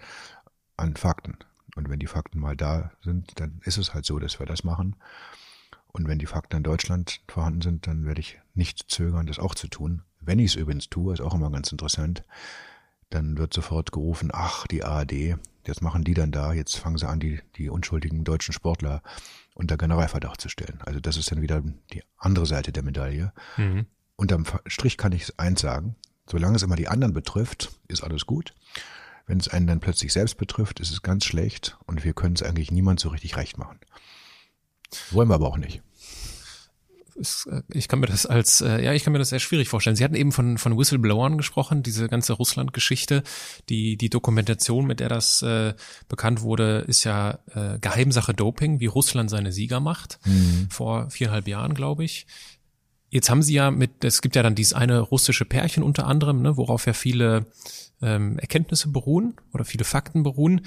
an 0.77 0.95
Fakten. 0.95 1.37
Und 1.75 1.89
wenn 1.89 1.99
die 1.99 2.07
Fakten 2.07 2.39
mal 2.39 2.55
da 2.55 2.91
sind, 3.03 3.39
dann 3.39 3.61
ist 3.63 3.77
es 3.77 3.93
halt 3.93 4.05
so, 4.05 4.19
dass 4.19 4.39
wir 4.39 4.45
das 4.45 4.63
machen. 4.63 4.95
Und 5.91 6.07
wenn 6.07 6.19
die 6.19 6.25
Fakten 6.25 6.57
in 6.57 6.63
Deutschland 6.63 7.21
vorhanden 7.27 7.61
sind, 7.61 7.87
dann 7.87 8.05
werde 8.05 8.21
ich 8.21 8.39
nicht 8.53 8.89
zögern, 8.89 9.27
das 9.27 9.39
auch 9.39 9.55
zu 9.55 9.67
tun. 9.67 10.03
Wenn 10.19 10.39
ich 10.39 10.51
es 10.51 10.55
übrigens 10.55 10.89
tue, 10.89 11.13
ist 11.13 11.21
auch 11.21 11.33
immer 11.33 11.51
ganz 11.51 11.71
interessant, 11.71 12.23
dann 13.09 13.37
wird 13.37 13.53
sofort 13.53 13.91
gerufen, 13.91 14.29
ach, 14.33 14.67
die 14.67 14.83
ARD, 14.83 15.37
jetzt 15.67 15.81
machen 15.81 16.03
die 16.03 16.13
dann 16.13 16.31
da, 16.31 16.53
jetzt 16.53 16.77
fangen 16.77 16.97
sie 16.97 17.07
an, 17.07 17.19
die, 17.19 17.41
die 17.57 17.69
unschuldigen 17.69 18.23
deutschen 18.23 18.53
Sportler 18.53 19.01
unter 19.61 19.77
Generalverdacht 19.77 20.41
zu 20.41 20.49
stellen. 20.49 20.79
Also 20.85 20.99
das 20.99 21.17
ist 21.17 21.31
dann 21.31 21.41
wieder 21.41 21.63
die 21.93 22.03
andere 22.17 22.45
Seite 22.45 22.71
der 22.71 22.83
Medaille. 22.83 23.31
Mhm. 23.57 23.85
Unterm 24.15 24.45
Strich 24.65 24.97
kann 24.97 25.11
ich 25.11 25.39
eins 25.39 25.61
sagen, 25.61 25.95
solange 26.25 26.55
es 26.55 26.63
immer 26.63 26.75
die 26.75 26.87
anderen 26.87 27.13
betrifft, 27.13 27.71
ist 27.87 28.03
alles 28.03 28.25
gut. 28.25 28.53
Wenn 29.27 29.39
es 29.39 29.47
einen 29.47 29.67
dann 29.67 29.79
plötzlich 29.79 30.11
selbst 30.11 30.37
betrifft, 30.37 30.79
ist 30.79 30.91
es 30.91 31.03
ganz 31.03 31.25
schlecht 31.25 31.77
und 31.85 32.03
wir 32.03 32.13
können 32.13 32.35
es 32.35 32.43
eigentlich 32.43 32.71
niemand 32.71 32.99
so 32.99 33.09
richtig 33.09 33.37
recht 33.37 33.57
machen. 33.57 33.79
Wollen 35.11 35.29
wir 35.29 35.35
aber 35.35 35.47
auch 35.47 35.57
nicht. 35.57 35.81
Äh, 37.49 37.61
ich 37.73 37.87
kann 37.87 37.99
mir 37.99 38.07
das 38.07 38.25
als, 38.25 38.61
äh, 38.61 38.83
ja, 38.83 38.93
ich 38.93 39.03
kann 39.03 39.13
mir 39.13 39.19
das 39.19 39.29
sehr 39.29 39.39
schwierig 39.39 39.69
vorstellen. 39.69 39.95
Sie 39.95 40.03
hatten 40.03 40.15
eben 40.15 40.31
von, 40.31 40.57
von 40.57 40.77
Whistleblowern 40.77 41.37
gesprochen, 41.37 41.83
diese 41.83 42.07
ganze 42.07 42.33
Russland-Geschichte. 42.33 43.23
Die, 43.69 43.97
die 43.97 44.09
Dokumentation, 44.09 44.85
mit 44.85 44.99
der 44.99 45.09
das 45.09 45.41
äh, 45.41 45.73
bekannt 46.07 46.41
wurde, 46.41 46.85
ist 46.87 47.03
ja 47.03 47.39
äh, 47.53 47.79
Geheimsache 47.79 48.33
Doping, 48.33 48.79
wie 48.79 48.87
Russland 48.87 49.29
seine 49.29 49.51
Sieger 49.51 49.79
macht. 49.79 50.19
Mhm. 50.25 50.67
Vor 50.69 51.09
viereinhalb 51.09 51.47
Jahren, 51.47 51.73
glaube 51.73 52.03
ich. 52.03 52.27
Jetzt 53.09 53.29
haben 53.29 53.43
sie 53.43 53.53
ja 53.53 53.71
mit, 53.71 54.03
es 54.05 54.21
gibt 54.21 54.35
ja 54.37 54.43
dann 54.43 54.55
dieses 54.55 54.73
eine 54.73 54.99
russische 54.99 55.43
Pärchen 55.43 55.83
unter 55.83 56.07
anderem, 56.07 56.41
ne, 56.41 56.55
worauf 56.55 56.85
ja 56.85 56.93
viele 56.93 57.45
ähm, 58.01 58.39
Erkenntnisse 58.39 58.89
beruhen 58.89 59.35
oder 59.53 59.65
viele 59.65 59.83
Fakten 59.83 60.23
beruhen. 60.23 60.61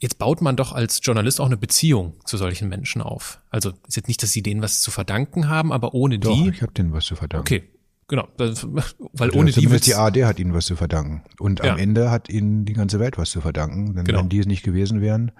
Jetzt 0.00 0.18
baut 0.18 0.40
man 0.40 0.56
doch 0.56 0.72
als 0.72 1.00
Journalist 1.02 1.40
auch 1.40 1.46
eine 1.46 1.58
Beziehung 1.58 2.14
zu 2.24 2.38
solchen 2.38 2.70
Menschen 2.70 3.02
auf. 3.02 3.38
Also 3.50 3.72
ist 3.86 3.96
jetzt 3.96 4.08
nicht, 4.08 4.22
dass 4.22 4.32
sie 4.32 4.42
denen 4.42 4.62
was 4.62 4.80
zu 4.80 4.90
verdanken 4.90 5.50
haben, 5.50 5.72
aber 5.72 5.92
ohne 5.92 6.18
doch, 6.18 6.34
die. 6.34 6.48
Ich 6.48 6.62
habe 6.62 6.72
denen 6.72 6.94
was 6.94 7.04
zu 7.04 7.16
verdanken. 7.16 7.42
Okay, 7.42 7.68
genau, 8.08 8.26
das, 8.38 8.66
weil 8.66 9.28
also 9.28 9.38
ohne 9.38 9.52
die 9.52 9.66
die 9.66 9.94
ARD 9.94 10.24
hat 10.24 10.38
ihnen 10.38 10.54
was 10.54 10.64
zu 10.64 10.76
verdanken 10.76 11.22
und 11.38 11.62
ja. 11.62 11.72
am 11.72 11.78
Ende 11.78 12.10
hat 12.10 12.30
ihnen 12.30 12.64
die 12.64 12.72
ganze 12.72 12.98
Welt 12.98 13.18
was 13.18 13.30
zu 13.30 13.42
verdanken. 13.42 13.94
Denn 13.94 14.04
genau. 14.04 14.20
wenn 14.20 14.30
die 14.30 14.38
es 14.38 14.46
nicht 14.46 14.62
gewesen 14.62 15.02
wären, 15.02 15.32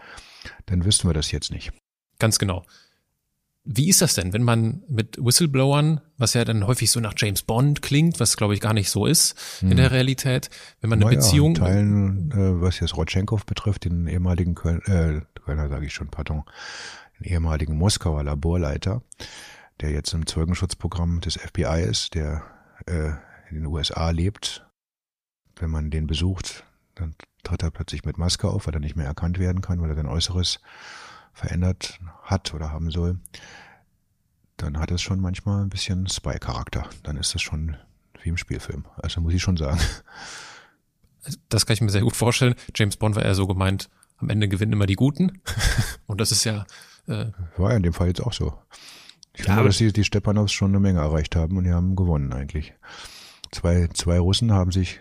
dann 0.66 0.84
wüssten 0.84 1.08
wir 1.08 1.14
das 1.14 1.30
jetzt 1.32 1.50
nicht. 1.50 1.72
Ganz 2.18 2.38
genau. 2.38 2.66
Wie 3.64 3.88
ist 3.88 4.00
das 4.00 4.14
denn, 4.14 4.32
wenn 4.32 4.42
man 4.42 4.82
mit 4.88 5.22
Whistleblowern, 5.22 6.00
was 6.16 6.32
ja 6.32 6.44
dann 6.44 6.66
häufig 6.66 6.90
so 6.90 6.98
nach 6.98 7.12
James 7.16 7.42
Bond 7.42 7.82
klingt, 7.82 8.18
was 8.18 8.36
glaube 8.36 8.54
ich 8.54 8.60
gar 8.60 8.72
nicht 8.72 8.88
so 8.88 9.04
ist 9.04 9.38
hm. 9.60 9.72
in 9.72 9.76
der 9.76 9.90
Realität, 9.90 10.48
wenn 10.80 10.88
man 10.88 10.98
eine 10.98 11.06
naja, 11.06 11.18
Beziehung. 11.18 11.48
In 11.48 11.54
Teilen, 11.54 12.30
äh, 12.32 12.60
was 12.62 12.80
jetzt 12.80 12.96
Rotchenkov 12.96 13.44
betrifft, 13.44 13.84
den 13.84 14.06
ehemaligen 14.06 14.54
Köln, 14.54 14.80
äh, 14.86 15.20
Kölner 15.44 15.68
sage 15.68 15.86
ich 15.86 15.92
schon, 15.92 16.08
pardon, 16.08 16.44
den 17.18 17.30
ehemaligen 17.30 17.76
Moskauer 17.76 18.24
Laborleiter, 18.24 19.02
der 19.80 19.90
jetzt 19.90 20.14
im 20.14 20.26
Zeugenschutzprogramm 20.26 21.20
des 21.20 21.36
FBI 21.36 21.82
ist, 21.82 22.14
der 22.14 22.42
äh, 22.86 23.10
in 23.50 23.56
den 23.56 23.66
USA 23.66 24.10
lebt. 24.10 24.66
Wenn 25.56 25.70
man 25.70 25.90
den 25.90 26.06
besucht, 26.06 26.64
dann 26.94 27.14
tritt 27.42 27.62
er 27.62 27.70
plötzlich 27.70 28.04
mit 28.04 28.16
Maske 28.16 28.48
auf, 28.48 28.66
weil 28.66 28.74
er 28.74 28.80
nicht 28.80 28.96
mehr 28.96 29.06
erkannt 29.06 29.38
werden 29.38 29.60
kann, 29.60 29.82
weil 29.82 29.90
er 29.90 29.96
sein 29.96 30.06
Äußeres 30.06 30.60
verändert 31.32 31.98
hat 32.22 32.54
oder 32.54 32.70
haben 32.70 32.90
soll, 32.90 33.18
dann 34.56 34.78
hat 34.78 34.90
es 34.90 35.00
schon 35.02 35.20
manchmal 35.20 35.62
ein 35.62 35.70
bisschen 35.70 36.06
Spy-Charakter. 36.06 36.88
Dann 37.02 37.16
ist 37.16 37.34
das 37.34 37.42
schon 37.42 37.76
wie 38.22 38.28
im 38.28 38.36
Spielfilm. 38.36 38.84
Also 38.96 39.20
muss 39.20 39.34
ich 39.34 39.42
schon 39.42 39.56
sagen. 39.56 39.80
Das 41.48 41.66
kann 41.66 41.74
ich 41.74 41.80
mir 41.80 41.90
sehr 41.90 42.02
gut 42.02 42.16
vorstellen. 42.16 42.54
James 42.74 42.96
Bond 42.96 43.16
war 43.16 43.22
eher 43.22 43.34
so 43.34 43.46
gemeint, 43.46 43.88
am 44.18 44.30
Ende 44.30 44.48
gewinnen 44.48 44.72
immer 44.72 44.86
die 44.86 44.96
Guten. 44.96 45.40
Und 46.06 46.20
das 46.20 46.32
ist 46.32 46.44
ja. 46.44 46.66
Äh, 47.06 47.26
war 47.56 47.70
ja 47.70 47.76
in 47.76 47.82
dem 47.82 47.92
Fall 47.92 48.08
jetzt 48.08 48.20
auch 48.20 48.32
so. 48.32 48.54
Ich 49.34 49.46
ja, 49.46 49.54
glaube, 49.54 49.68
dass 49.68 49.78
die, 49.78 49.92
die 49.92 50.04
Stepanows 50.04 50.52
schon 50.52 50.70
eine 50.70 50.80
Menge 50.80 51.00
erreicht 51.00 51.36
haben 51.36 51.56
und 51.56 51.64
die 51.64 51.72
haben 51.72 51.94
gewonnen 51.94 52.32
eigentlich. 52.32 52.74
Zwei, 53.52 53.88
zwei 53.94 54.18
Russen 54.18 54.52
haben 54.52 54.72
sich, 54.72 55.00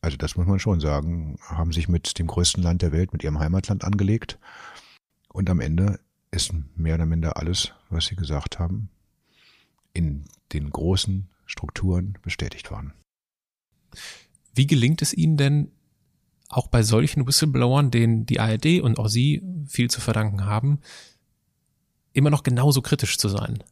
also 0.00 0.16
das 0.16 0.36
muss 0.36 0.46
man 0.46 0.58
schon 0.58 0.80
sagen, 0.80 1.38
haben 1.46 1.72
sich 1.72 1.88
mit 1.88 2.18
dem 2.18 2.26
größten 2.26 2.62
Land 2.62 2.82
der 2.82 2.92
Welt, 2.92 3.12
mit 3.12 3.22
ihrem 3.22 3.38
Heimatland 3.38 3.84
angelegt 3.84 4.38
und 5.32 5.50
am 5.50 5.60
Ende 5.60 6.00
ist 6.30 6.52
mehr 6.76 6.94
oder 6.94 7.06
minder 7.06 7.36
alles, 7.36 7.72
was 7.90 8.06
Sie 8.06 8.16
gesagt 8.16 8.58
haben, 8.58 8.90
in 9.92 10.24
den 10.52 10.70
großen 10.70 11.28
Strukturen 11.46 12.18
bestätigt 12.22 12.70
worden. 12.70 12.92
Wie 14.54 14.66
gelingt 14.66 15.02
es 15.02 15.12
Ihnen 15.12 15.36
denn, 15.36 15.72
auch 16.48 16.66
bei 16.66 16.82
solchen 16.82 17.26
Whistleblowern, 17.26 17.90
denen 17.90 18.26
die 18.26 18.38
ARD 18.38 18.80
und 18.82 18.98
auch 18.98 19.08
Sie 19.08 19.42
viel 19.66 19.88
zu 19.90 20.00
verdanken 20.00 20.44
haben, 20.44 20.80
immer 22.12 22.30
noch 22.30 22.42
genauso 22.42 22.82
kritisch 22.82 23.16
zu 23.16 23.28
sein? 23.28 23.62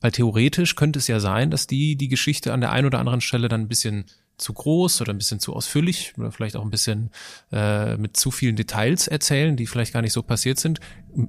Weil 0.00 0.12
theoretisch 0.12 0.74
könnte 0.74 0.98
es 0.98 1.06
ja 1.06 1.20
sein, 1.20 1.50
dass 1.50 1.66
die 1.66 1.96
die 1.96 2.08
Geschichte 2.08 2.52
an 2.52 2.60
der 2.60 2.72
einen 2.72 2.86
oder 2.86 2.98
anderen 2.98 3.20
Stelle 3.20 3.48
dann 3.48 3.62
ein 3.62 3.68
bisschen 3.68 4.06
zu 4.38 4.52
groß 4.52 5.00
oder 5.00 5.12
ein 5.12 5.18
bisschen 5.18 5.40
zu 5.40 5.54
ausführlich 5.54 6.14
oder 6.18 6.30
vielleicht 6.30 6.56
auch 6.56 6.62
ein 6.62 6.70
bisschen 6.70 7.10
äh, 7.52 7.96
mit 7.96 8.16
zu 8.16 8.30
vielen 8.30 8.56
Details 8.56 9.08
erzählen, 9.08 9.56
die 9.56 9.66
vielleicht 9.66 9.92
gar 9.92 10.02
nicht 10.02 10.12
so 10.12 10.22
passiert 10.22 10.58
sind. 10.58 10.80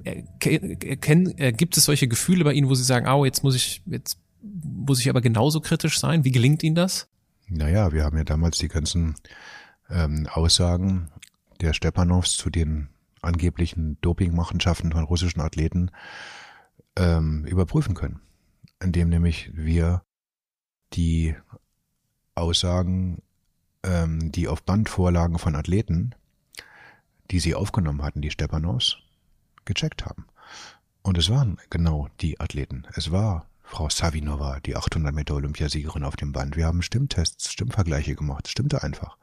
Erkennen, 0.04 1.36
äh, 1.38 1.52
gibt 1.52 1.76
es 1.76 1.84
solche 1.84 2.08
Gefühle 2.08 2.44
bei 2.44 2.52
Ihnen, 2.52 2.68
wo 2.68 2.74
Sie 2.74 2.84
sagen, 2.84 3.08
oh, 3.08 3.24
jetzt 3.24 3.42
muss 3.42 3.54
ich, 3.54 3.82
jetzt 3.86 4.18
muss 4.42 5.00
ich 5.00 5.08
aber 5.08 5.20
genauso 5.20 5.60
kritisch 5.60 5.98
sein? 5.98 6.24
Wie 6.24 6.32
gelingt 6.32 6.62
Ihnen 6.62 6.74
das? 6.74 7.08
Naja, 7.48 7.92
wir 7.92 8.04
haben 8.04 8.16
ja 8.18 8.24
damals 8.24 8.58
die 8.58 8.68
ganzen 8.68 9.14
ähm, 9.90 10.28
Aussagen 10.30 11.10
der 11.60 11.72
Stepanows 11.72 12.36
zu 12.36 12.50
den 12.50 12.88
angeblichen 13.22 13.98
Dopingmachenschaften 14.00 14.92
von 14.92 15.04
russischen 15.04 15.40
Athleten 15.40 15.90
ähm, 16.96 17.44
überprüfen 17.46 17.94
können, 17.94 18.20
indem 18.82 19.08
nämlich 19.08 19.50
wir 19.54 20.02
die 20.92 21.34
Aussagen, 22.40 23.22
ähm, 23.82 24.32
die 24.32 24.48
auf 24.48 24.62
Bandvorlagen 24.62 25.38
von 25.38 25.54
Athleten, 25.54 26.14
die 27.30 27.40
sie 27.40 27.54
aufgenommen 27.54 28.02
hatten, 28.02 28.22
die 28.22 28.30
Stepanos, 28.30 28.98
gecheckt 29.64 30.06
haben. 30.06 30.26
Und 31.02 31.18
es 31.18 31.30
waren 31.30 31.58
genau 31.70 32.08
die 32.20 32.40
Athleten. 32.40 32.86
Es 32.94 33.12
war 33.12 33.46
Frau 33.62 33.88
Savinova, 33.90 34.60
die 34.60 34.76
800 34.76 35.14
Meter 35.14 35.34
Olympiasiegerin 35.34 36.04
auf 36.04 36.16
dem 36.16 36.32
Band. 36.32 36.56
Wir 36.56 36.66
haben 36.66 36.82
Stimmtests, 36.82 37.52
Stimmvergleiche 37.52 38.14
gemacht. 38.14 38.48
Stimmte 38.48 38.82
einfach. 38.82 39.18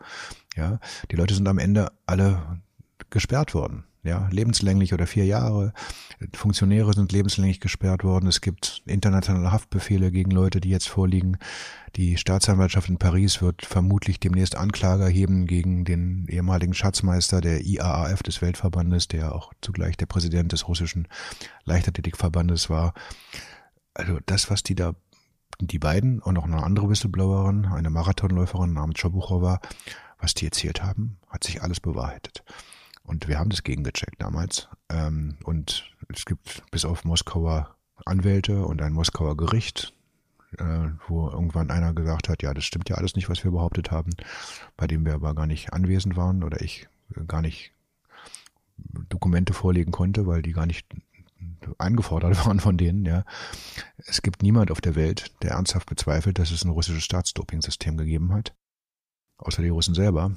Ja, 0.55 0.80
die 1.11 1.16
Leute 1.16 1.34
sind 1.34 1.47
am 1.47 1.57
Ende 1.57 1.91
alle 2.05 2.61
gesperrt 3.09 3.53
worden 3.53 3.86
ja, 4.05 4.27
lebenslänglich 4.31 4.93
oder 4.93 5.07
vier 5.07 5.25
Jahre. 5.25 5.73
Funktionäre 6.33 6.93
sind 6.93 7.11
lebenslänglich 7.11 7.59
gesperrt 7.59 8.03
worden. 8.03 8.27
Es 8.27 8.39
gibt 8.39 8.83
internationale 8.85 9.51
Haftbefehle 9.51 10.11
gegen 10.11 10.31
Leute, 10.31 10.61
die 10.61 10.69
jetzt 10.69 10.87
vorliegen. 10.87 11.37
Die 11.95 12.17
Staatsanwaltschaft 12.17 12.87
in 12.87 12.97
Paris 12.97 13.41
wird 13.41 13.65
vermutlich 13.65 14.19
demnächst 14.19 14.55
Anklage 14.55 15.03
erheben 15.03 15.47
gegen 15.47 15.85
den 15.85 16.27
ehemaligen 16.27 16.73
Schatzmeister 16.73 17.41
der 17.41 17.65
IAAF 17.65 18.21
des 18.21 18.41
Weltverbandes, 18.41 19.07
der 19.07 19.33
auch 19.33 19.51
zugleich 19.61 19.97
der 19.97 20.05
Präsident 20.05 20.51
des 20.51 20.67
russischen 20.67 21.07
Leichtathletikverbandes 21.63 22.69
war. 22.69 22.93
Also 23.93 24.19
das, 24.25 24.51
was 24.51 24.61
die 24.61 24.75
da, 24.75 24.93
die 25.59 25.79
beiden 25.79 26.21
und 26.21 26.37
auch 26.37 26.45
eine 26.45 26.63
andere 26.63 26.89
Whistleblowerin, 26.89 27.65
eine 27.65 27.89
Marathonläuferin 27.89 28.73
namens 28.73 29.01
Chobuchowa, 29.01 29.59
was 30.19 30.33
die 30.33 30.45
erzählt 30.45 30.83
haben, 30.83 31.17
hat 31.29 31.43
sich 31.43 31.61
alles 31.63 31.79
bewahrheitet. 31.79 32.43
Und 33.05 33.27
wir 33.27 33.39
haben 33.39 33.49
das 33.49 33.63
gegengecheckt 33.63 34.21
damals. 34.21 34.67
Ähm, 34.89 35.37
und 35.43 35.91
es 36.13 36.25
gibt 36.25 36.63
bis 36.71 36.85
auf 36.85 37.03
Moskauer 37.03 37.75
Anwälte 38.05 38.65
und 38.65 38.81
ein 38.81 38.93
Moskauer 38.93 39.37
Gericht, 39.37 39.93
äh, 40.57 40.89
wo 41.07 41.29
irgendwann 41.29 41.71
einer 41.71 41.93
gesagt 41.93 42.29
hat, 42.29 42.43
ja, 42.43 42.53
das 42.53 42.65
stimmt 42.65 42.89
ja 42.89 42.97
alles 42.97 43.15
nicht, 43.15 43.29
was 43.29 43.43
wir 43.43 43.51
behauptet 43.51 43.91
haben, 43.91 44.11
bei 44.77 44.87
dem 44.87 45.05
wir 45.05 45.13
aber 45.13 45.33
gar 45.33 45.47
nicht 45.47 45.73
anwesend 45.73 46.15
waren 46.15 46.43
oder 46.43 46.61
ich 46.61 46.87
gar 47.27 47.41
nicht 47.41 47.71
Dokumente 49.09 49.53
vorlegen 49.53 49.91
konnte, 49.91 50.27
weil 50.27 50.41
die 50.41 50.51
gar 50.51 50.65
nicht 50.65 50.85
angefordert 51.77 52.37
waren 52.45 52.59
von 52.59 52.77
denen, 52.77 53.05
ja. 53.05 53.23
Es 53.97 54.21
gibt 54.21 54.43
niemand 54.43 54.71
auf 54.71 54.81
der 54.81 54.95
Welt, 54.95 55.31
der 55.41 55.51
ernsthaft 55.51 55.87
bezweifelt, 55.89 56.39
dass 56.39 56.51
es 56.51 56.63
ein 56.63 56.71
russisches 56.71 57.03
Staatsdoping-System 57.03 57.97
gegeben 57.97 58.33
hat. 58.33 58.53
Außer 59.38 59.61
die 59.61 59.69
Russen 59.69 59.95
selber. 59.95 60.31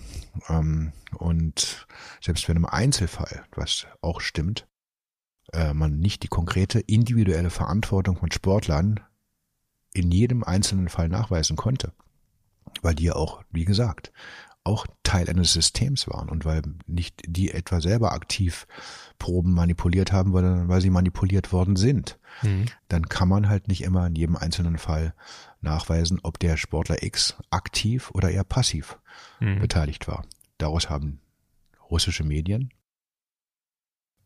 Ähm, 0.49 0.93
und 1.19 1.87
selbst 2.21 2.49
wenn 2.49 2.57
im 2.57 2.67
Einzelfall, 2.67 3.45
was 3.55 3.87
auch 4.01 4.21
stimmt, 4.21 4.67
äh, 5.53 5.73
man 5.73 5.99
nicht 5.99 6.23
die 6.23 6.29
konkrete 6.29 6.81
individuelle 6.81 7.51
Verantwortung 7.51 8.17
von 8.17 8.31
Sportlern 8.31 9.01
in 9.95 10.11
jedem 10.11 10.45
einzelnen 10.45 10.89
Fall 10.89 11.09
nachweisen 11.09 11.57
konnte, 11.57 11.93
weil 12.83 12.95
die 12.95 13.05
ja 13.05 13.15
auch, 13.15 13.43
wie 13.51 13.65
gesagt, 13.65 14.13
auch 14.69 14.87
Teil 15.03 15.29
eines 15.29 15.53
Systems 15.53 16.07
waren 16.09 16.29
und 16.29 16.45
weil 16.45 16.63
nicht 16.87 17.23
die 17.27 17.51
etwa 17.51 17.81
selber 17.81 18.13
aktiv 18.13 18.67
Proben 19.19 19.53
manipuliert 19.53 20.13
haben, 20.13 20.33
sondern 20.33 20.69
weil 20.69 20.81
sie 20.81 20.91
manipuliert 20.91 21.53
worden 21.53 21.77
sind, 21.77 22.19
mhm. 22.43 22.67
dann 22.89 23.09
kann 23.09 23.29
man 23.29 23.49
halt 23.49 23.69
nicht 23.69 23.83
immer 23.83 24.07
in 24.07 24.15
jedem 24.15 24.37
einzelnen 24.37 24.79
Fall 24.79 25.15
nachweisen, 25.61 26.21
ob 26.23 26.39
der 26.39 26.57
Sportler 26.57 27.03
X 27.03 27.37
aktiv 27.51 28.11
oder 28.13 28.31
eher 28.31 28.45
passiv 28.45 28.99
mhm. 29.41 29.59
beteiligt 29.59 30.07
war. 30.07 30.25
Daraus 30.59 30.91
haben 30.91 31.21
russische 31.91 32.23
Medien 32.25 32.71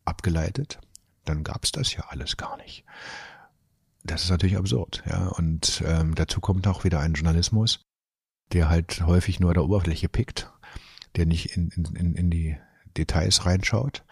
abgeleitet, 0.05 0.79
dann 1.23 1.43
gab 1.43 1.63
es 1.63 1.71
das 1.71 1.93
ja 1.93 2.03
alles 2.09 2.37
gar 2.37 2.57
nicht. 2.57 2.83
Das 4.03 4.23
ist 4.23 4.29
natürlich 4.29 4.57
absurd, 4.57 5.01
ja. 5.09 5.27
Und 5.27 5.81
ähm, 5.85 6.13
dazu 6.13 6.41
kommt 6.41 6.67
auch 6.67 6.83
wieder 6.83 6.99
ein 6.99 7.13
Journalismus, 7.13 7.85
der 8.53 8.69
halt 8.69 9.05
häufig 9.05 9.39
nur 9.39 9.53
der 9.53 9.63
Oberfläche 9.63 10.09
pickt, 10.09 10.51
der 11.15 11.25
nicht 11.25 11.57
in, 11.57 11.69
in, 11.69 12.15
in 12.15 12.29
die 12.29 12.57
Details 12.97 13.45
reinschaut, 13.45 14.03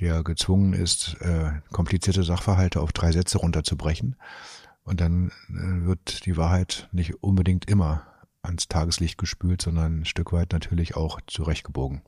der 0.00 0.22
gezwungen 0.22 0.72
ist, 0.72 1.16
äh, 1.20 1.52
komplizierte 1.70 2.22
Sachverhalte 2.22 2.80
auf 2.80 2.92
drei 2.92 3.12
Sätze 3.12 3.38
runterzubrechen. 3.38 4.16
Und 4.84 5.00
dann 5.00 5.30
äh, 5.50 5.86
wird 5.86 6.24
die 6.24 6.36
Wahrheit 6.36 6.88
nicht 6.92 7.22
unbedingt 7.22 7.68
immer 7.68 8.06
ans 8.42 8.68
Tageslicht 8.68 9.18
gespült, 9.18 9.60
sondern 9.60 10.00
ein 10.00 10.04
Stück 10.04 10.32
weit 10.32 10.52
natürlich 10.52 10.96
auch 10.96 11.20
zurechtgebogen. 11.26 12.02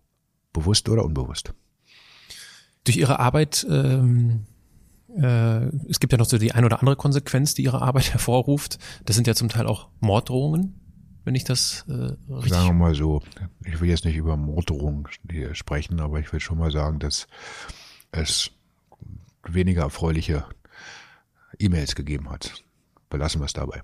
Bewusst 0.52 0.88
oder 0.88 1.04
unbewusst. 1.04 1.52
Durch 2.84 2.96
Ihre 2.96 3.18
Arbeit 3.18 3.66
ähm, 3.68 4.46
äh, 5.16 5.66
es 5.88 6.00
gibt 6.00 6.12
ja 6.12 6.18
noch 6.18 6.26
so 6.26 6.38
die 6.38 6.52
ein 6.52 6.64
oder 6.64 6.80
andere 6.80 6.96
Konsequenz, 6.96 7.54
die 7.54 7.64
ihre 7.64 7.82
Arbeit 7.82 8.12
hervorruft. 8.12 8.78
Das 9.04 9.16
sind 9.16 9.26
ja 9.26 9.34
zum 9.34 9.48
Teil 9.48 9.66
auch 9.66 9.88
Morddrohungen, 10.00 10.80
wenn 11.24 11.34
ich 11.34 11.44
das 11.44 11.84
äh, 11.88 11.92
richtig. 12.32 12.52
Sagen 12.52 12.68
wir 12.68 12.72
mal 12.74 12.94
so, 12.94 13.22
ich 13.64 13.80
will 13.80 13.88
jetzt 13.88 14.04
nicht 14.04 14.16
über 14.16 14.36
Morddrohungen 14.36 15.06
sprechen, 15.52 16.00
aber 16.00 16.20
ich 16.20 16.32
will 16.32 16.40
schon 16.40 16.58
mal 16.58 16.70
sagen, 16.70 16.98
dass 16.98 17.26
es 18.12 18.50
weniger 19.44 19.82
erfreuliche 19.82 20.44
E-Mails 21.58 21.94
gegeben 21.94 22.30
hat. 22.30 22.64
Belassen 23.08 23.40
wir 23.40 23.46
es 23.46 23.52
dabei. 23.52 23.82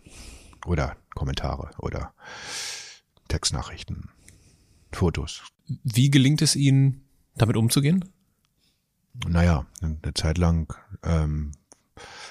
Oder 0.67 0.97
Kommentare 1.15 1.71
oder 1.79 2.13
Textnachrichten, 3.29 4.11
Fotos. 4.93 5.43
Wie 5.67 6.11
gelingt 6.11 6.43
es 6.43 6.57
Ihnen, 6.57 7.03
damit 7.37 7.57
umzugehen? 7.57 8.05
naja, 9.27 9.67
eine 9.81 10.15
Zeit 10.15 10.39
lang 10.39 10.75
ähm, 11.03 11.53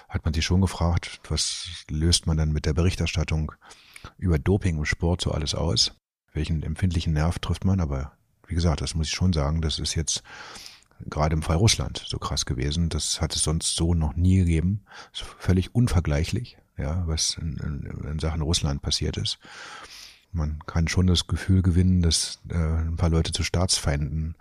hat 0.10 0.24
man 0.26 0.34
sich 0.34 0.45
schon 0.45 0.62
gefragt, 0.62 1.20
was 1.30 1.86
löst 1.89 2.28
man 2.28 2.38
dann 2.38 2.51
mit 2.51 2.66
der 2.66 2.74
Berichterstattung 2.74 3.51
über 4.18 4.39
Doping 4.39 4.78
im 4.78 4.86
Sport 4.86 5.22
so 5.22 5.32
alles 5.32 5.56
aus? 5.56 5.93
Welchen 6.34 6.64
empfindlichen 6.64 7.14
Nerv 7.14 7.39
trifft 7.39 7.66
man? 7.66 7.80
Aber 7.80 8.14
wie 8.47 8.56
gesagt, 8.56 8.82
das 8.82 8.95
muss 8.95 9.08
ich 9.08 9.14
schon 9.14 9.34
sagen, 9.34 9.62
das 9.62 9.80
ist 9.80 9.95
jetzt 9.95 10.24
gerade 11.10 11.34
im 11.36 11.41
Fall 11.41 11.58
Russland 11.58 12.03
so 12.06 12.18
krass 12.18 12.45
gewesen. 12.45 12.89
Das 12.89 13.22
hat 13.22 13.36
es 13.36 13.43
sonst 13.43 13.76
so 13.76 13.93
noch 13.93 14.16
nie 14.16 14.38
gegeben. 14.38 14.82
Völlig 15.14 15.74
unvergleichlich, 15.74 16.58
ja, 16.78 17.03
was 17.08 17.38
in, 17.39 17.58
in, 17.58 18.10
in 18.12 18.20
Sachen 18.20 18.41
Russland 18.41 18.82
passiert 18.82 19.18
ist. 19.18 19.39
Man 20.32 20.60
kann 20.66 20.88
schon 20.88 21.08
das 21.08 21.28
Gefühl 21.28 21.62
gewinnen, 21.62 22.01
dass 22.01 22.39
äh, 22.49 22.56
ein 22.56 22.97
paar 22.97 23.10
Leute 23.10 23.32
zu 23.32 23.43
Staatsfeinden 23.43 24.36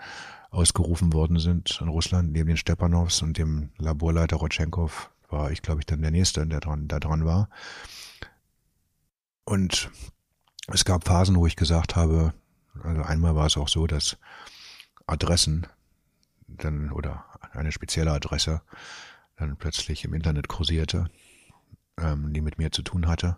ausgerufen 0.50 1.12
worden 1.12 1.38
sind 1.38 1.78
in 1.80 1.88
Russland, 1.88 2.32
neben 2.32 2.48
den 2.48 2.56
Stepanows 2.56 3.22
und 3.22 3.38
dem 3.38 3.70
Laborleiter 3.78 4.36
Rotchenkov 4.36 5.10
war 5.28 5.50
ich, 5.50 5.62
glaube 5.62 5.80
ich, 5.80 5.86
dann 5.86 6.02
der 6.02 6.10
Nächste, 6.10 6.46
der 6.46 6.60
dran, 6.60 6.88
da 6.88 7.00
dran 7.00 7.24
war. 7.24 7.48
Und 9.44 9.90
es 10.68 10.84
gab 10.84 11.04
Phasen, 11.04 11.36
wo 11.36 11.46
ich 11.46 11.56
gesagt 11.56 11.96
habe, 11.96 12.32
also 12.82 13.02
einmal 13.02 13.36
war 13.36 13.46
es 13.46 13.56
auch 13.56 13.68
so, 13.68 13.86
dass 13.86 14.16
Adressen 15.06 15.66
dann 16.46 16.90
oder 16.90 17.24
eine 17.52 17.72
spezielle 17.72 18.12
Adresse 18.12 18.62
dann 19.36 19.56
plötzlich 19.56 20.04
im 20.04 20.14
Internet 20.14 20.48
kursierte, 20.48 21.10
ähm, 21.98 22.32
die 22.32 22.40
mit 22.40 22.58
mir 22.58 22.70
zu 22.70 22.82
tun 22.82 23.06
hatte. 23.06 23.36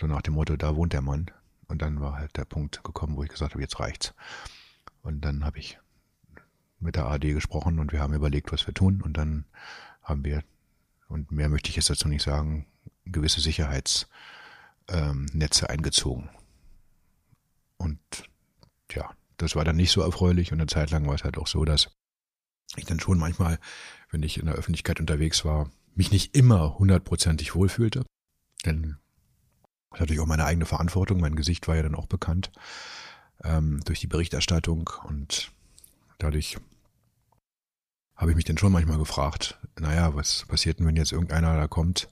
So 0.00 0.06
nach 0.06 0.22
dem 0.22 0.34
Motto, 0.34 0.56
da 0.56 0.76
wohnt 0.76 0.92
der 0.92 1.02
Mann. 1.02 1.30
Und 1.68 1.82
dann 1.82 2.00
war 2.00 2.16
halt 2.16 2.36
der 2.36 2.44
Punkt 2.44 2.84
gekommen, 2.84 3.16
wo 3.16 3.24
ich 3.24 3.30
gesagt 3.30 3.52
habe, 3.52 3.62
jetzt 3.62 3.80
reicht's. 3.80 4.14
Und 5.02 5.24
dann 5.24 5.44
habe 5.44 5.58
ich 5.58 5.78
mit 6.78 6.96
der 6.96 7.06
AD 7.06 7.32
gesprochen 7.32 7.78
und 7.78 7.92
wir 7.92 8.00
haben 8.00 8.14
überlegt, 8.14 8.52
was 8.52 8.66
wir 8.66 8.74
tun. 8.74 9.02
Und 9.02 9.16
dann 9.16 9.46
haben 10.02 10.24
wir, 10.24 10.42
und 11.08 11.32
mehr 11.32 11.48
möchte 11.48 11.70
ich 11.70 11.76
jetzt 11.76 11.90
dazu 11.90 12.08
nicht 12.08 12.22
sagen, 12.22 12.66
gewisse 13.04 13.40
Sicherheitsnetze 13.40 14.06
ähm, 14.88 15.26
eingezogen. 15.68 16.30
Und 17.76 18.00
ja, 18.92 19.10
das 19.36 19.56
war 19.56 19.64
dann 19.64 19.76
nicht 19.76 19.90
so 19.90 20.00
erfreulich 20.00 20.52
und 20.52 20.60
eine 20.60 20.66
Zeit 20.66 20.90
lang 20.90 21.06
war 21.06 21.14
es 21.14 21.24
halt 21.24 21.38
auch 21.38 21.46
so, 21.46 21.64
dass 21.64 21.90
ich 22.76 22.84
dann 22.84 23.00
schon 23.00 23.18
manchmal, 23.18 23.58
wenn 24.10 24.22
ich 24.22 24.38
in 24.38 24.46
der 24.46 24.54
Öffentlichkeit 24.54 25.00
unterwegs 25.00 25.44
war, 25.44 25.70
mich 25.94 26.10
nicht 26.10 26.34
immer 26.34 26.78
hundertprozentig 26.78 27.54
wohlfühlte. 27.54 28.04
Denn 28.64 28.96
das 29.90 29.98
ist 29.98 30.00
natürlich 30.00 30.20
auch 30.20 30.26
meine 30.26 30.44
eigene 30.44 30.66
Verantwortung. 30.66 31.20
Mein 31.20 31.36
Gesicht 31.36 31.68
war 31.68 31.76
ja 31.76 31.82
dann 31.82 31.94
auch 31.94 32.06
bekannt 32.06 32.50
ähm, 33.44 33.80
durch 33.84 34.00
die 34.00 34.06
Berichterstattung 34.06 34.90
und 35.04 35.52
dadurch 36.18 36.58
habe 38.16 38.30
ich 38.30 38.36
mich 38.36 38.46
dann 38.46 38.58
schon 38.58 38.72
manchmal 38.72 38.98
gefragt, 38.98 39.58
naja, 39.78 40.14
was 40.14 40.46
passiert 40.46 40.78
denn, 40.78 40.86
wenn 40.86 40.96
jetzt 40.96 41.12
irgendeiner 41.12 41.56
da 41.56 41.68
kommt, 41.68 42.08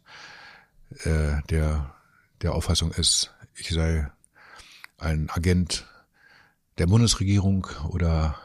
äh, 1.04 1.42
der 1.48 1.93
der 2.42 2.54
Auffassung 2.54 2.92
ist, 2.92 3.34
ich 3.54 3.70
sei 3.70 4.10
ein 4.98 5.30
Agent 5.30 5.86
der 6.78 6.86
Bundesregierung 6.86 7.66
oder 7.88 8.36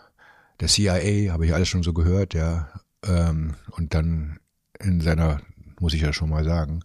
der 0.60 0.68
CIA, 0.68 1.32
habe 1.32 1.46
ich 1.46 1.54
alles 1.54 1.68
schon 1.68 1.84
so 1.84 1.94
gehört, 1.94 2.34
ja, 2.34 2.70
ähm, 3.06 3.56
und 3.72 3.94
dann 3.94 4.40
in 4.80 5.02
seiner, 5.02 5.42
muss 5.80 5.94
ich 5.94 6.02
ja 6.02 6.14
schon 6.14 6.30
mal 6.30 6.44
sagen, 6.44 6.84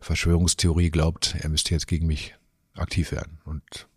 Verschwörungstheorie 0.00 0.90
glaubt, 0.90 1.36
er 1.38 1.48
müsste 1.48 1.72
jetzt 1.72 1.86
gegen 1.86 2.06
mich 2.06 2.34
aktiv 2.74 3.12
werden. 3.12 3.40
Und 3.44 3.88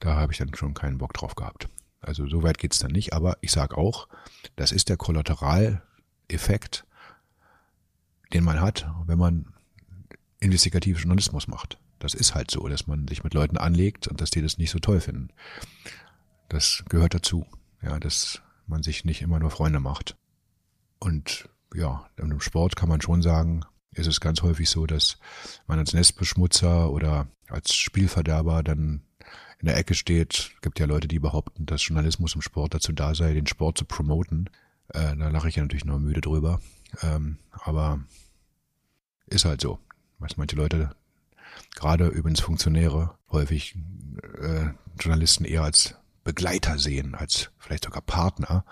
da 0.00 0.16
habe 0.16 0.32
ich 0.32 0.38
dann 0.38 0.54
schon 0.54 0.74
keinen 0.74 0.98
Bock 0.98 1.14
drauf 1.14 1.34
gehabt. 1.34 1.68
Also 2.00 2.26
so 2.26 2.42
weit 2.42 2.58
geht's 2.58 2.78
dann 2.78 2.92
nicht, 2.92 3.12
aber 3.12 3.36
ich 3.40 3.52
sage 3.52 3.76
auch, 3.76 4.08
das 4.56 4.72
ist 4.72 4.88
der 4.88 4.96
Kollateraleffekt, 4.96 6.84
den 8.32 8.44
man 8.44 8.60
hat, 8.60 8.88
wenn 9.06 9.18
man 9.18 9.52
investigativen 10.40 11.00
Journalismus 11.00 11.48
macht. 11.48 11.78
Das 11.98 12.14
ist 12.14 12.34
halt 12.34 12.50
so, 12.50 12.68
dass 12.68 12.86
man 12.86 13.08
sich 13.08 13.24
mit 13.24 13.34
Leuten 13.34 13.56
anlegt 13.56 14.08
und 14.08 14.20
dass 14.20 14.30
die 14.30 14.42
das 14.42 14.58
nicht 14.58 14.70
so 14.70 14.78
toll 14.78 15.00
finden. 15.00 15.30
Das 16.48 16.84
gehört 16.88 17.14
dazu, 17.14 17.46
ja, 17.82 17.98
dass 17.98 18.42
man 18.66 18.82
sich 18.82 19.04
nicht 19.04 19.22
immer 19.22 19.38
nur 19.38 19.50
Freunde 19.50 19.80
macht. 19.80 20.16
Und 20.98 21.48
ja, 21.74 22.08
im 22.16 22.40
Sport 22.40 22.76
kann 22.76 22.88
man 22.88 23.00
schon 23.00 23.22
sagen, 23.22 23.64
ist 23.92 24.06
es 24.06 24.20
ganz 24.20 24.42
häufig 24.42 24.68
so, 24.68 24.86
dass 24.86 25.18
man 25.66 25.78
als 25.78 25.94
Nestbeschmutzer 25.94 26.90
oder 26.90 27.28
als 27.48 27.74
Spielverderber 27.74 28.62
dann 28.62 29.02
in 29.58 29.66
der 29.66 29.76
Ecke 29.76 29.94
steht. 29.94 30.52
Es 30.54 30.60
gibt 30.60 30.78
ja 30.78 30.86
Leute, 30.86 31.08
die 31.08 31.18
behaupten, 31.18 31.66
dass 31.66 31.86
Journalismus 31.86 32.34
im 32.34 32.42
Sport 32.42 32.74
dazu 32.74 32.92
da 32.92 33.14
sei, 33.14 33.32
den 33.32 33.46
Sport 33.46 33.78
zu 33.78 33.84
promoten. 33.84 34.50
Äh, 34.88 35.16
da 35.16 35.28
lache 35.28 35.48
ich 35.48 35.56
ja 35.56 35.62
natürlich 35.62 35.84
nur 35.84 35.98
müde 35.98 36.20
drüber. 36.20 36.60
Ähm, 37.02 37.38
aber 37.52 38.00
ist 39.26 39.44
halt 39.44 39.60
so. 39.60 39.78
Was 40.18 40.36
manche 40.36 40.56
Leute, 40.56 40.90
gerade 41.74 42.08
übrigens 42.08 42.40
Funktionäre, 42.40 43.16
häufig 43.30 43.76
äh, 44.40 44.70
Journalisten 44.98 45.44
eher 45.44 45.62
als 45.62 45.96
Begleiter 46.24 46.78
sehen, 46.78 47.14
als 47.14 47.50
vielleicht 47.58 47.84
sogar 47.84 48.02
Partner. 48.02 48.64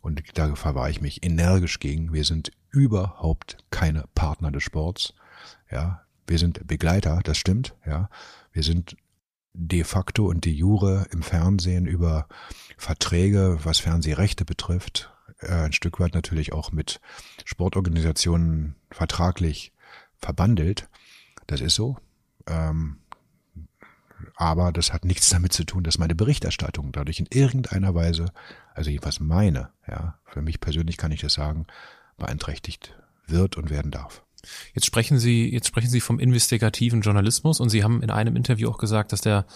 Und 0.00 0.22
da 0.34 0.54
verwahre 0.54 0.90
ich 0.90 1.00
mich 1.00 1.24
energisch 1.24 1.80
gegen. 1.80 2.12
Wir 2.12 2.24
sind 2.24 2.52
überhaupt 2.70 3.56
keine 3.70 4.04
Partner 4.14 4.52
des 4.52 4.62
Sports. 4.62 5.14
Ja, 5.70 6.02
wir 6.26 6.38
sind 6.38 6.66
Begleiter, 6.66 7.20
das 7.24 7.38
stimmt. 7.38 7.74
Ja, 7.86 8.08
wir 8.52 8.62
sind 8.62 8.96
de 9.54 9.84
facto 9.84 10.26
und 10.26 10.44
de 10.44 10.52
jure 10.52 11.06
im 11.10 11.22
Fernsehen 11.22 11.86
über 11.86 12.26
Verträge, 12.76 13.58
was 13.62 13.78
Fernsehrechte 13.78 14.44
betrifft, 14.44 15.12
äh, 15.38 15.52
ein 15.52 15.72
Stück 15.72 16.00
weit 16.00 16.14
natürlich 16.14 16.52
auch 16.52 16.72
mit 16.72 17.00
Sportorganisationen 17.44 18.76
vertraglich 18.90 19.72
verbandelt. 20.24 20.88
Das 21.46 21.60
ist 21.60 21.74
so. 21.74 21.98
Ähm, 22.46 22.98
aber 24.36 24.72
das 24.72 24.92
hat 24.92 25.04
nichts 25.04 25.28
damit 25.28 25.52
zu 25.52 25.64
tun, 25.64 25.84
dass 25.84 25.98
meine 25.98 26.14
Berichterstattung 26.14 26.92
dadurch 26.92 27.20
in 27.20 27.28
irgendeiner 27.30 27.94
Weise, 27.94 28.32
also 28.74 28.90
jedenfalls 28.90 29.20
meine, 29.20 29.70
ja, 29.86 30.18
für 30.26 30.42
mich 30.42 30.60
persönlich 30.60 30.96
kann 30.96 31.12
ich 31.12 31.20
das 31.20 31.34
sagen, 31.34 31.66
beeinträchtigt 32.16 32.96
wird 33.26 33.56
und 33.56 33.70
werden 33.70 33.90
darf. 33.90 34.22
Jetzt 34.74 34.86
sprechen 34.86 35.18
Sie, 35.18 35.50
jetzt 35.50 35.68
sprechen 35.68 35.90
Sie 35.90 36.00
vom 36.00 36.18
investigativen 36.18 37.02
Journalismus 37.02 37.60
und 37.60 37.70
Sie 37.70 37.84
haben 37.84 38.02
in 38.02 38.10
einem 38.10 38.36
Interview 38.36 38.70
auch 38.70 38.78
gesagt, 38.78 39.12
dass 39.12 39.20
der 39.20 39.46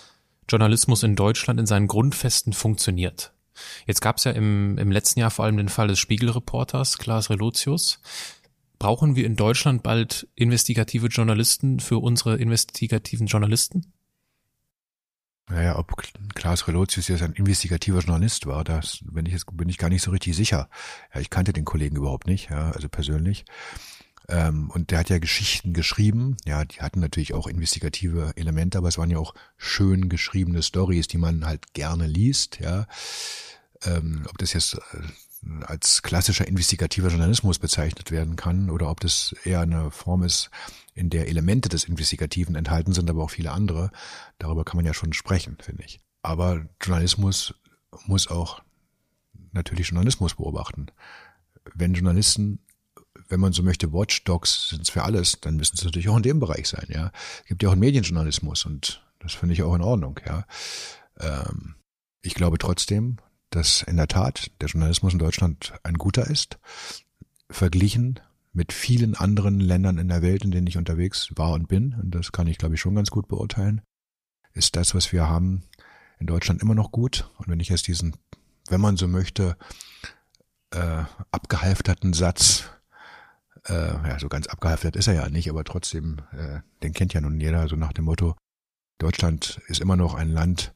Journalismus 0.49 1.03
in 1.03 1.17
Deutschland 1.17 1.61
in 1.61 1.67
seinen 1.67 1.89
Grundfesten 1.89 2.53
funktioniert. 2.53 3.33
Jetzt 3.87 4.01
gab 4.01 4.17
es 4.17 4.25
ja 4.25 4.33
im, 4.33 4.79
im 4.79 4.91
letzten 4.91 5.21
Jahr 5.21 5.31
vor 5.31 5.45
allem 5.45 5.57
den 5.57 5.69
Fall 5.69 5.89
des 5.89 5.99
Spiegelreporters 5.99 6.99
Klaas 6.99 7.31
Relotius. 7.31 8.01
Brauchen 8.79 9.17
wir 9.17 9.27
in 9.27 9.37
Deutschland 9.37 9.83
bald 9.83 10.29
investigative 10.35 11.09
Journalisten 11.09 11.81
für 11.81 11.99
unsere 11.99 12.37
investigativen 12.37 13.27
Journalisten? 13.27 13.93
Naja, 15.49 15.79
ob 15.79 15.95
Klaas 16.35 16.69
Relotius 16.69 17.09
jetzt 17.09 17.23
ein 17.23 17.33
investigativer 17.33 18.01
Journalist 18.01 18.47
war, 18.47 18.65
das 18.65 18.99
bin 19.03 19.25
ich 19.25 19.33
jetzt 19.33 19.47
bin 19.57 19.69
ich 19.69 19.79
gar 19.79 19.89
nicht 19.89 20.03
so 20.03 20.11
richtig 20.11 20.37
sicher. 20.37 20.69
Ja, 21.15 21.21
ich 21.21 21.31
kannte 21.31 21.53
den 21.53 21.65
Kollegen 21.65 21.97
überhaupt 21.97 22.27
nicht, 22.27 22.51
ja, 22.51 22.71
also 22.71 22.89
persönlich. 22.89 23.47
Ähm, 24.29 24.71
und 24.71 24.91
der 24.91 24.99
hat 24.99 25.09
ja 25.09 25.19
Geschichten 25.19 25.73
geschrieben. 25.73 26.37
Ja, 26.45 26.67
die 26.67 26.81
hatten 26.83 27.01
natürlich 27.01 27.33
auch 27.33 27.47
investigative 27.47 28.33
Elemente, 28.37 28.77
aber 28.77 28.89
es 28.89 28.99
waren 28.99 29.11
ja 29.11 29.19
auch 29.19 29.35
schön 29.57 30.11
geschriebene 30.11 30.63
Stories, 30.63 31.09
die 31.09 31.17
man 31.17 31.47
halt 31.47 31.73
gerne 31.73 32.07
liest. 32.07 32.61
Ja, 32.61 32.87
ähm, 33.85 34.27
ob 34.29 34.37
das 34.37 34.53
jetzt 34.53 34.75
äh, 34.75 35.03
als 35.63 36.03
klassischer 36.03 36.47
investigativer 36.47 37.09
Journalismus 37.09 37.59
bezeichnet 37.59 38.11
werden 38.11 38.37
kann 38.37 38.71
oder 38.71 38.91
ob 38.91 39.01
das 39.01 39.35
eher 39.45 39.61
eine 39.61 39.91
Form 39.91 40.23
ist, 40.23 40.51
in 40.95 41.11
der 41.11 41.29
Elemente 41.29 41.69
des 41.69 41.85
Investigativen 41.85 42.55
enthalten 42.55 42.93
sind, 42.93 43.09
aber 43.09 43.23
auch 43.23 43.31
viele 43.31 43.53
andere. 43.53 43.91
Darüber 44.39 44.65
kann 44.65 44.77
man 44.77 44.87
ja 44.87 44.95
schon 44.95 45.13
sprechen, 45.13 45.57
finde 45.61 45.85
ich. 45.85 46.01
Aber 46.23 46.67
Journalismus 46.83 47.55
muss 48.07 48.29
auch 48.29 48.63
natürlich 49.53 49.89
Journalismus 49.89 50.35
beobachten. 50.35 50.87
Wenn 51.75 51.95
Journalisten 51.95 52.61
wenn 53.29 53.41
man 53.41 53.53
so 53.53 53.63
möchte, 53.63 53.93
Watchdogs 53.93 54.71
sind 54.71 54.83
es 54.83 54.91
für 54.91 55.03
alles, 55.03 55.41
dann 55.41 55.57
müssen 55.57 55.77
es 55.77 55.85
natürlich 55.85 56.09
auch 56.09 56.17
in 56.17 56.23
dem 56.23 56.41
Bereich 56.41 56.69
sein, 56.69 56.87
ja. 56.89 57.13
Es 57.43 57.47
gibt 57.47 57.63
ja 57.63 57.69
auch 57.69 57.73
einen 57.73 57.81
Medienjournalismus 57.81 58.65
und 58.65 59.03
das 59.19 59.35
finde 59.35 59.55
ich 59.55 59.63
auch 59.63 59.75
in 59.75 59.83
Ordnung, 59.83 60.19
ja. 60.27 60.47
Ähm, 61.21 61.75
ich 62.23 62.35
glaube 62.35 62.59
trotzdem, 62.59 63.19
dass 63.51 63.83
in 63.83 63.97
der 63.97 64.09
Tat 64.09 64.51
der 64.61 64.69
Journalismus 64.69 65.13
in 65.13 65.19
Deutschland 65.19 65.75
ein 65.83 65.95
guter 65.95 66.27
ist, 66.27 66.59
verglichen 67.51 68.21
mit 68.53 68.73
vielen 68.73 69.15
anderen 69.15 69.61
Ländern 69.61 69.99
in 69.99 70.09
der 70.09 70.23
Welt, 70.23 70.45
in 70.45 70.51
denen 70.51 70.67
ich 70.67 70.77
unterwegs 70.77 71.31
war 71.37 71.53
und 71.53 71.69
bin, 71.69 71.95
und 71.95 72.15
das 72.15 72.33
kann 72.33 72.47
ich, 72.47 72.59
glaube 72.59 72.75
ich, 72.75 72.81
schon 72.81 72.95
ganz 72.95 73.11
gut 73.11 73.29
beurteilen, 73.29 73.81
ist 74.53 74.77
das, 74.77 74.95
was 74.95 75.13
wir 75.13 75.29
haben, 75.29 75.63
in 76.19 76.27
Deutschland 76.27 76.63
immer 76.63 76.75
noch 76.75 76.91
gut. 76.91 77.31
Und 77.39 77.49
wenn 77.49 77.61
ich 77.61 77.69
jetzt 77.69 77.87
diesen, 77.87 78.17
wenn 78.69 78.81
man 78.81 78.97
so 78.97 79.07
möchte, 79.07 79.57
äh, 80.73 81.05
abgehalfterten 81.31 82.13
Satz 82.13 82.69
äh, 83.69 84.09
ja, 84.09 84.19
so 84.19 84.29
ganz 84.29 84.47
abgehaftet 84.47 84.97
ist 84.97 85.09
er 85.09 85.15
ja 85.15 85.29
nicht, 85.29 85.49
aber 85.49 85.65
trotzdem, 85.65 86.21
äh, 86.33 86.61
den 86.83 86.93
kennt 86.93 87.15
ja 87.15 87.21
nun 87.21 87.41
jeder, 87.41 87.69
so 87.69 87.77
nach 87.77 87.93
dem 87.93 88.07
Motto, 88.07 88.35
Deutschland 88.99 89.61
ist 89.69 89.81
immer 89.81 89.97
noch 89.97 90.15
ein 90.15 90.29
Land 90.29 90.75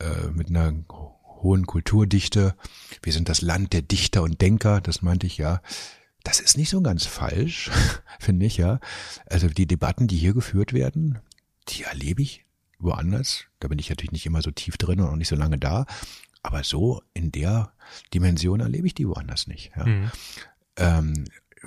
äh, 0.00 0.28
mit 0.32 0.48
einer 0.48 0.72
hohen 1.42 1.66
Kulturdichte. 1.66 2.54
Wir 3.02 3.12
sind 3.12 3.28
das 3.28 3.42
Land 3.42 3.72
der 3.72 3.82
Dichter 3.82 4.22
und 4.22 4.40
Denker, 4.40 4.80
das 4.80 5.02
meinte 5.02 5.26
ich 5.26 5.38
ja. 5.38 5.60
Das 6.24 6.40
ist 6.40 6.56
nicht 6.56 6.70
so 6.70 6.80
ganz 6.80 7.06
falsch, 7.06 7.70
finde 8.18 8.46
ich, 8.46 8.56
ja. 8.56 8.80
Also 9.26 9.48
die 9.48 9.66
Debatten, 9.66 10.08
die 10.08 10.16
hier 10.16 10.34
geführt 10.34 10.72
werden, 10.72 11.18
die 11.68 11.84
erlebe 11.84 12.22
ich 12.22 12.44
woanders. 12.78 13.44
Da 13.60 13.68
bin 13.68 13.78
ich 13.78 13.88
natürlich 13.90 14.12
nicht 14.12 14.26
immer 14.26 14.42
so 14.42 14.50
tief 14.50 14.76
drin 14.76 15.00
und 15.00 15.08
auch 15.08 15.16
nicht 15.16 15.28
so 15.28 15.36
lange 15.36 15.58
da. 15.58 15.86
Aber 16.42 16.64
so 16.64 17.02
in 17.14 17.32
der 17.32 17.72
Dimension 18.14 18.60
erlebe 18.60 18.86
ich 18.86 18.94
die 18.94 19.08
woanders 19.08 19.46
nicht. 19.46 19.72
Ja. 19.76 19.86
Mhm. 19.86 20.10
Ähm, 20.76 21.24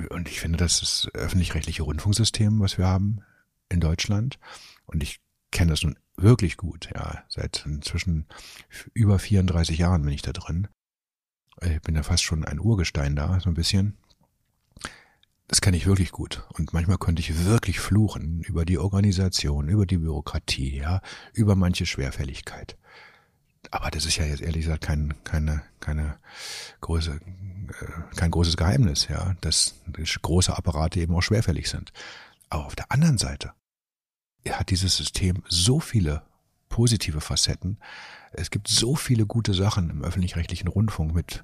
und 0.09 0.29
ich 0.29 0.39
finde, 0.39 0.57
das 0.57 0.81
ist 0.81 1.05
das 1.05 1.15
öffentlich-rechtliche 1.15 1.83
Rundfunksystem, 1.83 2.59
was 2.59 2.77
wir 2.77 2.87
haben 2.87 3.21
in 3.69 3.79
Deutschland. 3.79 4.39
Und 4.85 5.03
ich 5.03 5.19
kenne 5.51 5.71
das 5.71 5.83
nun 5.83 5.97
wirklich 6.21 6.57
gut, 6.57 6.89
ja. 6.93 7.23
Seit 7.29 7.65
inzwischen 7.65 8.27
über 8.93 9.19
34 9.19 9.77
Jahren 9.77 10.03
bin 10.03 10.13
ich 10.13 10.21
da 10.21 10.31
drin. 10.31 10.67
Ich 11.61 11.81
bin 11.81 11.95
ja 11.95 12.03
fast 12.03 12.23
schon 12.23 12.45
ein 12.45 12.59
Urgestein 12.59 13.15
da, 13.15 13.39
so 13.39 13.49
ein 13.49 13.55
bisschen. 13.55 13.97
Das 15.47 15.59
kenne 15.59 15.75
ich 15.75 15.85
wirklich 15.85 16.11
gut. 16.11 16.43
Und 16.53 16.73
manchmal 16.73 16.97
könnte 16.97 17.19
ich 17.19 17.45
wirklich 17.45 17.79
fluchen 17.79 18.41
über 18.41 18.63
die 18.63 18.77
Organisation, 18.77 19.67
über 19.67 19.85
die 19.85 19.97
Bürokratie, 19.97 20.77
ja, 20.77 21.01
über 21.33 21.55
manche 21.55 21.85
Schwerfälligkeit. 21.85 22.77
Aber 23.69 23.91
das 23.91 24.05
ist 24.05 24.15
ja 24.15 24.25
jetzt 24.25 24.41
ehrlich 24.41 24.63
gesagt 24.63 24.83
kein, 24.83 25.13
keine, 25.23 25.61
keine 25.79 26.17
große, 26.79 27.11
äh, 27.11 28.15
kein 28.15 28.31
großes 28.31 28.57
Geheimnis, 28.57 29.07
ja, 29.09 29.35
dass 29.41 29.75
große 30.21 30.57
Apparate 30.57 30.99
eben 30.99 31.15
auch 31.15 31.21
schwerfällig 31.21 31.69
sind. 31.69 31.91
Aber 32.49 32.65
auf 32.65 32.75
der 32.75 32.91
anderen 32.91 33.17
Seite 33.17 33.51
hat 34.49 34.69
dieses 34.69 34.97
System 34.97 35.43
so 35.47 35.79
viele 35.79 36.23
positive 36.69 37.21
Facetten. 37.21 37.77
Es 38.31 38.49
gibt 38.49 38.67
so 38.67 38.95
viele 38.95 39.25
gute 39.25 39.53
Sachen 39.53 39.89
im 39.89 40.03
öffentlich-rechtlichen 40.03 40.67
Rundfunk 40.67 41.13
mit 41.13 41.43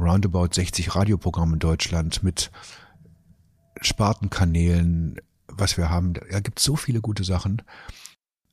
roundabout 0.00 0.48
60 0.52 0.94
Radioprogrammen 0.94 1.54
in 1.54 1.60
Deutschland, 1.60 2.22
mit 2.22 2.50
Spartenkanälen, 3.80 5.20
was 5.48 5.76
wir 5.76 5.90
haben. 5.90 6.14
Da 6.14 6.40
gibt 6.40 6.58
so 6.58 6.76
viele 6.76 7.00
gute 7.00 7.24
Sachen. 7.24 7.62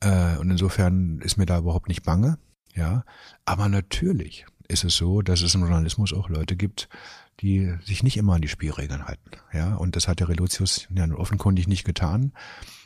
Äh, 0.01 0.38
und 0.38 0.51
insofern 0.51 1.20
ist 1.22 1.38
mir 1.38 1.45
da 1.45 1.57
überhaupt 1.57 1.88
nicht 1.88 2.03
bange. 2.03 2.38
Ja, 2.74 3.05
aber 3.45 3.70
natürlich 3.70 4.45
ist 4.68 4.84
es 4.84 4.95
so, 4.95 5.22
dass 5.22 5.41
es 5.41 5.55
im 5.55 5.61
Journalismus 5.61 6.11
auch 6.13 6.28
Leute 6.28 6.55
gibt, 6.55 6.89
die 7.39 7.74
sich 7.84 8.03
nicht 8.03 8.18
immer 8.18 8.34
an 8.34 8.41
die 8.41 8.47
Spielregeln 8.47 9.05
halten. 9.05 9.32
Ja, 9.53 9.76
und 9.76 9.95
das 9.95 10.07
hat 10.07 10.20
der 10.20 10.30
Reluzius 10.30 10.88
ja 10.89 11.09
offenkundig 11.11 11.68
nicht 11.68 11.86
getan. 11.86 12.34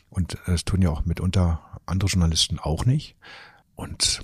Und 0.09 0.37
das 0.45 0.65
tun 0.65 0.81
ja 0.81 0.89
auch 0.89 1.05
mitunter 1.05 1.81
andere 1.85 2.09
Journalisten 2.09 2.59
auch 2.59 2.85
nicht. 2.85 3.15
Und 3.75 4.21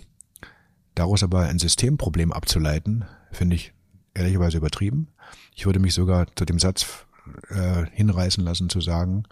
daraus 0.96 1.24
aber 1.24 1.42
ein 1.42 1.60
Systemproblem 1.60 2.32
abzuleiten, 2.32 3.06
finde 3.32 3.56
ich 3.56 3.74
ehrlicherweise 4.14 4.58
übertrieben. 4.58 5.10
Ich 5.54 5.66
würde 5.66 5.80
mich 5.80 5.94
sogar 5.94 6.28
zu 6.36 6.46
dem 6.46 6.60
Satz 6.60 7.06
äh, 7.50 7.86
hinreißen 7.92 8.44
lassen 8.44 8.70
zu 8.70 8.82
sagen, 8.82 9.24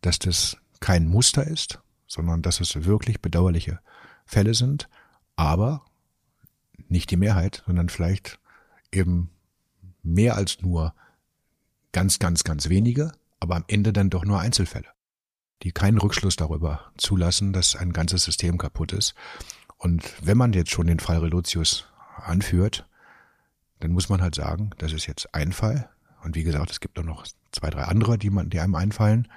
dass 0.00 0.18
das 0.18 0.56
kein 0.80 1.06
Muster 1.06 1.46
ist, 1.46 1.80
sondern 2.06 2.42
dass 2.42 2.60
es 2.60 2.84
wirklich 2.84 3.20
bedauerliche 3.20 3.80
Fälle 4.24 4.54
sind 4.54 4.88
aber 5.36 5.84
nicht 6.88 7.10
die 7.10 7.16
Mehrheit, 7.16 7.62
sondern 7.66 7.88
vielleicht 7.88 8.38
eben 8.90 9.30
mehr 10.02 10.36
als 10.36 10.60
nur 10.60 10.94
ganz, 11.92 12.18
ganz, 12.18 12.44
ganz 12.44 12.68
wenige, 12.68 13.12
aber 13.40 13.56
am 13.56 13.64
Ende 13.66 13.92
dann 13.92 14.10
doch 14.10 14.24
nur 14.24 14.40
Einzelfälle, 14.40 14.88
die 15.62 15.72
keinen 15.72 15.98
Rückschluss 15.98 16.36
darüber 16.36 16.92
zulassen, 16.96 17.52
dass 17.52 17.76
ein 17.76 17.92
ganzes 17.92 18.24
System 18.24 18.58
kaputt 18.58 18.92
ist. 18.92 19.14
Und 19.78 20.02
wenn 20.20 20.36
man 20.36 20.52
jetzt 20.52 20.70
schon 20.70 20.86
den 20.86 21.00
Fall 21.00 21.18
Relotius 21.18 21.86
anführt, 22.16 22.86
dann 23.80 23.92
muss 23.92 24.08
man 24.08 24.22
halt 24.22 24.34
sagen, 24.34 24.70
das 24.78 24.92
ist 24.92 25.06
jetzt 25.06 25.34
ein 25.34 25.52
Fall. 25.52 25.88
Und 26.22 26.36
wie 26.36 26.44
gesagt, 26.44 26.70
es 26.70 26.80
gibt 26.80 26.98
auch 26.98 27.04
noch 27.04 27.26
zwei, 27.50 27.70
drei 27.70 27.84
andere, 27.84 28.18
die 28.18 28.30
man, 28.30 28.48
die 28.48 28.60
einem 28.60 28.74
einfallen. 28.74 29.28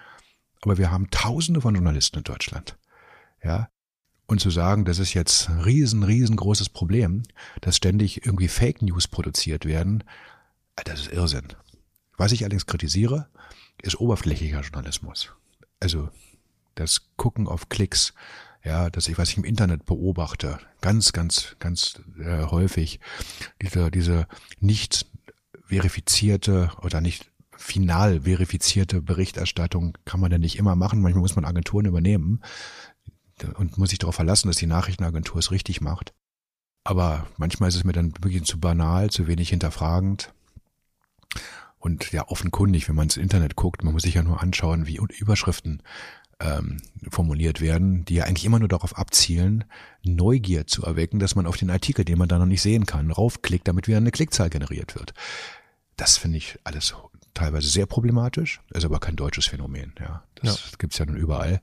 Aber 0.62 0.78
wir 0.78 0.92
haben 0.92 1.10
Tausende 1.10 1.62
von 1.62 1.74
Journalisten 1.74 2.20
in 2.20 2.24
Deutschland. 2.24 2.78
Ja, 3.44 3.70
und 4.28 4.40
zu 4.40 4.50
sagen, 4.50 4.86
das 4.86 5.00
ist 5.00 5.14
jetzt 5.14 5.50
ein 5.50 5.60
riesen, 5.60 6.04
riesengroßes 6.04 6.70
Problem, 6.70 7.24
dass 7.62 7.78
ständig 7.78 8.26
irgendwie 8.26 8.48
Fake 8.48 8.82
News 8.82 9.08
produziert 9.08 9.66
werden, 9.66 10.04
das 10.84 11.02
ist 11.02 11.14
Irrsinn. 11.14 11.48
Was 12.18 12.32
ich 12.32 12.42
allerdings 12.42 12.66
kritisiere, 12.66 13.30
ist 13.82 14.00
oberflächlicher 14.00 14.62
Journalismus. 14.62 15.32
Also 15.86 16.10
das 16.74 17.12
Gucken 17.16 17.48
auf 17.48 17.70
Klicks, 17.70 18.16
ja, 18.64 18.90
dass 18.90 19.08
ich, 19.08 19.20
was 19.20 19.30
ich 19.30 19.38
im 19.38 19.44
Internet 19.44 19.86
beobachte, 19.86 20.58
ganz, 20.82 21.14
ganz, 21.14 21.56
ganz 21.60 22.02
äh, 22.20 22.46
häufig, 22.46 23.00
diese, 23.62 23.92
diese 23.92 24.28
nicht 24.60 25.06
verifizierte 25.68 26.72
oder 26.82 27.02
nicht 27.02 27.32
final 27.56 28.22
verifizierte 28.22 29.04
Berichterstattung 29.04 29.96
kann 30.06 30.20
man 30.20 30.32
ja 30.32 30.40
nicht 30.40 30.58
immer 30.58 30.76
machen. 30.76 31.04
Manchmal 31.04 31.22
muss 31.22 31.36
man 31.36 31.46
Agenturen 31.46 31.86
übernehmen 31.86 32.42
und 33.54 33.78
muss 33.78 33.92
sich 33.92 34.00
darauf 34.00 34.16
verlassen, 34.16 34.48
dass 34.48 34.58
die 34.58 34.66
Nachrichtenagentur 34.66 35.38
es 35.38 35.52
richtig 35.52 35.82
macht. 35.82 36.16
Aber 36.84 37.28
manchmal 37.38 37.70
ist 37.70 37.76
es 37.76 37.84
mir 37.84 37.94
dann 37.94 38.12
wirklich 38.22 38.44
zu 38.46 38.60
banal, 38.60 39.12
zu 39.12 39.28
wenig 39.28 39.50
hinterfragend. 39.50 40.34
Und 41.86 42.12
ja, 42.12 42.28
offenkundig, 42.28 42.90
wenn 42.90 42.96
man 42.96 43.04
ins 43.04 43.16
Internet 43.16 43.56
guckt, 43.56 43.84
man 43.84 43.94
muss 43.94 44.02
sich 44.02 44.16
ja 44.16 44.24
nur 44.24 44.42
anschauen, 44.42 44.88
wie 44.88 45.00
Überschriften 45.20 45.84
ähm, 46.40 46.78
formuliert 47.12 47.62
werden, 47.62 48.06
die 48.06 48.16
ja 48.16 48.24
eigentlich 48.24 48.46
immer 48.46 48.58
nur 48.58 48.68
darauf 48.68 48.98
abzielen, 48.98 49.66
Neugier 50.02 50.66
zu 50.66 50.82
erwecken, 50.82 51.20
dass 51.20 51.36
man 51.36 51.46
auf 51.46 51.58
den 51.58 51.70
Artikel, 51.70 52.04
den 52.04 52.18
man 52.18 52.28
da 52.28 52.40
noch 52.40 52.48
nicht 52.48 52.64
sehen 52.64 52.88
kann, 52.88 53.12
raufklickt, 53.12 53.68
damit 53.68 53.88
wieder 53.88 53.98
eine 53.98 54.10
Klickzahl 54.10 54.50
generiert 54.50 54.96
wird. 54.96 55.14
Das 55.96 56.18
finde 56.18 56.40
ich 56.40 56.58
alles 56.64 56.96
teilweise 57.36 57.70
sehr 57.70 57.86
problematisch, 57.86 58.62
ist 58.74 58.84
aber 58.84 59.00
kein 59.00 59.16
deutsches 59.16 59.46
Phänomen. 59.46 59.94
Ja, 60.00 60.24
das 60.42 60.72
ja. 60.72 60.78
gibt's 60.80 60.98
ja 60.98 61.06
nun 61.06 61.18
überall. 61.18 61.62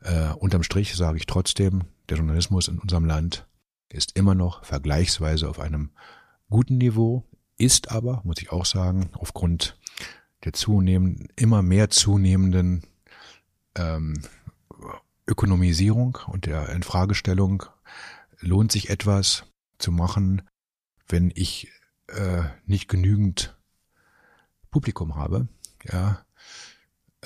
Äh, 0.00 0.30
unterm 0.38 0.62
Strich 0.62 0.94
sage 0.94 1.18
ich 1.18 1.26
trotzdem, 1.26 1.82
der 2.08 2.16
Journalismus 2.16 2.68
in 2.68 2.78
unserem 2.78 3.04
Land 3.04 3.46
ist 3.90 4.16
immer 4.16 4.34
noch 4.34 4.64
vergleichsweise 4.64 5.50
auf 5.50 5.60
einem 5.60 5.90
guten 6.48 6.78
Niveau, 6.78 7.24
ist 7.58 7.90
aber, 7.90 8.20
muss 8.24 8.40
ich 8.40 8.50
auch 8.50 8.64
sagen, 8.64 9.10
aufgrund 9.14 9.78
der 10.44 10.52
zunehmenden, 10.52 11.28
immer 11.36 11.62
mehr 11.62 11.90
zunehmenden 11.90 12.82
ähm, 13.76 14.22
Ökonomisierung 15.26 16.18
und 16.26 16.46
der 16.46 16.68
Infragestellung, 16.70 17.64
lohnt 18.40 18.72
sich 18.72 18.90
etwas 18.90 19.44
zu 19.78 19.90
machen, 19.90 20.42
wenn 21.08 21.32
ich 21.34 21.70
äh, 22.08 22.42
nicht 22.66 22.88
genügend 22.88 23.56
Publikum 24.70 25.16
habe, 25.16 25.48
ja, 25.84 26.24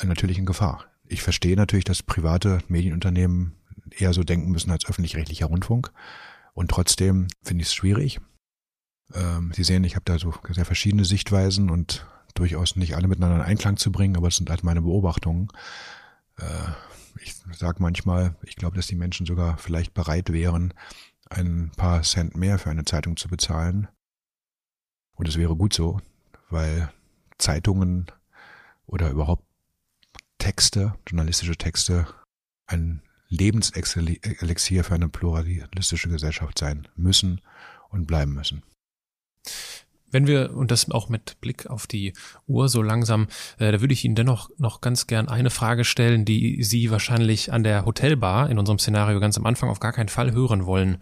natürlich 0.04 0.38
in 0.38 0.46
Gefahr. 0.46 0.84
Ich 1.06 1.22
verstehe 1.22 1.56
natürlich, 1.56 1.84
dass 1.84 2.02
private 2.02 2.60
Medienunternehmen 2.68 3.56
eher 3.90 4.12
so 4.12 4.22
denken 4.22 4.50
müssen 4.50 4.70
als 4.70 4.86
öffentlich-rechtlicher 4.86 5.46
Rundfunk. 5.46 5.92
Und 6.52 6.70
trotzdem 6.70 7.28
finde 7.42 7.62
ich 7.62 7.68
es 7.68 7.74
schwierig. 7.74 8.20
Ähm, 9.14 9.52
Sie 9.54 9.64
sehen, 9.64 9.84
ich 9.84 9.94
habe 9.94 10.04
da 10.04 10.18
so 10.18 10.34
sehr 10.50 10.64
verschiedene 10.64 11.04
Sichtweisen 11.04 11.70
und 11.70 12.06
durchaus 12.34 12.76
nicht 12.76 12.94
alle 12.94 13.08
miteinander 13.08 13.36
in 13.36 13.42
Einklang 13.42 13.76
zu 13.76 13.90
bringen, 13.90 14.16
aber 14.16 14.28
das 14.28 14.36
sind 14.36 14.50
halt 14.50 14.64
meine 14.64 14.82
Beobachtungen. 14.82 15.48
Äh, 16.36 16.70
ich 17.20 17.34
sage 17.52 17.82
manchmal, 17.82 18.36
ich 18.42 18.56
glaube, 18.56 18.76
dass 18.76 18.86
die 18.86 18.94
Menschen 18.94 19.26
sogar 19.26 19.58
vielleicht 19.58 19.94
bereit 19.94 20.32
wären, 20.32 20.72
ein 21.30 21.70
paar 21.76 22.02
Cent 22.02 22.36
mehr 22.36 22.58
für 22.58 22.70
eine 22.70 22.84
Zeitung 22.84 23.16
zu 23.16 23.28
bezahlen. 23.28 23.88
Und 25.16 25.28
es 25.28 25.36
wäre 25.36 25.56
gut 25.56 25.74
so, 25.74 26.00
weil 26.48 26.90
Zeitungen 27.38 28.06
oder 28.86 29.10
überhaupt 29.10 29.44
Texte, 30.38 30.94
journalistische 31.06 31.56
Texte, 31.56 32.06
ein 32.66 33.02
Lebenselixier 33.28 34.84
für 34.84 34.94
eine 34.94 35.08
pluralistische 35.08 36.08
Gesellschaft 36.08 36.58
sein 36.58 36.88
müssen 36.96 37.40
und 37.90 38.06
bleiben 38.06 38.32
müssen. 38.32 38.62
Wenn 40.10 40.26
wir, 40.26 40.54
und 40.54 40.70
das 40.70 40.90
auch 40.90 41.10
mit 41.10 41.38
Blick 41.40 41.66
auf 41.66 41.86
die 41.86 42.14
Uhr 42.46 42.68
so 42.68 42.80
langsam, 42.80 43.28
äh, 43.58 43.70
da 43.72 43.80
würde 43.80 43.92
ich 43.92 44.04
Ihnen 44.04 44.14
dennoch 44.14 44.50
noch 44.56 44.80
ganz 44.80 45.06
gern 45.06 45.28
eine 45.28 45.50
Frage 45.50 45.84
stellen, 45.84 46.24
die 46.24 46.62
Sie 46.62 46.90
wahrscheinlich 46.90 47.52
an 47.52 47.62
der 47.62 47.84
Hotelbar 47.84 48.48
in 48.48 48.58
unserem 48.58 48.78
Szenario 48.78 49.20
ganz 49.20 49.36
am 49.36 49.44
Anfang 49.44 49.68
auf 49.68 49.80
gar 49.80 49.92
keinen 49.92 50.08
Fall 50.08 50.32
hören 50.32 50.64
wollen. 50.64 50.98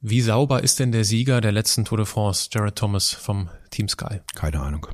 Wie 0.00 0.22
sauber 0.22 0.62
ist 0.62 0.78
denn 0.78 0.92
der 0.92 1.04
Sieger 1.04 1.42
der 1.42 1.52
letzten 1.52 1.84
Tour 1.84 1.98
de 1.98 2.06
France, 2.06 2.48
Jared 2.50 2.76
Thomas 2.76 3.12
vom 3.12 3.50
Team 3.70 3.88
Sky? 3.88 4.20
Keine 4.34 4.60
Ahnung 4.60 4.86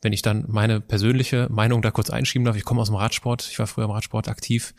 wenn 0.00 0.12
ich 0.12 0.22
dann 0.22 0.44
meine 0.48 0.80
persönliche 0.80 1.48
Meinung 1.50 1.82
da 1.82 1.90
kurz 1.90 2.10
einschieben 2.10 2.44
darf, 2.44 2.56
ich 2.56 2.64
komme 2.64 2.80
aus 2.80 2.88
dem 2.88 2.96
Radsport, 2.96 3.48
ich 3.50 3.58
war 3.58 3.66
früher 3.66 3.84
im 3.84 3.90
Radsport 3.90 4.28
aktiv 4.28 4.74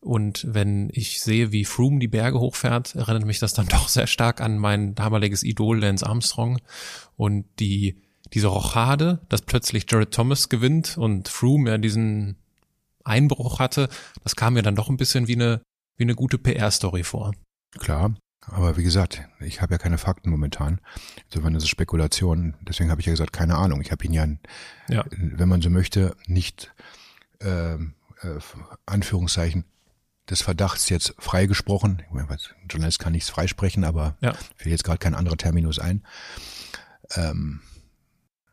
und 0.00 0.44
wenn 0.48 0.90
ich 0.92 1.20
sehe, 1.20 1.52
wie 1.52 1.64
Froome 1.64 1.98
die 1.98 2.08
Berge 2.08 2.38
hochfährt, 2.38 2.94
erinnert 2.94 3.24
mich 3.24 3.38
das 3.38 3.52
dann 3.52 3.66
doch 3.68 3.88
sehr 3.88 4.06
stark 4.06 4.40
an 4.40 4.58
mein 4.58 4.94
damaliges 4.94 5.42
Idol 5.42 5.80
Lance 5.80 6.06
Armstrong 6.06 6.60
und 7.16 7.46
die 7.58 8.02
diese 8.34 8.48
Rochade, 8.48 9.20
dass 9.30 9.40
plötzlich 9.40 9.86
Jared 9.88 10.12
Thomas 10.12 10.50
gewinnt 10.50 10.98
und 10.98 11.28
Froome 11.28 11.70
ja 11.70 11.78
diesen 11.78 12.36
Einbruch 13.02 13.58
hatte, 13.58 13.88
das 14.22 14.36
kam 14.36 14.52
mir 14.52 14.62
dann 14.62 14.76
doch 14.76 14.90
ein 14.90 14.98
bisschen 14.98 15.28
wie 15.28 15.34
eine 15.34 15.62
wie 15.96 16.04
eine 16.04 16.14
gute 16.14 16.38
PR-Story 16.38 17.02
vor. 17.02 17.32
Klar, 17.78 18.14
aber 18.42 18.76
wie 18.76 18.82
gesagt, 18.82 19.22
ich 19.40 19.60
habe 19.60 19.74
ja 19.74 19.78
keine 19.78 19.98
Fakten 19.98 20.30
momentan. 20.30 20.80
Insofern 21.26 21.54
ist 21.54 21.64
es 21.64 21.68
Spekulation. 21.68 22.54
Deswegen 22.60 22.90
habe 22.90 23.00
ich 23.00 23.06
ja 23.06 23.12
gesagt, 23.12 23.32
keine 23.32 23.56
Ahnung. 23.56 23.80
Ich 23.80 23.90
habe 23.90 24.04
ihn 24.04 24.12
ja, 24.12 24.26
ja, 24.88 25.04
wenn 25.10 25.48
man 25.48 25.60
so 25.60 25.70
möchte, 25.70 26.16
nicht 26.26 26.72
äh, 27.40 27.74
äh, 27.74 27.78
Anführungszeichen 28.86 29.64
des 30.30 30.42
Verdachts 30.42 30.88
jetzt 30.88 31.14
freigesprochen. 31.18 32.02
Ein 32.12 32.38
Journalist 32.68 32.98
kann 32.98 33.12
nichts 33.12 33.30
freisprechen, 33.30 33.84
aber 33.84 34.16
ja. 34.20 34.34
fällt 34.56 34.70
jetzt 34.70 34.84
gerade 34.84 34.98
kein 34.98 35.14
anderer 35.14 35.36
Terminus 35.36 35.78
ein. 35.78 36.04
Ähm, 37.14 37.60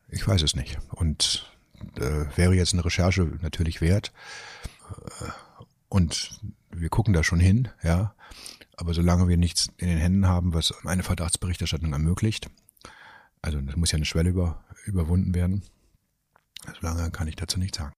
ich 0.09 0.25
weiß 0.27 0.41
es 0.41 0.55
nicht. 0.55 0.77
Und 0.91 1.51
äh, 1.97 2.25
wäre 2.35 2.53
jetzt 2.53 2.73
eine 2.73 2.85
Recherche 2.85 3.23
natürlich 3.41 3.81
wert. 3.81 4.13
Äh, 4.89 5.31
und 5.89 6.39
wir 6.71 6.89
gucken 6.89 7.13
da 7.13 7.23
schon 7.23 7.39
hin, 7.39 7.69
ja. 7.83 8.15
Aber 8.77 8.93
solange 8.93 9.27
wir 9.27 9.37
nichts 9.37 9.69
in 9.77 9.87
den 9.87 9.97
Händen 9.97 10.27
haben, 10.27 10.53
was 10.53 10.73
eine 10.85 11.03
Verdachtsberichterstattung 11.03 11.93
ermöglicht, 11.93 12.49
also 13.41 13.61
das 13.61 13.75
muss 13.75 13.91
ja 13.91 13.97
eine 13.97 14.05
Schwelle 14.05 14.29
über, 14.29 14.65
überwunden 14.85 15.33
werden, 15.33 15.63
solange 16.79 17.09
kann 17.11 17.27
ich 17.27 17.35
dazu 17.35 17.59
nichts 17.59 17.77
sagen. 17.77 17.93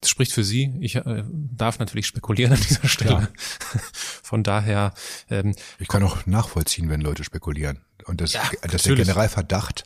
Das 0.00 0.10
spricht 0.10 0.32
für 0.32 0.44
Sie. 0.44 0.76
Ich 0.80 0.94
äh, 0.94 1.24
darf 1.26 1.78
natürlich 1.78 2.06
spekulieren 2.06 2.52
an 2.52 2.60
dieser 2.60 2.86
Stelle. 2.86 3.10
Ja. 3.10 3.28
Von 4.22 4.44
daher. 4.44 4.94
Ähm, 5.28 5.56
ich 5.78 5.88
kann 5.88 6.02
auch 6.04 6.24
nachvollziehen, 6.26 6.88
wenn 6.88 7.00
Leute 7.00 7.24
spekulieren. 7.24 7.80
Und 8.04 8.20
das, 8.20 8.32
ja, 8.32 8.42
dass 8.62 8.84
der 8.84 8.94
Generalverdacht 8.94 9.84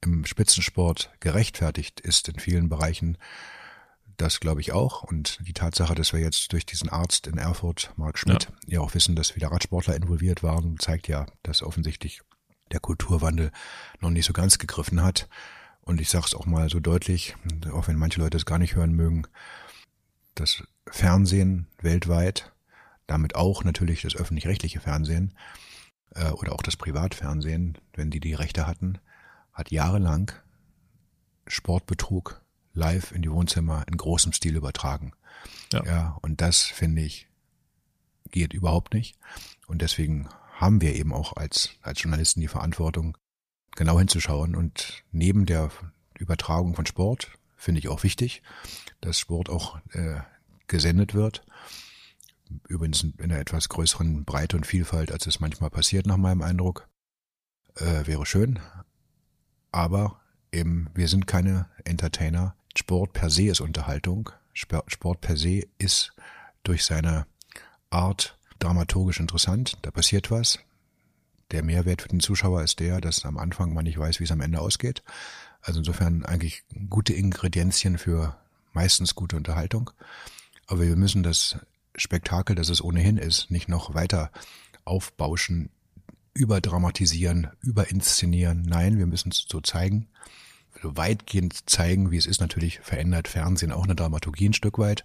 im 0.00 0.26
Spitzensport 0.26 1.12
gerechtfertigt 1.20 2.00
ist 2.00 2.28
in 2.28 2.38
vielen 2.38 2.68
Bereichen, 2.68 3.16
das 4.16 4.40
glaube 4.40 4.60
ich 4.60 4.72
auch. 4.72 5.02
Und 5.02 5.38
die 5.46 5.52
Tatsache, 5.52 5.94
dass 5.94 6.12
wir 6.12 6.20
jetzt 6.20 6.52
durch 6.52 6.66
diesen 6.66 6.88
Arzt 6.88 7.26
in 7.26 7.38
Erfurt, 7.38 7.92
Marc 7.96 8.18
Schmidt, 8.18 8.48
ja, 8.66 8.74
ja 8.74 8.80
auch 8.80 8.94
wissen, 8.94 9.16
dass 9.16 9.36
wieder 9.36 9.48
Radsportler 9.48 9.96
involviert 9.96 10.42
waren, 10.42 10.78
zeigt 10.78 11.08
ja, 11.08 11.26
dass 11.42 11.62
offensichtlich 11.62 12.22
der 12.72 12.80
Kulturwandel 12.80 13.50
noch 14.00 14.10
nicht 14.10 14.26
so 14.26 14.32
ganz 14.32 14.58
gegriffen 14.58 15.02
hat. 15.02 15.28
Und 15.84 16.00
ich 16.00 16.08
sage 16.08 16.26
es 16.26 16.34
auch 16.34 16.46
mal 16.46 16.68
so 16.70 16.80
deutlich, 16.80 17.36
auch 17.72 17.88
wenn 17.88 17.96
manche 17.96 18.20
Leute 18.20 18.36
es 18.36 18.46
gar 18.46 18.58
nicht 18.58 18.74
hören 18.74 18.92
mögen, 18.92 19.26
das 20.34 20.62
Fernsehen 20.86 21.66
weltweit, 21.80 22.52
damit 23.06 23.34
auch 23.34 23.64
natürlich 23.64 24.02
das 24.02 24.16
öffentlich-rechtliche 24.16 24.80
Fernsehen 24.80 25.34
äh, 26.14 26.30
oder 26.30 26.52
auch 26.52 26.62
das 26.62 26.76
Privatfernsehen, 26.76 27.78
wenn 27.94 28.10
die 28.10 28.20
die 28.20 28.34
Rechte 28.34 28.66
hatten, 28.66 28.98
hat 29.52 29.70
jahrelang 29.70 30.32
Sportbetrug 31.46 32.40
live 32.72 33.12
in 33.12 33.22
die 33.22 33.30
Wohnzimmer 33.30 33.84
in 33.86 33.96
großem 33.96 34.32
Stil 34.32 34.56
übertragen. 34.56 35.12
Ja, 35.72 35.84
ja 35.84 36.18
und 36.22 36.40
das 36.40 36.62
finde 36.62 37.02
ich 37.02 37.28
geht 38.30 38.52
überhaupt 38.52 38.94
nicht. 38.94 39.16
Und 39.68 39.80
deswegen 39.80 40.28
haben 40.54 40.80
wir 40.80 40.94
eben 40.94 41.12
auch 41.12 41.36
als, 41.36 41.70
als 41.82 42.02
Journalisten 42.02 42.40
die 42.40 42.48
Verantwortung, 42.48 43.16
genau 43.76 43.98
hinzuschauen. 43.98 44.54
Und 44.54 45.04
neben 45.12 45.46
der 45.46 45.70
Übertragung 46.18 46.74
von 46.74 46.86
Sport 46.86 47.30
finde 47.56 47.78
ich 47.80 47.88
auch 47.88 48.02
wichtig, 48.02 48.42
dass 49.00 49.18
Sport 49.18 49.48
auch 49.48 49.78
äh, 49.92 50.20
gesendet 50.66 51.14
wird. 51.14 51.44
Übrigens 52.68 53.02
in 53.02 53.14
einer 53.18 53.38
etwas 53.38 53.68
größeren 53.68 54.24
Breite 54.24 54.56
und 54.56 54.66
Vielfalt, 54.66 55.10
als 55.10 55.26
es 55.26 55.40
manchmal 55.40 55.70
passiert, 55.70 56.06
nach 56.06 56.16
meinem 56.16 56.42
Eindruck. 56.42 56.88
Äh, 57.76 58.06
wäre 58.06 58.26
schön. 58.26 58.60
Aber 59.72 60.20
eben, 60.52 60.88
wir 60.94 61.08
sind 61.08 61.26
keine 61.26 61.68
Entertainer. 61.84 62.54
Sport 62.76 63.12
per 63.12 63.30
se 63.30 63.44
ist 63.44 63.60
Unterhaltung. 63.60 64.30
Sport 64.52 65.20
per 65.20 65.36
se 65.36 65.66
ist 65.78 66.14
durch 66.62 66.84
seine 66.84 67.26
Art 67.90 68.38
dramaturgisch 68.58 69.20
interessant. 69.20 69.78
Da 69.82 69.90
passiert 69.90 70.30
was. 70.30 70.58
Der 71.54 71.62
Mehrwert 71.62 72.02
für 72.02 72.08
den 72.08 72.18
Zuschauer 72.18 72.64
ist 72.64 72.80
der, 72.80 73.00
dass 73.00 73.24
am 73.24 73.38
Anfang 73.38 73.72
man 73.72 73.84
nicht 73.84 73.96
weiß, 73.96 74.18
wie 74.18 74.24
es 74.24 74.32
am 74.32 74.40
Ende 74.40 74.58
ausgeht. 74.58 75.04
Also 75.62 75.78
insofern 75.78 76.24
eigentlich 76.24 76.64
gute 76.90 77.12
Ingredienzien 77.12 77.96
für 77.96 78.36
meistens 78.72 79.14
gute 79.14 79.36
Unterhaltung. 79.36 79.92
Aber 80.66 80.80
wir 80.80 80.96
müssen 80.96 81.22
das 81.22 81.58
Spektakel, 81.94 82.56
das 82.56 82.70
es 82.70 82.82
ohnehin 82.82 83.18
ist, 83.18 83.52
nicht 83.52 83.68
noch 83.68 83.94
weiter 83.94 84.32
aufbauschen, 84.84 85.70
überdramatisieren, 86.34 87.46
überinszenieren. 87.60 88.62
Nein, 88.62 88.98
wir 88.98 89.06
müssen 89.06 89.30
es 89.30 89.46
so 89.48 89.60
zeigen, 89.60 90.08
so 90.82 90.96
weitgehend 90.96 91.70
zeigen, 91.70 92.10
wie 92.10 92.16
es 92.16 92.26
ist. 92.26 92.40
Natürlich 92.40 92.80
verändert 92.80 93.28
Fernsehen 93.28 93.70
auch 93.70 93.84
eine 93.84 93.94
Dramaturgie 93.94 94.48
ein 94.48 94.54
Stück 94.54 94.80
weit. 94.80 95.04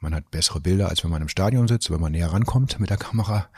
Man 0.00 0.16
hat 0.16 0.32
bessere 0.32 0.58
Bilder, 0.58 0.88
als 0.88 1.04
wenn 1.04 1.12
man 1.12 1.22
im 1.22 1.28
Stadion 1.28 1.68
sitzt, 1.68 1.92
wenn 1.92 2.00
man 2.00 2.10
näher 2.10 2.32
rankommt 2.32 2.80
mit 2.80 2.90
der 2.90 2.96
Kamera. 2.96 3.48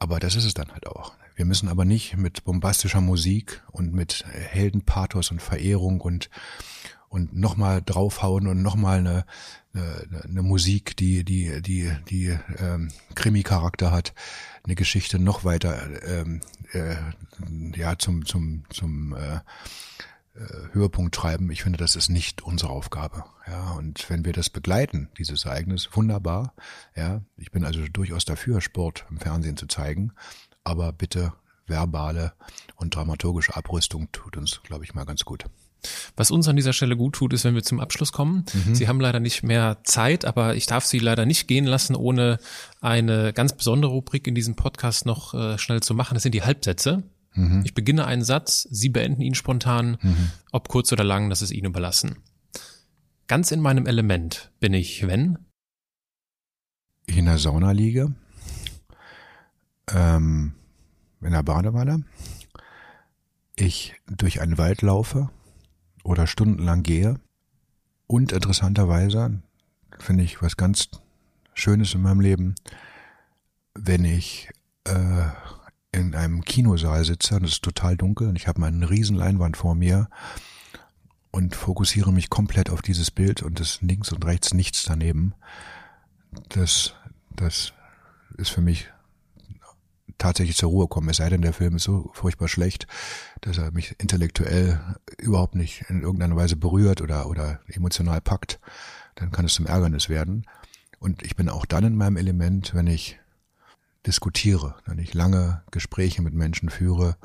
Aber 0.00 0.18
das 0.18 0.34
ist 0.34 0.46
es 0.46 0.54
dann 0.54 0.72
halt 0.72 0.86
auch. 0.88 1.12
Wir 1.36 1.44
müssen 1.44 1.68
aber 1.68 1.84
nicht 1.84 2.16
mit 2.16 2.42
bombastischer 2.44 3.00
Musik 3.00 3.62
und 3.70 3.92
mit 3.92 4.24
Heldenpathos 4.26 5.30
und 5.30 5.40
Verehrung 5.40 6.00
und 6.00 6.30
und 7.10 7.34
nochmal 7.34 7.82
draufhauen 7.82 8.46
und 8.46 8.62
nochmal 8.62 8.98
eine, 8.98 9.24
eine, 9.74 10.22
eine 10.24 10.42
Musik, 10.42 10.96
die 10.96 11.24
die 11.24 11.60
die 11.60 11.92
die 12.08 12.38
ähm, 12.58 12.88
Krimi-Charakter 13.14 13.90
hat, 13.90 14.14
eine 14.64 14.76
Geschichte 14.76 15.18
noch 15.18 15.44
weiter 15.44 16.02
ähm, 16.06 16.40
äh, 16.72 16.96
ja 17.76 17.98
zum 17.98 18.24
zum 18.24 18.64
zum 18.70 19.14
äh, 19.14 19.36
äh, 19.36 19.40
Höhepunkt 20.72 21.14
treiben. 21.14 21.50
Ich 21.50 21.62
finde, 21.62 21.78
das 21.78 21.96
ist 21.96 22.08
nicht 22.08 22.42
unsere 22.42 22.70
Aufgabe. 22.70 23.24
Ja, 23.46 23.72
und 23.72 24.08
wenn 24.08 24.24
wir 24.24 24.32
das 24.32 24.48
begleiten, 24.48 25.08
dieses 25.18 25.44
Ereignis, 25.44 25.88
wunderbar. 25.92 26.54
Ja, 26.96 27.22
ich 27.36 27.50
bin 27.50 27.64
also 27.64 27.80
durchaus 27.88 28.24
dafür, 28.24 28.60
Sport 28.60 29.04
im 29.10 29.18
Fernsehen 29.18 29.56
zu 29.56 29.66
zeigen. 29.66 30.12
Aber 30.62 30.92
bitte 30.92 31.32
verbale 31.66 32.32
und 32.76 32.94
dramaturgische 32.94 33.56
Abrüstung 33.56 34.10
tut 34.12 34.36
uns, 34.36 34.62
glaube 34.62 34.84
ich, 34.84 34.94
mal 34.94 35.04
ganz 35.04 35.24
gut. 35.24 35.44
Was 36.16 36.30
uns 36.30 36.46
an 36.46 36.56
dieser 36.56 36.72
Stelle 36.72 36.96
gut 36.96 37.14
tut, 37.14 37.32
ist, 37.32 37.44
wenn 37.44 37.54
wir 37.54 37.62
zum 37.62 37.80
Abschluss 37.80 38.12
kommen. 38.12 38.44
Mhm. 38.52 38.74
Sie 38.74 38.86
haben 38.86 39.00
leider 39.00 39.20
nicht 39.20 39.42
mehr 39.42 39.78
Zeit, 39.84 40.24
aber 40.24 40.54
ich 40.54 40.66
darf 40.66 40.84
Sie 40.84 40.98
leider 40.98 41.26
nicht 41.26 41.48
gehen 41.48 41.64
lassen, 41.64 41.96
ohne 41.96 42.38
eine 42.80 43.32
ganz 43.32 43.54
besondere 43.54 43.92
Rubrik 43.92 44.26
in 44.26 44.34
diesem 44.34 44.56
Podcast 44.56 45.06
noch 45.06 45.32
äh, 45.34 45.58
schnell 45.58 45.80
zu 45.80 45.94
machen. 45.94 46.14
Das 46.14 46.22
sind 46.22 46.34
die 46.34 46.42
Halbsätze. 46.42 47.02
Mhm. 47.34 47.62
Ich 47.64 47.74
beginne 47.74 48.06
einen 48.06 48.22
Satz, 48.22 48.66
Sie 48.70 48.88
beenden 48.88 49.22
ihn 49.22 49.34
spontan, 49.34 49.98
mhm. 50.00 50.30
ob 50.52 50.68
kurz 50.68 50.92
oder 50.92 51.04
lang, 51.04 51.30
das 51.30 51.42
ist 51.42 51.52
Ihnen 51.52 51.66
überlassen. 51.66 52.16
Ganz 53.26 53.52
in 53.52 53.60
meinem 53.60 53.86
Element 53.86 54.50
bin 54.58 54.74
ich, 54.74 55.06
wenn? 55.06 55.38
Ich 57.06 57.16
in 57.16 57.26
der 57.26 57.38
Sauna 57.38 57.72
liege, 57.72 58.12
ähm, 59.92 60.54
in 61.20 61.32
der 61.32 61.42
Badewanne, 61.42 62.04
ich 63.56 63.94
durch 64.08 64.40
einen 64.40 64.58
Wald 64.58 64.82
laufe 64.82 65.30
oder 66.02 66.26
stundenlang 66.26 66.82
gehe 66.82 67.20
und 68.06 68.32
interessanterweise 68.32 69.40
finde 69.98 70.24
ich 70.24 70.42
was 70.42 70.56
ganz 70.56 70.88
Schönes 71.54 71.94
in 71.94 72.02
meinem 72.02 72.20
Leben, 72.20 72.54
wenn 73.74 74.04
ich 74.04 74.48
äh, 74.84 75.26
in 75.92 76.14
einem 76.14 76.44
Kinosaal 76.44 77.04
sitze 77.04 77.36
und 77.36 77.44
es 77.44 77.52
ist 77.52 77.62
total 77.62 77.96
dunkel 77.96 78.28
und 78.28 78.36
ich 78.36 78.46
habe 78.46 78.60
meine 78.60 78.90
riesen 78.90 79.16
Leinwand 79.16 79.56
vor 79.56 79.74
mir 79.74 80.08
und 81.30 81.54
fokussiere 81.54 82.12
mich 82.12 82.30
komplett 82.30 82.70
auf 82.70 82.82
dieses 82.82 83.10
Bild 83.10 83.42
und 83.42 83.60
es 83.60 83.80
links 83.82 84.12
und 84.12 84.24
rechts 84.24 84.54
nichts 84.54 84.84
daneben. 84.84 85.34
Das, 86.48 86.94
das 87.30 87.72
ist 88.36 88.50
für 88.50 88.60
mich 88.60 88.88
tatsächlich 90.18 90.56
zur 90.56 90.70
Ruhe 90.70 90.86
kommen. 90.86 91.08
Es 91.08 91.16
sei 91.16 91.28
denn, 91.28 91.42
der 91.42 91.52
Film 91.52 91.76
ist 91.76 91.84
so 91.84 92.10
furchtbar 92.12 92.48
schlecht, 92.48 92.86
dass 93.40 93.58
er 93.58 93.72
mich 93.72 93.94
intellektuell 93.98 94.80
überhaupt 95.18 95.54
nicht 95.54 95.84
in 95.88 96.02
irgendeiner 96.02 96.36
Weise 96.36 96.56
berührt 96.56 97.00
oder, 97.00 97.28
oder 97.28 97.60
emotional 97.66 98.20
packt. 98.20 98.60
Dann 99.14 99.30
kann 99.30 99.44
es 99.44 99.54
zum 99.54 99.66
Ärgernis 99.66 100.08
werden. 100.08 100.46
Und 100.98 101.22
ich 101.22 101.36
bin 101.36 101.48
auch 101.48 101.64
dann 101.64 101.84
in 101.84 101.96
meinem 101.96 102.16
Element, 102.16 102.74
wenn 102.74 102.86
ich 102.86 103.19
diskutiere, 104.06 104.76
wenn 104.86 104.98
ich 104.98 105.14
lange 105.14 105.62
Gespräche 105.70 106.22
mit 106.22 106.34
Menschen 106.34 106.70
führe 106.70 107.16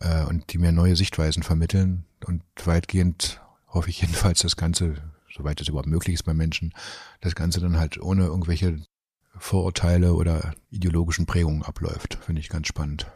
äh, 0.00 0.24
und 0.24 0.52
die 0.52 0.58
mir 0.58 0.72
neue 0.72 0.96
Sichtweisen 0.96 1.42
vermitteln 1.42 2.04
und 2.24 2.42
weitgehend 2.64 3.40
hoffe 3.68 3.90
ich 3.90 4.00
jedenfalls 4.00 4.40
das 4.40 4.56
Ganze, 4.56 4.96
soweit 5.32 5.60
es 5.60 5.68
überhaupt 5.68 5.88
möglich 5.88 6.14
ist 6.14 6.24
bei 6.24 6.34
Menschen, 6.34 6.72
das 7.20 7.34
Ganze 7.34 7.60
dann 7.60 7.78
halt 7.78 8.00
ohne 8.00 8.24
irgendwelche 8.24 8.80
Vorurteile 9.36 10.14
oder 10.14 10.54
ideologischen 10.70 11.26
Prägungen 11.26 11.62
abläuft. 11.62 12.18
Finde 12.22 12.40
ich 12.40 12.48
ganz 12.48 12.68
spannend. 12.68 13.06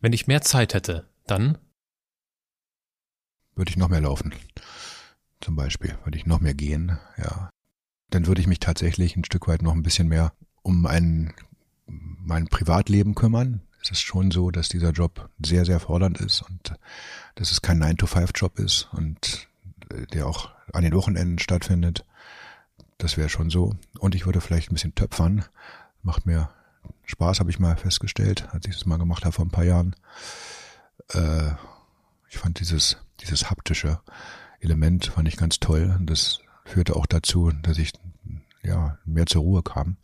Wenn 0.00 0.12
ich 0.12 0.26
mehr 0.26 0.42
Zeit 0.42 0.74
hätte, 0.74 1.08
dann? 1.26 1.58
Würde 3.54 3.70
ich 3.70 3.76
noch 3.76 3.88
mehr 3.88 4.00
laufen. 4.00 4.34
Zum 5.40 5.56
Beispiel. 5.56 5.96
Würde 6.04 6.18
ich 6.18 6.26
noch 6.26 6.40
mehr 6.40 6.54
gehen, 6.54 6.98
ja. 7.16 7.50
Dann 8.10 8.26
würde 8.26 8.40
ich 8.40 8.46
mich 8.46 8.60
tatsächlich 8.60 9.16
ein 9.16 9.24
Stück 9.24 9.48
weit 9.48 9.62
noch 9.62 9.74
ein 9.74 9.82
bisschen 9.82 10.08
mehr 10.08 10.32
um 10.62 10.86
ein 10.86 11.34
mein 11.88 12.48
Privatleben 12.48 13.14
kümmern. 13.14 13.62
Es 13.82 13.90
ist 13.90 14.00
schon 14.00 14.30
so, 14.30 14.50
dass 14.50 14.68
dieser 14.68 14.90
Job 14.90 15.30
sehr, 15.44 15.64
sehr 15.64 15.80
fordernd 15.80 16.20
ist 16.20 16.42
und 16.42 16.74
dass 17.36 17.50
es 17.50 17.62
kein 17.62 17.82
9-to-5-Job 17.82 18.58
ist 18.58 18.88
und 18.92 19.48
äh, 19.90 20.06
der 20.06 20.26
auch 20.26 20.50
an 20.72 20.82
den 20.82 20.94
Wochenenden 20.94 21.38
stattfindet. 21.38 22.04
Das 22.98 23.16
wäre 23.16 23.28
schon 23.28 23.50
so. 23.50 23.76
Und 23.98 24.14
ich 24.14 24.26
würde 24.26 24.40
vielleicht 24.40 24.70
ein 24.70 24.74
bisschen 24.74 24.94
töpfern. 24.94 25.44
Macht 26.02 26.26
mir 26.26 26.50
Spaß, 27.04 27.40
habe 27.40 27.50
ich 27.50 27.58
mal 27.58 27.76
festgestellt, 27.76 28.48
als 28.52 28.66
ich 28.66 28.74
das 28.74 28.86
mal 28.86 28.98
gemacht 28.98 29.24
habe 29.24 29.32
vor 29.32 29.44
ein 29.44 29.50
paar 29.50 29.64
Jahren. 29.64 29.94
Äh, 31.12 31.52
ich 32.28 32.38
fand 32.38 32.60
dieses, 32.60 32.98
dieses 33.20 33.50
haptische 33.50 34.00
Element 34.60 35.06
fand 35.06 35.28
ich 35.28 35.36
ganz 35.36 35.60
toll. 35.60 35.94
Und 35.96 36.06
das 36.10 36.40
führte 36.64 36.96
auch 36.96 37.06
dazu, 37.06 37.50
dass 37.62 37.78
ich 37.78 37.92
ja 38.62 38.98
mehr 39.04 39.26
zur 39.26 39.42
Ruhe 39.42 39.62
kam. 39.62 39.96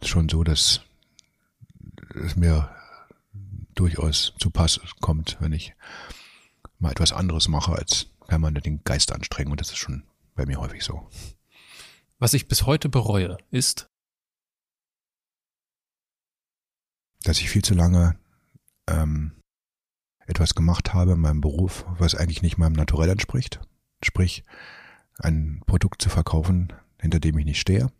Ist 0.00 0.08
schon 0.08 0.28
so, 0.28 0.44
dass 0.44 0.82
es 2.14 2.36
mir 2.36 2.74
durchaus 3.74 4.34
zu 4.38 4.50
Pass 4.50 4.80
kommt, 5.00 5.36
wenn 5.40 5.52
ich 5.52 5.74
mal 6.78 6.90
etwas 6.90 7.12
anderes 7.12 7.48
mache, 7.48 7.72
als 7.72 8.06
permanent 8.26 8.66
den 8.66 8.84
Geist 8.84 9.12
anstrengen. 9.12 9.50
Und 9.50 9.60
das 9.60 9.70
ist 9.70 9.78
schon 9.78 10.04
bei 10.34 10.46
mir 10.46 10.58
häufig 10.58 10.82
so. 10.82 11.08
Was 12.18 12.34
ich 12.34 12.48
bis 12.48 12.66
heute 12.66 12.88
bereue, 12.88 13.36
ist, 13.50 13.88
dass 17.24 17.38
ich 17.38 17.50
viel 17.50 17.62
zu 17.62 17.74
lange 17.74 18.18
ähm, 18.88 19.32
etwas 20.26 20.54
gemacht 20.54 20.92
habe 20.92 21.12
in 21.12 21.20
meinem 21.20 21.40
Beruf, 21.40 21.84
was 21.98 22.14
eigentlich 22.14 22.42
nicht 22.42 22.58
meinem 22.58 22.74
Naturell 22.74 23.10
entspricht. 23.10 23.60
Sprich, 24.02 24.44
ein 25.18 25.62
Produkt 25.66 26.02
zu 26.02 26.08
verkaufen, 26.08 26.72
hinter 27.00 27.20
dem 27.20 27.38
ich 27.38 27.44
nicht 27.44 27.60
stehe. 27.60 27.92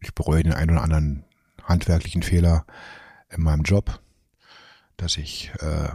Ich 0.00 0.14
bereue 0.14 0.42
den 0.42 0.52
einen 0.52 0.70
oder 0.70 0.82
anderen 0.82 1.24
handwerklichen 1.66 2.22
Fehler 2.22 2.64
in 3.28 3.42
meinem 3.42 3.62
Job, 3.62 4.00
dass 4.96 5.16
ich 5.16 5.52
äh, 5.60 5.90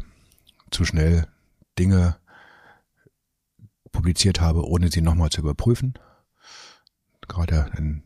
zu 0.69 0.86
schnell 0.86 1.28
Dinge 1.80 2.17
publiziert 3.91 4.39
habe, 4.39 4.67
ohne 4.67 4.91
sie 4.91 5.01
nochmal 5.01 5.30
zu 5.30 5.41
überprüfen. 5.41 5.95
Gerade 7.28 7.72
in, 7.78 8.03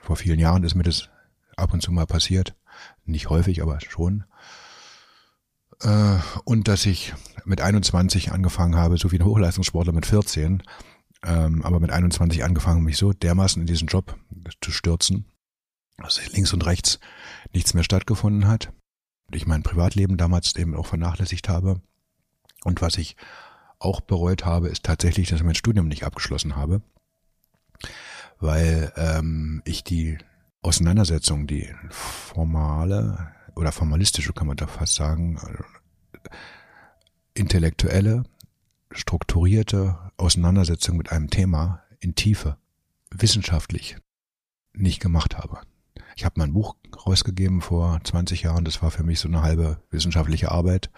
vor 0.00 0.16
vielen 0.16 0.38
Jahren 0.38 0.64
ist 0.64 0.74
mir 0.74 0.82
das 0.82 1.08
ab 1.56 1.72
und 1.72 1.82
zu 1.82 1.92
mal 1.92 2.06
passiert. 2.06 2.56
Nicht 3.04 3.28
häufig, 3.28 3.62
aber 3.62 3.80
schon. 3.80 4.24
Äh, 5.82 6.18
und 6.44 6.68
dass 6.68 6.86
ich 6.86 7.14
mit 7.44 7.60
21 7.60 8.32
angefangen 8.32 8.76
habe, 8.76 8.96
so 8.96 9.12
wie 9.12 9.18
ein 9.18 9.24
Hochleistungssportler 9.24 9.92
mit 9.92 10.06
14, 10.06 10.62
ähm, 11.24 11.62
aber 11.64 11.80
mit 11.80 11.90
21 11.90 12.44
angefangen, 12.44 12.84
mich 12.84 12.96
so 12.96 13.12
dermaßen 13.12 13.60
in 13.62 13.66
diesen 13.66 13.88
Job 13.88 14.16
zu 14.60 14.70
stürzen, 14.70 15.26
dass 16.02 16.32
links 16.32 16.52
und 16.52 16.66
rechts 16.66 16.98
nichts 17.52 17.74
mehr 17.74 17.84
stattgefunden 17.84 18.48
hat. 18.48 18.72
Und 19.26 19.36
ich 19.36 19.46
mein 19.46 19.62
Privatleben 19.62 20.16
damals 20.16 20.56
eben 20.56 20.74
auch 20.74 20.86
vernachlässigt 20.86 21.48
habe. 21.48 21.80
Und 22.64 22.82
was 22.82 22.98
ich 22.98 23.16
auch 23.78 24.00
bereut 24.00 24.44
habe, 24.44 24.68
ist 24.68 24.84
tatsächlich, 24.84 25.28
dass 25.28 25.40
ich 25.40 25.46
mein 25.46 25.54
Studium 25.54 25.88
nicht 25.88 26.04
abgeschlossen 26.04 26.56
habe, 26.56 26.82
weil 28.38 28.92
ähm, 28.96 29.62
ich 29.64 29.84
die 29.84 30.18
Auseinandersetzung, 30.62 31.46
die 31.46 31.72
formale 31.88 33.32
oder 33.56 33.72
formalistische 33.72 34.32
kann 34.32 34.46
man 34.46 34.56
da 34.56 34.66
fast 34.66 34.94
sagen, 34.94 35.38
intellektuelle, 37.34 38.24
strukturierte 38.90 39.98
Auseinandersetzung 40.18 40.98
mit 40.98 41.12
einem 41.12 41.30
Thema 41.30 41.82
in 42.00 42.14
Tiefe, 42.14 42.58
wissenschaftlich 43.10 43.96
nicht 44.74 45.00
gemacht 45.00 45.38
habe. 45.38 45.60
Ich 46.20 46.26
habe 46.26 46.34
mein 46.38 46.52
Buch 46.52 46.76
rausgegeben 47.06 47.62
vor 47.62 47.98
20 48.04 48.42
Jahren. 48.42 48.66
Das 48.66 48.82
war 48.82 48.90
für 48.90 49.02
mich 49.02 49.20
so 49.20 49.26
eine 49.26 49.40
halbe 49.40 49.78
wissenschaftliche 49.90 50.50
Arbeit, 50.50 50.90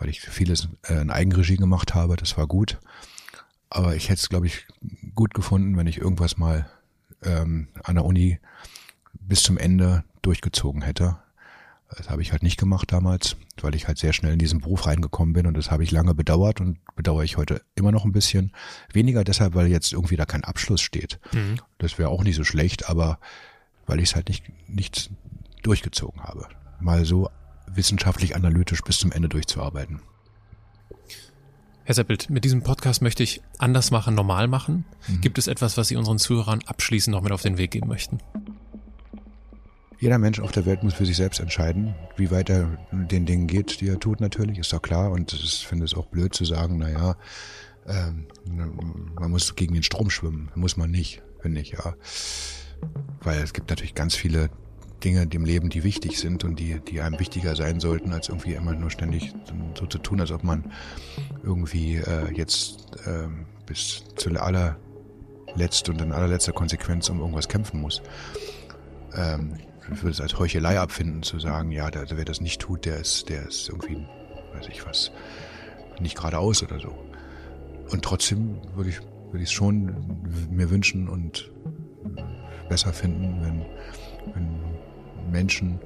weil 0.00 0.08
ich 0.08 0.20
vieles 0.20 0.66
äh, 0.88 1.00
in 1.00 1.10
Eigenregie 1.10 1.54
gemacht 1.54 1.94
habe. 1.94 2.16
Das 2.16 2.36
war 2.36 2.48
gut. 2.48 2.80
Aber 3.68 3.94
ich 3.94 4.08
hätte 4.08 4.18
es, 4.18 4.28
glaube 4.28 4.48
ich, 4.48 4.66
gut 5.14 5.34
gefunden, 5.34 5.76
wenn 5.76 5.86
ich 5.86 5.98
irgendwas 5.98 6.36
mal 6.36 6.68
ähm, 7.22 7.68
an 7.84 7.94
der 7.94 8.04
Uni 8.04 8.40
bis 9.12 9.44
zum 9.44 9.56
Ende 9.56 10.02
durchgezogen 10.20 10.82
hätte. 10.82 11.18
Das 11.96 12.10
habe 12.10 12.20
ich 12.20 12.32
halt 12.32 12.42
nicht 12.42 12.58
gemacht 12.58 12.90
damals, 12.90 13.36
weil 13.60 13.76
ich 13.76 13.86
halt 13.86 13.98
sehr 13.98 14.12
schnell 14.12 14.32
in 14.32 14.40
diesen 14.40 14.60
Beruf 14.60 14.84
reingekommen 14.84 15.32
bin 15.32 15.46
und 15.46 15.56
das 15.56 15.70
habe 15.70 15.84
ich 15.84 15.92
lange 15.92 16.14
bedauert 16.14 16.60
und 16.60 16.78
bedauere 16.96 17.22
ich 17.22 17.36
heute 17.36 17.62
immer 17.76 17.92
noch 17.92 18.04
ein 18.04 18.12
bisschen. 18.12 18.50
Weniger 18.92 19.22
deshalb, 19.22 19.54
weil 19.54 19.68
jetzt 19.68 19.92
irgendwie 19.92 20.16
da 20.16 20.24
kein 20.24 20.42
Abschluss 20.42 20.80
steht. 20.80 21.20
Mhm. 21.32 21.60
Das 21.78 21.98
wäre 21.98 22.08
auch 22.08 22.24
nicht 22.24 22.36
so 22.36 22.42
schlecht, 22.42 22.88
aber 22.88 23.20
weil 23.90 23.98
ich 23.98 24.10
es 24.10 24.14
halt 24.14 24.28
nicht, 24.28 24.44
nicht 24.68 25.10
durchgezogen 25.62 26.22
habe. 26.22 26.46
Mal 26.78 27.04
so 27.04 27.28
wissenschaftlich 27.66 28.36
analytisch 28.36 28.82
bis 28.82 28.98
zum 29.00 29.10
Ende 29.10 29.28
durchzuarbeiten. 29.28 30.00
Herr 31.82 31.94
Seppelt, 31.94 32.30
mit 32.30 32.44
diesem 32.44 32.62
Podcast 32.62 33.02
möchte 33.02 33.24
ich 33.24 33.42
anders 33.58 33.90
machen, 33.90 34.14
normal 34.14 34.46
machen. 34.46 34.84
Mhm. 35.08 35.20
Gibt 35.22 35.38
es 35.38 35.48
etwas, 35.48 35.76
was 35.76 35.88
Sie 35.88 35.96
unseren 35.96 36.18
Zuhörern 36.18 36.60
abschließend 36.66 37.16
noch 37.16 37.22
mit 37.22 37.32
auf 37.32 37.42
den 37.42 37.58
Weg 37.58 37.72
geben 37.72 37.88
möchten? 37.88 38.18
Jeder 39.98 40.18
Mensch 40.18 40.38
auf 40.38 40.52
der 40.52 40.66
Welt 40.66 40.84
muss 40.84 40.94
für 40.94 41.04
sich 41.04 41.16
selbst 41.16 41.40
entscheiden, 41.40 41.96
wie 42.16 42.30
weit 42.30 42.48
er 42.48 42.78
den 42.92 43.26
Dingen 43.26 43.48
geht, 43.48 43.80
die 43.80 43.88
er 43.88 43.98
tut 43.98 44.20
natürlich, 44.20 44.58
ist 44.58 44.72
doch 44.72 44.82
klar. 44.82 45.10
Und 45.10 45.32
ich 45.32 45.66
finde 45.66 45.84
es 45.84 45.94
auch 45.94 46.06
blöd 46.06 46.32
zu 46.32 46.44
sagen, 46.44 46.78
naja, 46.78 47.16
ähm, 47.88 48.28
man 49.18 49.32
muss 49.32 49.56
gegen 49.56 49.74
den 49.74 49.82
Strom 49.82 50.10
schwimmen. 50.10 50.52
Muss 50.54 50.76
man 50.76 50.92
nicht, 50.92 51.22
finde 51.40 51.60
ich, 51.60 51.72
ja. 51.72 51.96
Weil 53.22 53.42
es 53.42 53.52
gibt 53.52 53.70
natürlich 53.70 53.94
ganz 53.94 54.14
viele 54.14 54.50
Dinge 55.04 55.26
im 55.30 55.44
Leben, 55.44 55.70
die 55.70 55.82
wichtig 55.82 56.18
sind 56.18 56.44
und 56.44 56.58
die, 56.58 56.80
die 56.80 57.00
einem 57.00 57.18
wichtiger 57.18 57.56
sein 57.56 57.80
sollten, 57.80 58.12
als 58.12 58.28
irgendwie 58.28 58.54
immer 58.54 58.74
nur 58.74 58.90
ständig 58.90 59.32
so 59.78 59.86
zu 59.86 59.98
tun, 59.98 60.20
als 60.20 60.30
ob 60.30 60.44
man 60.44 60.70
irgendwie 61.42 61.96
äh, 61.96 62.32
jetzt 62.34 62.96
äh, 63.06 63.28
bis 63.66 64.04
zu 64.16 64.30
allerletzt 64.30 65.88
und 65.88 66.00
in 66.00 66.12
allerletzter 66.12 66.52
Konsequenz 66.52 67.08
um 67.08 67.20
irgendwas 67.20 67.48
kämpfen 67.48 67.80
muss. 67.80 68.02
Ähm, 69.14 69.54
ich 69.92 70.02
würde 70.02 70.10
es 70.10 70.20
als 70.20 70.38
Heuchelei 70.38 70.78
abfinden, 70.78 71.22
zu 71.22 71.40
sagen, 71.40 71.72
ja, 71.72 71.90
der, 71.90 72.06
wer 72.10 72.24
das 72.24 72.40
nicht 72.40 72.60
tut, 72.60 72.84
der 72.84 72.98
ist, 72.98 73.28
der 73.28 73.48
ist 73.48 73.68
irgendwie, 73.68 74.06
weiß 74.54 74.68
ich 74.68 74.86
was, 74.86 75.10
nicht 75.98 76.16
geradeaus 76.16 76.62
oder 76.62 76.78
so. 76.78 76.96
Und 77.90 78.04
trotzdem 78.04 78.60
würde 78.74 78.90
ich, 78.90 79.00
würde 79.30 79.38
ich 79.38 79.48
es 79.48 79.52
schon 79.52 79.94
mir 80.50 80.70
wünschen 80.70 81.08
und 81.08 81.50
besser 82.70 82.94
finden, 82.94 83.36
wenn, 83.42 83.66
wenn 84.34 85.30
Menschen 85.30 85.78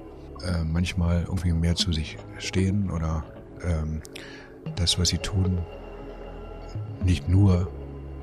äh, 0.47 0.62
manchmal 0.62 1.22
irgendwie 1.22 1.53
mehr 1.53 1.74
zu 1.74 1.93
sich 1.93 2.16
stehen 2.39 2.91
oder 2.91 3.24
ähm, 3.64 4.01
das, 4.76 4.99
was 4.99 5.09
sie 5.09 5.18
tun, 5.18 5.59
nicht 7.05 7.28
nur, 7.28 7.68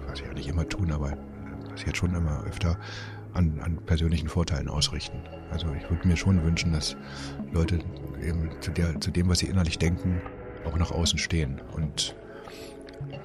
was 0.07 0.19
sie 0.19 0.25
ja 0.25 0.33
nicht 0.33 0.47
immer 0.47 0.69
tun, 0.69 0.91
aber 0.91 1.17
was 1.69 1.81
sie 1.81 1.87
jetzt 1.87 1.97
schon 1.97 2.15
immer 2.15 2.43
öfter 2.45 2.77
an, 3.33 3.59
an 3.61 3.77
persönlichen 3.85 4.29
Vorteilen 4.29 4.69
ausrichten. 4.69 5.17
Also 5.51 5.67
ich 5.77 5.89
würde 5.89 6.07
mir 6.07 6.15
schon 6.15 6.43
wünschen, 6.43 6.71
dass 6.71 6.95
Leute 7.51 7.79
eben 8.23 8.49
zu, 8.61 8.71
der, 8.71 8.99
zu 9.01 9.11
dem, 9.11 9.27
was 9.29 9.39
sie 9.39 9.47
innerlich 9.47 9.79
denken, 9.79 10.21
auch 10.65 10.77
nach 10.77 10.91
außen 10.91 11.17
stehen. 11.17 11.59
Und 11.75 12.15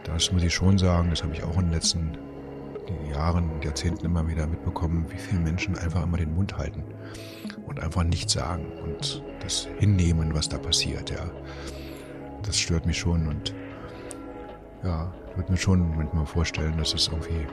das 0.04 0.32
muss 0.32 0.42
ich 0.42 0.54
schon 0.54 0.78
sagen, 0.78 1.10
das 1.10 1.22
habe 1.22 1.34
ich 1.34 1.42
auch 1.42 1.56
in 1.56 1.66
den 1.66 1.72
letzten 1.72 2.16
Jahren, 3.12 3.50
Jahrzehnten 3.62 4.06
immer 4.06 4.26
wieder 4.28 4.46
mitbekommen, 4.46 5.06
wie 5.10 5.18
viele 5.18 5.40
Menschen 5.40 5.76
einfach 5.78 6.02
immer 6.02 6.16
den 6.16 6.34
Mund 6.34 6.56
halten 6.56 6.84
und 7.66 7.80
einfach 7.80 8.04
nichts 8.04 8.32
sagen 8.32 8.66
und 8.84 9.22
das 9.40 9.68
hinnehmen, 9.78 10.34
was 10.34 10.48
da 10.48 10.58
passiert. 10.58 11.10
Ja, 11.10 11.30
das 12.42 12.58
stört 12.58 12.86
mich 12.86 12.98
schon 12.98 13.26
und 13.28 13.54
ja, 14.84 15.12
ich 15.30 15.36
würde 15.36 15.52
mir 15.52 15.58
schon 15.58 15.96
manchmal 15.96 16.26
vorstellen, 16.26 16.76
dass 16.78 16.94
es 16.94 17.08
irgendwie, 17.08 17.46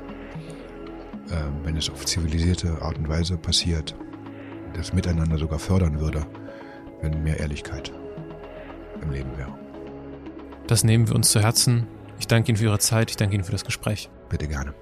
äh, 1.30 1.50
wenn 1.64 1.76
es 1.78 1.90
auf 1.90 2.06
zivilisierte 2.06 2.82
Art 2.82 2.98
und 2.98 3.10
Weise 3.10 3.38
passiert, 3.38 3.96
das 4.74 4.94
Miteinander 4.94 5.38
sogar 5.38 5.60
fördern 5.60 6.00
würde, 6.00 6.26
wenn 7.02 7.24
mehr 7.24 7.40
Ehrlichkeit 7.40 7.92
im 9.02 9.12
Leben 9.12 9.38
wäre. 9.38 9.54
Das 10.68 10.84
nehmen 10.84 11.08
wir 11.08 11.16
uns 11.16 11.32
zu 11.32 11.42
Herzen. 11.42 11.88
Ich 12.20 12.28
danke 12.28 12.50
Ihnen 12.50 12.58
für 12.58 12.66
Ihre 12.66 12.80
Zeit, 12.80 13.10
ich 13.10 13.18
danke 13.18 13.36
Ihnen 13.36 13.44
für 13.44 13.52
das 13.52 13.66
Gespräch. 13.66 14.10
Bitte 14.30 14.48
gerne. 14.48 14.74